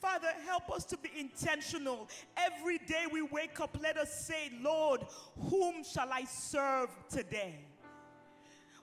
Father, 0.00 0.28
help 0.46 0.70
us 0.70 0.84
to 0.86 0.96
be 0.96 1.10
intentional. 1.18 2.08
Every 2.36 2.78
day 2.78 3.04
we 3.12 3.20
wake 3.20 3.60
up, 3.60 3.76
let 3.82 3.98
us 3.98 4.26
say, 4.26 4.50
Lord, 4.62 5.04
whom 5.50 5.84
shall 5.84 6.10
I 6.10 6.24
serve 6.24 6.88
today? 7.10 7.56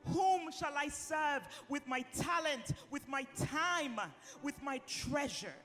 Whom 0.05 0.51
shall 0.51 0.73
I 0.77 0.89
serve 0.89 1.41
with 1.69 1.87
my 1.87 2.05
talent, 2.15 2.71
with 2.91 3.07
my 3.07 3.25
time, 3.35 3.99
with 4.43 4.61
my 4.61 4.79
treasure? 4.87 5.55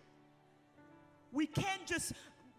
We 1.33 1.47
can't 1.47 1.87
just 1.87 2.15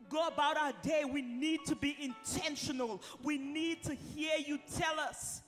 go 0.10 0.28
about 0.28 0.58
our 0.58 0.74
day. 0.84 1.04
We 1.04 1.24
need 1.24 1.62
to 1.66 1.76
be 1.76 1.98
intentional. 2.00 3.02
We 3.24 3.40
need 3.40 3.84
to 3.84 3.96
hear 3.96 4.36
you 4.38 4.60
tell 4.78 5.00
us. 5.00 5.42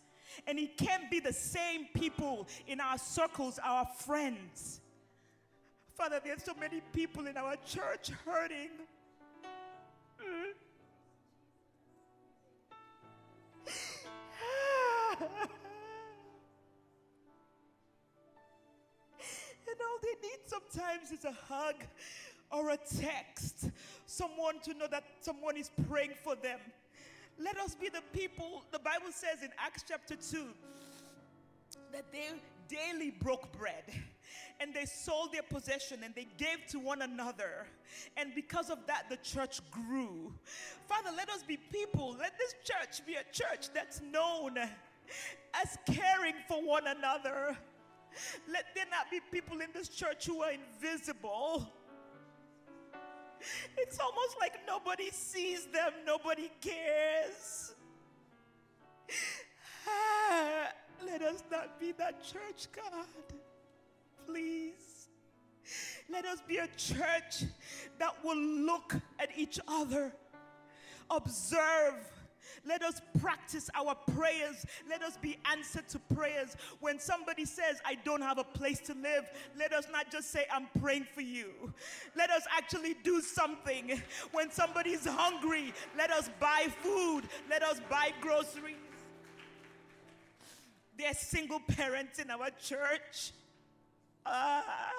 And 0.47 0.57
it 0.57 0.77
can't 0.77 1.09
be 1.11 1.19
the 1.19 1.31
same 1.31 1.85
people 1.93 2.47
in 2.67 2.81
our 2.81 2.97
circles, 2.97 3.59
our 3.63 3.85
friends. 3.85 4.81
Father, 5.95 6.19
there's 6.21 6.43
so 6.43 6.53
many 6.59 6.81
people 6.91 7.25
in 7.25 7.37
our 7.37 7.55
church 7.65 8.11
hurting. 8.25 8.69
and 10.19 10.37
all 19.79 19.99
they 20.03 20.15
need 20.21 20.39
sometimes 20.45 21.11
is 21.11 21.23
a 21.23 21.31
hug 21.31 21.75
or 22.51 22.71
a 22.71 22.77
text, 22.77 23.69
someone 24.05 24.59
to 24.65 24.73
know 24.73 24.87
that 24.87 25.05
someone 25.21 25.55
is 25.55 25.71
praying 25.87 26.11
for 26.25 26.35
them. 26.35 26.59
Let 27.39 27.57
us 27.57 27.73
be 27.73 27.87
the 27.87 28.03
people, 28.11 28.65
the 28.73 28.79
Bible 28.79 29.11
says 29.11 29.43
in 29.43 29.49
Acts 29.57 29.85
chapter 29.87 30.15
2, 30.15 30.45
that 31.93 32.11
they 32.11 32.31
daily 32.67 33.11
broke 33.11 33.49
bread 33.57 33.85
and 34.59 34.73
they 34.73 34.85
sold 34.85 35.33
their 35.33 35.43
possession 35.43 35.99
and 36.03 36.13
they 36.15 36.27
gave 36.37 36.65
to 36.69 36.79
one 36.79 37.01
another. 37.01 37.67
And 38.17 38.33
because 38.33 38.69
of 38.69 38.79
that, 38.87 39.09
the 39.09 39.17
church 39.17 39.59
grew. 39.71 40.33
Father, 40.87 41.09
let 41.15 41.29
us 41.29 41.43
be 41.43 41.57
people. 41.57 42.15
Let 42.19 42.37
this 42.37 42.55
church 42.63 43.05
be 43.05 43.15
a 43.15 43.23
church 43.31 43.69
that's 43.73 44.01
known 44.01 44.57
as 44.57 45.77
caring 45.85 46.35
for 46.47 46.65
one 46.65 46.87
another. 46.87 47.57
Let 48.51 48.65
there 48.75 48.85
not 48.89 49.11
be 49.11 49.19
people 49.31 49.59
in 49.59 49.67
this 49.73 49.89
church 49.89 50.25
who 50.25 50.41
are 50.41 50.51
invisible. 50.51 51.69
It's 53.77 53.99
almost 53.99 54.37
like 54.39 54.53
nobody 54.65 55.09
sees 55.11 55.65
them, 55.67 55.91
nobody 56.05 56.49
cares. 56.61 57.75
Ah, 59.87 60.71
let 61.05 61.21
us 61.21 61.43
not 61.51 61.79
be 61.79 61.91
that 61.93 62.23
church, 62.23 62.67
God 62.71 63.05
please. 64.25 65.09
Let 66.09 66.25
us 66.25 66.39
be 66.47 66.57
a 66.57 66.67
church 66.77 67.43
that 67.97 68.23
will 68.23 68.37
look 68.37 68.95
at 69.19 69.29
each 69.37 69.59
other, 69.67 70.13
observe. 71.09 71.95
Let 72.67 72.83
us 72.83 73.01
practice 73.19 73.69
our 73.75 73.95
prayers. 73.95 74.65
Let 74.89 75.01
us 75.03 75.17
be 75.17 75.37
answered 75.51 75.87
to 75.89 75.99
prayers. 76.15 76.55
When 76.79 76.99
somebody 76.99 77.45
says, 77.45 77.79
I 77.85 77.95
don't 77.95 78.21
have 78.21 78.37
a 78.37 78.43
place 78.43 78.79
to 78.81 78.93
live, 78.93 79.29
let 79.57 79.73
us 79.73 79.87
not 79.91 80.11
just 80.11 80.31
say, 80.31 80.45
I'm 80.51 80.67
praying 80.79 81.07
for 81.13 81.21
you. 81.21 81.73
Let 82.15 82.29
us 82.31 82.43
actually 82.55 82.95
do 83.03 83.21
something. 83.21 84.01
When 84.31 84.49
somebody 84.51 84.91
is 84.91 85.05
hungry, 85.05 85.73
let 85.97 86.11
us 86.11 86.29
buy 86.39 86.67
food. 86.81 87.23
Let 87.49 87.61
us 87.63 87.81
buy 87.89 88.13
groceries. 88.21 88.77
There 90.97 91.09
are 91.09 91.15
single 91.15 91.59
parents 91.59 92.19
in 92.19 92.31
our 92.31 92.49
church 92.61 93.31
Ah. 94.25 94.91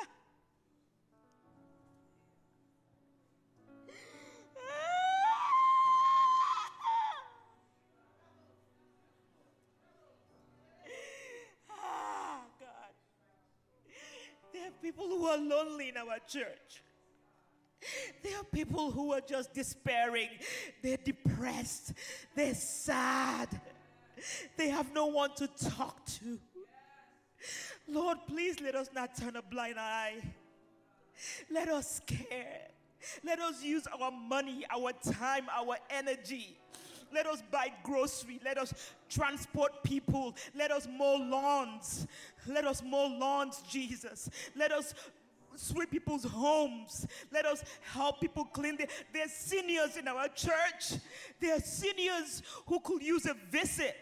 God. 12.61 12.69
There 14.53 14.69
are 14.69 14.71
people 14.83 15.07
who 15.07 15.27
are 15.27 15.39
lonely 15.39 15.89
in 15.89 15.97
our 15.97 16.19
church. 16.29 16.83
There 18.23 18.39
are 18.39 18.45
people 18.45 18.91
who 18.91 19.13
are 19.13 19.21
just 19.21 19.53
despairing. 19.53 20.29
They're 20.83 20.97
depressed. 20.97 21.93
They're 22.35 22.55
sad. 22.55 23.49
They 24.57 24.69
have 24.69 24.93
no 24.93 25.07
one 25.07 25.35
to 25.37 25.47
talk 25.47 26.05
to. 26.07 26.39
Lord, 27.89 28.19
please 28.27 28.61
let 28.61 28.75
us 28.75 28.91
not 28.95 29.17
turn 29.17 29.37
a 29.37 29.43
blind 29.43 29.79
eye. 29.79 30.17
Let 31.51 31.69
us 31.69 32.01
care. 32.07 32.69
Let 33.25 33.39
us 33.39 33.63
use 33.63 33.87
our 33.87 34.11
money, 34.11 34.65
our 34.71 34.93
time, 34.93 35.47
our 35.55 35.77
energy. 35.91 36.57
Let 37.13 37.27
us 37.27 37.43
buy 37.51 37.73
grocery. 37.83 38.41
Let 38.45 38.59
us 38.59 38.75
transport 39.09 39.83
people. 39.85 40.35
Let 40.55 40.71
us 40.71 40.89
mow 40.91 41.17
lawns. 41.17 42.07
Let 42.47 42.65
us 42.65 42.83
mow 42.83 43.07
lawns, 43.07 43.63
Jesus. 43.69 44.29
Let 44.57 44.73
us 44.73 44.95
sweep 45.57 45.91
people's 45.91 46.25
homes. 46.25 47.07
Let 47.33 47.47
us 47.47 47.65
help 47.83 48.21
people 48.21 48.45
clean. 48.45 48.77
Their, 48.77 48.89
there's 49.13 49.33
seniors 49.33 49.97
in 49.97 50.09
our 50.09 50.29
church. 50.29 51.01
There 51.41 51.57
are 51.57 51.61
seniors 51.61 52.43
who 52.67 52.81
could 52.81 53.03
use 53.03 53.27
a 53.27 53.35
visit, 53.51 53.97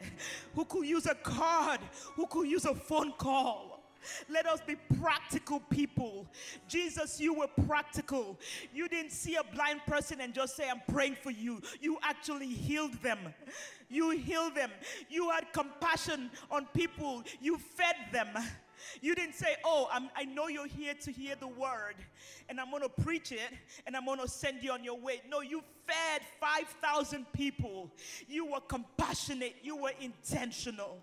who 0.54 0.64
could 0.64 0.86
use 0.86 1.06
a 1.06 1.14
card, 1.14 1.80
who 2.14 2.26
could 2.26 2.48
use 2.48 2.64
a 2.64 2.74
phone 2.74 3.12
call. 3.12 3.74
Let 4.28 4.46
us 4.46 4.60
be 4.60 4.76
practical 5.00 5.60
people. 5.60 6.26
Jesus, 6.68 7.20
you 7.20 7.34
were 7.34 7.48
practical. 7.66 8.38
You 8.72 8.88
didn't 8.88 9.12
see 9.12 9.36
a 9.36 9.54
blind 9.54 9.80
person 9.86 10.20
and 10.20 10.34
just 10.34 10.56
say, 10.56 10.68
I'm 10.68 10.82
praying 10.92 11.16
for 11.22 11.30
you. 11.30 11.60
You 11.80 11.98
actually 12.02 12.48
healed 12.48 12.94
them. 13.02 13.18
You 13.88 14.10
healed 14.10 14.54
them. 14.54 14.70
You 15.08 15.30
had 15.30 15.52
compassion 15.52 16.30
on 16.50 16.66
people. 16.74 17.22
You 17.40 17.58
fed 17.58 17.96
them. 18.12 18.28
You 19.00 19.14
didn't 19.14 19.34
say, 19.34 19.56
Oh, 19.64 19.88
I'm, 19.92 20.10
i 20.16 20.24
know 20.24 20.48
you're 20.48 20.66
here 20.66 20.94
to 21.02 21.10
hear 21.10 21.34
the 21.38 21.48
word, 21.48 21.96
and 22.48 22.60
I'm 22.60 22.70
going 22.70 22.82
to 22.82 22.88
preach 22.88 23.32
it, 23.32 23.40
and 23.86 23.96
I'm 23.96 24.06
going 24.06 24.20
to 24.20 24.28
send 24.28 24.62
you 24.62 24.72
on 24.72 24.84
your 24.84 24.98
way. 24.98 25.22
No, 25.28 25.40
you 25.40 25.62
fed 25.86 26.22
5,000 26.40 27.26
people. 27.32 27.90
You 28.28 28.46
were 28.46 28.60
compassionate, 28.60 29.56
you 29.62 29.76
were 29.76 29.92
intentional. 30.00 30.98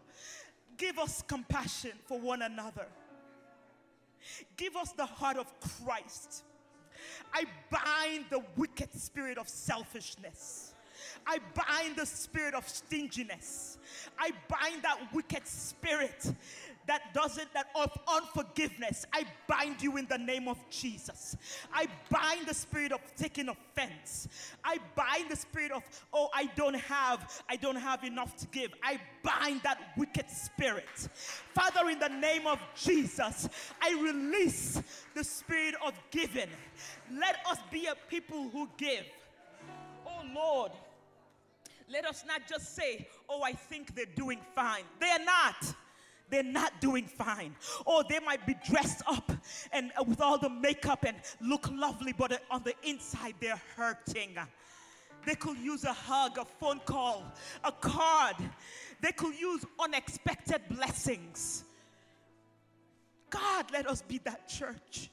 Give 0.77 0.97
us 0.97 1.21
compassion 1.21 1.91
for 2.05 2.19
one 2.19 2.41
another. 2.41 2.87
Give 4.57 4.75
us 4.75 4.91
the 4.93 5.05
heart 5.05 5.37
of 5.37 5.51
Christ. 5.59 6.43
I 7.33 7.45
bind 7.69 8.25
the 8.29 8.43
wicked 8.55 8.93
spirit 8.93 9.37
of 9.37 9.47
selfishness. 9.47 10.73
I 11.25 11.39
bind 11.55 11.97
the 11.97 12.05
spirit 12.05 12.53
of 12.53 12.67
stinginess. 12.67 13.77
I 14.17 14.31
bind 14.47 14.83
that 14.83 14.97
wicked 15.13 15.47
spirit 15.47 16.33
that 16.87 17.13
doesn't, 17.13 17.53
that 17.53 17.67
of 17.75 17.91
unforgiveness, 18.07 19.05
I 19.13 19.25
bind 19.47 19.81
you 19.81 19.97
in 19.97 20.07
the 20.07 20.17
name 20.17 20.47
of 20.47 20.57
Jesus. 20.69 21.37
I 21.73 21.87
bind 22.09 22.47
the 22.47 22.53
spirit 22.53 22.91
of 22.91 22.99
taking 23.15 23.49
offense. 23.49 24.27
I 24.63 24.77
bind 24.95 25.29
the 25.29 25.35
spirit 25.35 25.71
of, 25.71 25.83
oh, 26.13 26.29
I 26.33 26.45
don't 26.55 26.75
have, 26.75 27.43
I 27.49 27.55
don't 27.55 27.75
have 27.75 28.03
enough 28.03 28.35
to 28.37 28.47
give. 28.47 28.71
I 28.83 28.99
bind 29.23 29.61
that 29.63 29.79
wicked 29.97 30.29
spirit. 30.29 30.85
Father, 31.53 31.89
in 31.89 31.99
the 31.99 32.09
name 32.09 32.47
of 32.47 32.59
Jesus, 32.75 33.47
I 33.81 33.91
release 34.01 34.81
the 35.15 35.23
spirit 35.23 35.75
of 35.85 35.93
giving. 36.09 36.49
Let 37.13 37.37
us 37.49 37.59
be 37.71 37.87
a 37.87 37.95
people 38.09 38.49
who 38.49 38.69
give. 38.77 39.05
Oh 40.05 40.23
Lord, 40.33 40.71
let 41.91 42.05
us 42.05 42.23
not 42.25 42.41
just 42.47 42.75
say, 42.75 43.07
oh, 43.29 43.43
I 43.43 43.51
think 43.53 43.95
they're 43.95 44.05
doing 44.15 44.39
fine. 44.55 44.83
They're 44.99 45.23
not 45.23 45.75
they're 46.31 46.43
not 46.43 46.79
doing 46.81 47.05
fine. 47.05 47.55
Or 47.85 48.03
they 48.09 48.19
might 48.19 48.45
be 48.47 48.55
dressed 48.67 49.03
up 49.05 49.31
and 49.71 49.91
uh, 49.99 50.03
with 50.03 50.21
all 50.21 50.37
the 50.37 50.49
makeup 50.49 51.03
and 51.05 51.17
look 51.41 51.69
lovely, 51.71 52.13
but 52.13 52.41
on 52.49 52.63
the 52.63 52.73
inside 52.83 53.35
they're 53.39 53.61
hurting. 53.75 54.37
They 55.25 55.35
could 55.35 55.57
use 55.57 55.83
a 55.83 55.93
hug, 55.93 56.37
a 56.39 56.45
phone 56.45 56.79
call, 56.85 57.23
a 57.63 57.71
card. 57.71 58.37
They 59.01 59.11
could 59.11 59.39
use 59.39 59.63
unexpected 59.79 60.61
blessings. 60.69 61.65
God, 63.29 63.65
let 63.71 63.87
us 63.87 64.01
be 64.01 64.17
that 64.19 64.47
church 64.47 65.09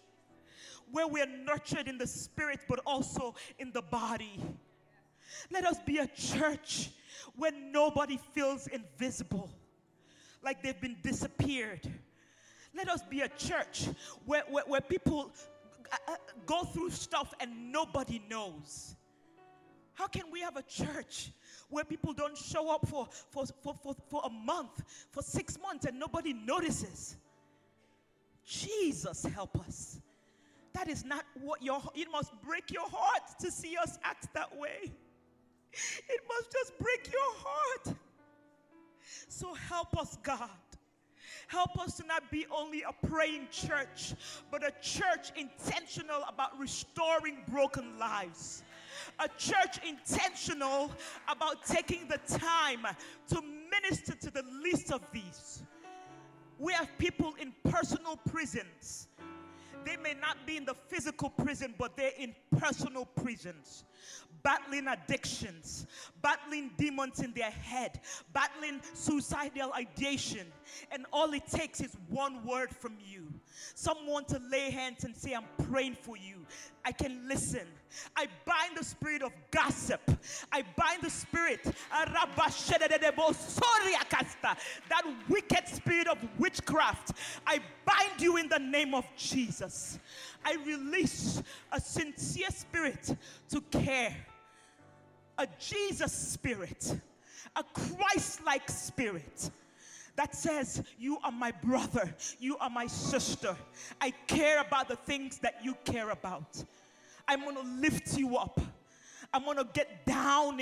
where 0.91 1.07
we're 1.07 1.27
nurtured 1.27 1.87
in 1.87 1.99
the 1.99 2.07
spirit 2.07 2.61
but 2.69 2.81
also 2.87 3.35
in 3.59 3.73
the 3.73 3.83
body. 3.83 4.43
Let 5.51 5.67
us 5.67 5.79
be 5.85 5.99
a 5.99 6.07
church 6.07 6.91
where 7.37 7.53
nobody 7.53 8.19
feels 8.33 8.67
invisible 8.69 9.51
like 10.43 10.63
they've 10.63 10.81
been 10.81 10.97
disappeared. 11.03 11.81
Let 12.75 12.89
us 12.89 13.03
be 13.03 13.23
a 13.23 13.29
church 13.29 13.89
where, 14.25 14.45
where, 14.51 14.65
where 14.67 14.81
people 14.81 15.33
uh, 15.91 15.97
uh, 16.13 16.17
go 16.47 16.65
through 16.65 16.91
stuff 16.91 17.35
and 17.41 17.73
nobody 17.73 18.23
knows. 18.29 18.95
How 19.95 20.07
can 20.07 20.31
we 20.31 20.41
have 20.43 20.57
a 20.57 20.63
church 20.63 21.33
where 21.71 21.85
people 21.85 22.13
don't 22.13 22.37
show 22.37 22.73
up 22.73 22.87
for, 22.87 23.09
for, 23.31 23.47
for, 23.63 23.75
for, 23.75 23.97
for 24.09 24.23
a 24.25 24.31
month, 24.31 24.83
for 25.11 25.23
six 25.23 25.59
months, 25.61 25.87
and 25.87 25.99
nobody 25.99 26.33
notices? 26.33 27.17
Jesus, 28.47 29.25
help 29.25 29.59
us. 29.67 29.99
That 30.73 30.89
is 30.89 31.05
not 31.05 31.25
what 31.43 31.63
your, 31.63 31.83
it 31.97 32.09
must 32.13 32.31
break 32.43 32.71
your 32.71 32.89
heart 32.89 33.23
to 33.41 33.51
see 33.51 33.77
us 33.77 33.99
act 34.05 34.33
that 34.35 34.57
way. 34.57 34.93
It 36.09 36.21
must 36.29 36.53
just 36.53 36.79
break 36.79 37.11
your 37.13 37.35
heart. 37.37 37.97
So 39.29 39.55
help 39.55 39.97
us, 39.99 40.19
God. 40.23 40.51
Help 41.47 41.79
us 41.79 41.97
to 41.97 42.07
not 42.07 42.31
be 42.31 42.47
only 42.51 42.83
a 42.83 43.07
praying 43.07 43.49
church, 43.51 44.15
but 44.51 44.63
a 44.63 44.73
church 44.83 45.33
intentional 45.37 46.23
about 46.29 46.59
restoring 46.59 47.39
broken 47.49 47.99
lives. 47.99 48.63
A 49.21 49.29
church 49.39 49.79
intentional 49.87 50.91
about 51.27 51.65
taking 51.65 52.07
the 52.09 52.19
time 52.39 52.87
to 53.29 53.43
minister 53.71 54.15
to 54.15 54.31
the 54.31 54.45
least 54.63 54.93
of 54.93 55.01
these. 55.13 55.63
We 56.59 56.73
have 56.73 56.89
people 56.99 57.35
in 57.41 57.55
personal 57.71 58.17
prisons. 58.29 59.09
They 59.85 59.97
may 59.97 60.15
not 60.21 60.37
be 60.47 60.57
in 60.57 60.65
the 60.65 60.75
physical 60.75 61.31
prison, 61.31 61.75
but 61.79 61.97
they're 61.97 62.13
in 62.19 62.35
personal 62.59 63.07
prisons 63.07 63.85
battling 64.49 64.89
addictions, 64.89 65.87
battling 66.23 66.71
demons 66.79 67.21
in 67.21 67.35
their 67.35 67.51
head, 67.51 68.01
battling 68.33 68.81
suicidal 68.95 69.71
ideation. 69.75 70.47
And 70.91 71.05
all 71.13 71.35
it 71.35 71.47
takes 71.49 71.83
is 71.83 71.95
one 72.09 72.43
word 72.47 72.71
from 72.71 72.97
you 73.07 73.29
someone 73.75 74.25
to 74.25 74.41
lay 74.51 74.71
hands 74.71 75.05
and 75.05 75.17
say, 75.17 75.35
I'm 75.35 75.45
praying 75.71 75.95
for 75.95 76.17
you. 76.17 76.47
I 76.85 76.93
can 76.93 77.29
listen. 77.29 77.67
I 78.17 78.27
bind 78.45 78.77
the 78.77 78.85
spirit 78.85 79.23
of 79.23 79.33
gossip. 79.51 80.01
I 80.53 80.65
bind 80.77 81.03
the 81.03 81.11
spirit, 81.11 81.61
that 81.91 82.25
wicked 85.29 85.69
spirit 85.69 86.09
of 86.09 86.19
witchcraft. 86.39 87.13
I 87.47 87.61
bind 87.85 88.21
you 88.21 88.37
in 88.37 88.49
the 88.49 88.59
name 88.59 88.95
of 88.95 89.05
Jesus. 89.17 89.99
I 90.45 90.57
release 90.67 91.43
a 91.73 91.81
sincere 91.81 92.51
spirit 92.51 93.17
to 93.51 93.61
care, 93.71 94.17
a 95.39 95.47
Jesus 95.59 96.13
spirit, 96.13 96.97
a 97.57 97.63
Christ 97.63 98.45
like 98.45 98.69
spirit 98.69 99.51
that 100.17 100.35
says, 100.35 100.83
You 100.99 101.19
are 101.23 101.33
my 101.33 101.53
brother, 101.53 102.13
you 102.39 102.59
are 102.59 102.69
my 102.69 102.87
sister. 102.87 103.57
I 104.01 104.11
care 104.27 104.61
about 104.61 104.89
the 104.89 104.97
things 104.97 105.39
that 105.39 105.61
you 105.63 105.77
care 105.85 106.11
about. 106.11 106.63
I'm 107.27 107.45
gonna 107.45 107.63
lift 107.81 108.19
you 108.19 108.37
up. 108.37 108.61
I'm 109.33 109.45
gonna 109.45 109.69
get 109.73 110.05
down 110.05 110.61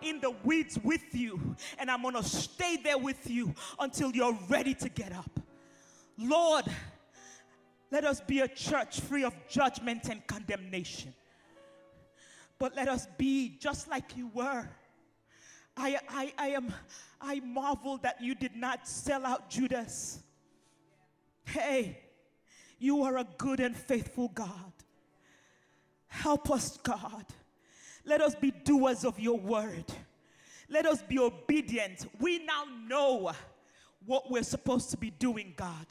in 0.00 0.20
the 0.20 0.30
weeds 0.44 0.78
with 0.82 1.14
you, 1.14 1.56
and 1.78 1.90
I'm 1.90 2.02
gonna 2.02 2.22
stay 2.22 2.76
there 2.76 2.98
with 2.98 3.28
you 3.28 3.54
until 3.78 4.10
you're 4.12 4.38
ready 4.48 4.74
to 4.74 4.88
get 4.88 5.12
up. 5.12 5.30
Lord, 6.16 6.64
let 7.90 8.04
us 8.04 8.20
be 8.20 8.40
a 8.40 8.48
church 8.48 9.00
free 9.00 9.24
of 9.24 9.34
judgment 9.48 10.08
and 10.08 10.26
condemnation. 10.26 11.12
But 12.58 12.74
let 12.74 12.88
us 12.88 13.06
be 13.18 13.56
just 13.60 13.88
like 13.88 14.16
you 14.16 14.30
were. 14.32 14.68
I, 15.76 15.98
I, 16.08 16.32
I 16.38 16.48
am 16.48 16.72
I 17.20 17.40
marvel 17.40 17.98
that 17.98 18.20
you 18.20 18.34
did 18.34 18.56
not 18.56 18.86
sell 18.86 19.24
out 19.26 19.50
Judas. 19.50 20.20
Hey, 21.44 21.98
you 22.78 23.02
are 23.02 23.18
a 23.18 23.26
good 23.38 23.60
and 23.60 23.76
faithful 23.76 24.28
God. 24.28 24.72
Help 26.08 26.50
us, 26.50 26.78
God. 26.78 27.24
Let 28.04 28.20
us 28.20 28.34
be 28.34 28.50
doers 28.50 29.04
of 29.04 29.18
your 29.18 29.38
word. 29.38 29.84
Let 30.68 30.86
us 30.86 31.02
be 31.02 31.18
obedient. 31.18 32.06
We 32.20 32.44
now 32.44 32.64
know 32.86 33.32
what 34.04 34.30
we're 34.30 34.42
supposed 34.42 34.90
to 34.90 34.96
be 34.96 35.10
doing, 35.10 35.54
God. 35.56 35.86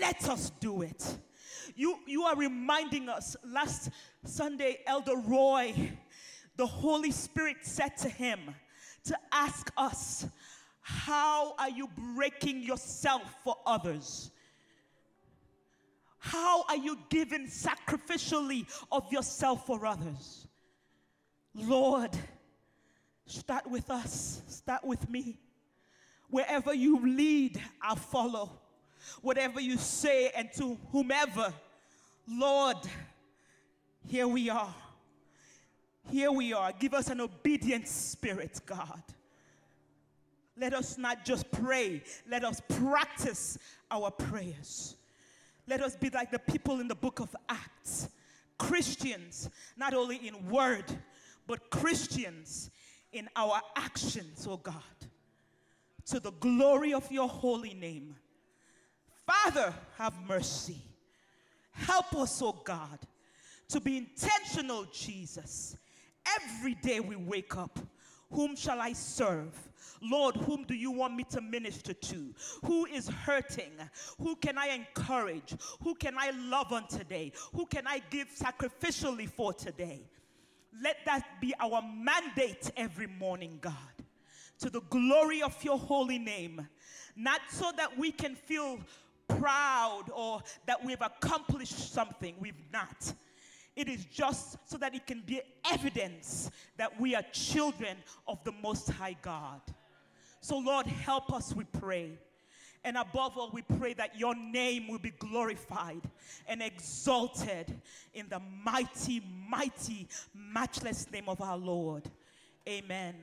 Let 0.00 0.28
us 0.28 0.50
do 0.60 0.82
it. 0.82 1.16
You, 1.76 1.98
you 2.06 2.22
are 2.22 2.34
reminding 2.34 3.08
us. 3.10 3.36
Last 3.44 3.90
Sunday, 4.24 4.78
Elder 4.86 5.16
Roy, 5.16 5.74
the 6.56 6.66
Holy 6.66 7.10
Spirit 7.10 7.58
said 7.62 7.96
to 7.98 8.08
him 8.08 8.40
to 9.04 9.16
ask 9.30 9.70
us, 9.76 10.26
How 10.80 11.54
are 11.58 11.68
you 11.68 11.88
breaking 12.14 12.62
yourself 12.62 13.22
for 13.44 13.56
others? 13.66 14.30
How 16.18 16.64
are 16.64 16.76
you 16.76 16.98
giving 17.10 17.46
sacrificially 17.46 18.66
of 18.90 19.12
yourself 19.12 19.66
for 19.66 19.84
others? 19.84 20.48
Lord, 21.54 22.10
start 23.26 23.70
with 23.70 23.90
us, 23.90 24.42
start 24.48 24.82
with 24.82 25.08
me. 25.10 25.38
Wherever 26.30 26.74
you 26.74 27.00
lead, 27.00 27.62
I'll 27.82 27.96
follow 27.96 28.50
whatever 29.22 29.60
you 29.60 29.76
say 29.76 30.30
and 30.36 30.50
to 30.54 30.78
whomever, 30.90 31.52
Lord, 32.28 32.78
Here 34.08 34.28
we 34.28 34.48
are. 34.50 34.74
Here 36.10 36.30
we 36.30 36.52
are. 36.52 36.72
Give 36.78 36.94
us 36.94 37.08
an 37.08 37.20
obedient 37.20 37.88
spirit, 37.88 38.60
God. 38.64 39.02
Let 40.56 40.72
us 40.72 40.96
not 40.96 41.24
just 41.24 41.50
pray, 41.50 42.02
let 42.28 42.44
us 42.44 42.62
practice 42.68 43.58
our 43.90 44.10
prayers. 44.10 44.96
Let 45.68 45.82
us 45.82 45.96
be 45.96 46.08
like 46.10 46.30
the 46.30 46.38
people 46.38 46.80
in 46.80 46.88
the 46.88 46.94
book 46.94 47.18
of 47.20 47.34
Acts 47.48 48.08
Christians, 48.58 49.50
not 49.76 49.92
only 49.92 50.16
in 50.16 50.48
word, 50.48 50.84
but 51.46 51.68
Christians 51.70 52.70
in 53.12 53.28
our 53.36 53.60
actions, 53.74 54.46
oh 54.48 54.56
God, 54.56 54.74
to 56.06 56.20
the 56.20 56.30
glory 56.32 56.94
of 56.94 57.10
your 57.10 57.28
holy 57.28 57.74
name. 57.74 58.16
Father, 59.26 59.74
have 59.98 60.14
mercy. 60.26 60.80
Help 61.76 62.14
us, 62.16 62.40
oh 62.42 62.60
God, 62.64 62.98
to 63.68 63.80
be 63.80 63.98
intentional, 63.98 64.86
Jesus. 64.92 65.76
Every 66.40 66.74
day 66.74 67.00
we 67.00 67.16
wake 67.16 67.56
up, 67.56 67.78
whom 68.30 68.56
shall 68.56 68.80
I 68.80 68.92
serve? 68.92 69.52
Lord, 70.02 70.36
whom 70.36 70.64
do 70.64 70.74
you 70.74 70.90
want 70.90 71.14
me 71.14 71.24
to 71.30 71.40
minister 71.40 71.94
to? 71.94 72.34
Who 72.64 72.86
is 72.86 73.08
hurting? 73.08 73.72
Who 74.20 74.36
can 74.36 74.58
I 74.58 74.68
encourage? 74.68 75.54
Who 75.82 75.94
can 75.94 76.14
I 76.18 76.30
love 76.30 76.72
on 76.72 76.86
today? 76.88 77.32
Who 77.54 77.66
can 77.66 77.86
I 77.86 78.02
give 78.10 78.28
sacrificially 78.28 79.28
for 79.28 79.52
today? 79.52 80.02
Let 80.82 80.96
that 81.06 81.40
be 81.40 81.54
our 81.60 81.82
mandate 81.82 82.70
every 82.76 83.06
morning, 83.06 83.58
God, 83.60 83.72
to 84.60 84.70
the 84.70 84.82
glory 84.82 85.42
of 85.42 85.62
your 85.64 85.78
holy 85.78 86.18
name. 86.18 86.66
Not 87.16 87.40
so 87.50 87.72
that 87.76 87.96
we 87.96 88.12
can 88.12 88.34
feel 88.34 88.78
proud 89.28 90.04
or 90.14 90.40
that 90.66 90.84
we've 90.84 91.00
accomplished 91.00 91.92
something, 91.92 92.34
we've 92.38 92.54
not. 92.72 93.12
It 93.74 93.88
is 93.88 94.06
just 94.06 94.56
so 94.64 94.78
that 94.78 94.94
it 94.94 95.06
can 95.06 95.22
be 95.26 95.42
evidence 95.70 96.50
that 96.78 96.98
we 96.98 97.14
are 97.14 97.22
children 97.32 97.98
of 98.26 98.42
the 98.44 98.52
Most 98.52 98.88
High 98.88 99.16
God. 99.20 99.60
So, 100.40 100.58
Lord, 100.58 100.86
help 100.86 101.32
us, 101.32 101.54
we 101.54 101.64
pray. 101.64 102.18
And 102.84 102.96
above 102.96 103.36
all, 103.36 103.50
we 103.52 103.62
pray 103.62 103.94
that 103.94 104.18
your 104.18 104.34
name 104.34 104.88
will 104.88 105.00
be 105.00 105.10
glorified 105.10 106.02
and 106.46 106.62
exalted 106.62 107.74
in 108.14 108.28
the 108.28 108.40
mighty, 108.64 109.22
mighty, 109.48 110.06
matchless 110.32 111.10
name 111.10 111.28
of 111.28 111.40
our 111.40 111.56
Lord. 111.56 112.04
Amen. 112.68 113.16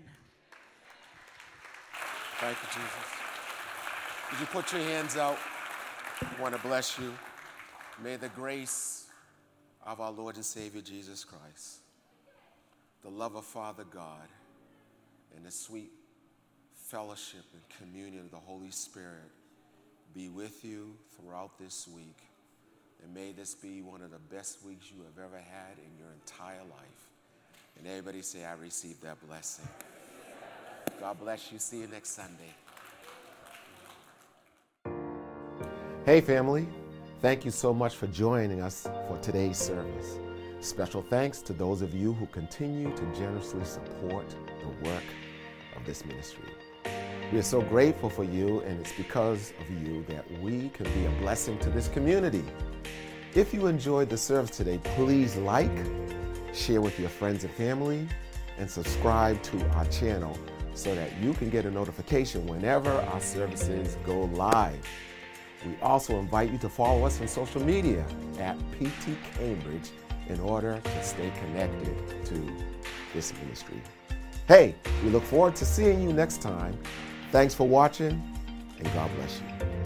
Thank 2.39 2.58
you, 2.62 2.68
Jesus. 2.68 2.91
Would 4.32 4.39
you 4.41 4.45
put 4.47 4.74
your 4.74 4.82
hands 4.82 5.16
out? 5.16 5.38
I 6.22 6.41
want 6.41 6.55
to 6.55 6.61
bless 6.61 6.97
you. 6.99 7.14
May 8.03 8.16
the 8.16 8.30
grace 8.30 9.07
of 9.86 9.99
our 9.99 10.11
Lord 10.11 10.36
and 10.36 10.45
Savior 10.45 10.82
Jesus 10.82 11.24
Christ, 11.24 11.80
the 13.01 13.09
love 13.09 13.36
of 13.36 13.45
Father 13.45 13.84
God, 13.84 14.28
and 15.36 15.45
the 15.45 15.51
sweet 15.51 15.91
fellowship 16.76 17.43
and 17.53 17.61
communion 17.80 18.26
of 18.26 18.32
the 18.32 18.38
Holy 18.38 18.72
Spirit 18.72 19.32
be 20.14 20.30
with 20.30 20.64
you 20.64 20.95
throughout 21.16 21.57
this 21.59 21.88
week. 21.88 22.18
And 23.03 23.14
may 23.14 23.32
this 23.32 23.55
be 23.55 23.82
one 23.82 24.01
of 24.01 24.11
the 24.11 24.36
best 24.36 24.64
weeks 24.66 24.91
you 24.95 25.03
have 25.03 25.24
ever 25.24 25.38
had 25.38 25.78
in 25.78 25.97
your 25.97 26.14
entire 26.14 26.64
life. 26.70 27.09
And 27.78 27.88
everybody 27.88 28.22
say, 28.22 28.45
I 28.45 28.53
receive 28.53 29.01
that 29.01 29.18
blessing. 29.28 29.68
God 30.99 31.20
bless 31.20 31.51
you. 31.51 31.59
See 31.59 31.80
you 31.80 31.88
next 31.88 32.11
Sunday. 32.11 32.53
Hey, 36.06 36.20
family. 36.20 36.68
Thank 37.22 37.45
you 37.45 37.51
so 37.51 37.74
much 37.74 37.95
for 37.95 38.08
joining 38.08 38.60
us 38.60 38.84
for 39.08 39.18
today's 39.22 39.58
service. 39.58 40.20
Special 40.60 41.01
thanks 41.01 41.41
to 41.43 41.54
those 41.54 41.82
of 41.82 41.93
you 41.93 42.12
who 42.12 42.26
continue 42.26 42.93
to 42.93 43.06
generously 43.16 43.64
support 43.64 44.28
the 44.60 44.89
work 44.89 45.04
of 45.78 45.86
this 45.86 46.04
ministry. 46.04 46.49
We 47.32 47.39
are 47.39 47.41
so 47.41 47.62
grateful 47.62 48.10
for 48.10 48.26
you, 48.26 48.60
and 48.64 48.82
it's 48.82 48.91
because 48.91 49.54
of 49.62 49.70
you 49.82 50.04
that 50.10 50.30
we 50.41 50.68
can 50.72 50.91
be 50.93 51.06
a 51.06 51.22
blessing 51.22 51.58
to 51.60 51.70
this 51.70 51.88
community. 51.88 52.43
If 53.34 53.54
you 53.54 53.68
enjoyed 53.68 54.10
the 54.10 54.18
service 54.18 54.58
today, 54.58 54.82
please 54.95 55.38
like, 55.38 55.72
share 56.54 56.82
with 56.82 56.99
your 56.99 57.08
friends 57.08 57.45
and 57.45 57.54
family, 57.54 58.10
and 58.58 58.70
subscribe 58.70 59.41
to 59.43 59.70
our 59.78 59.86
channel 59.86 60.38
so 60.74 60.93
that 60.95 61.18
you 61.20 61.34
can 61.34 61.49
get 61.49 61.66
a 61.66 61.72
notification 61.72 62.45
whenever 62.45 62.91
our 62.91 63.22
services 63.22 63.95
go 64.06 64.26
live. 64.34 64.86
We 65.66 65.76
also 65.82 66.20
invite 66.20 66.51
you 66.51 66.57
to 66.59 66.70
follow 66.70 67.05
us 67.05 67.22
on 67.22 67.28
social 67.28 67.64
media 67.64 68.05
at 68.39 68.57
PT 68.74 69.18
Cambridge 69.36 69.91
in 70.28 70.39
order 70.39 70.80
to 70.84 71.03
stay 71.03 71.32
connected 71.39 72.26
to 72.26 72.51
this 73.14 73.34
ministry. 73.41 73.82
Hey, 74.47 74.76
we 75.03 75.09
look 75.09 75.24
forward 75.24 75.55
to 75.57 75.66
seeing 75.66 76.01
you 76.01 76.11
next 76.11 76.41
time. 76.41 76.78
Thanks 77.32 77.53
for 77.53 77.68
watching, 77.68 78.22
and 78.78 78.93
God 78.93 79.09
bless 79.16 79.39
you. 79.39 79.82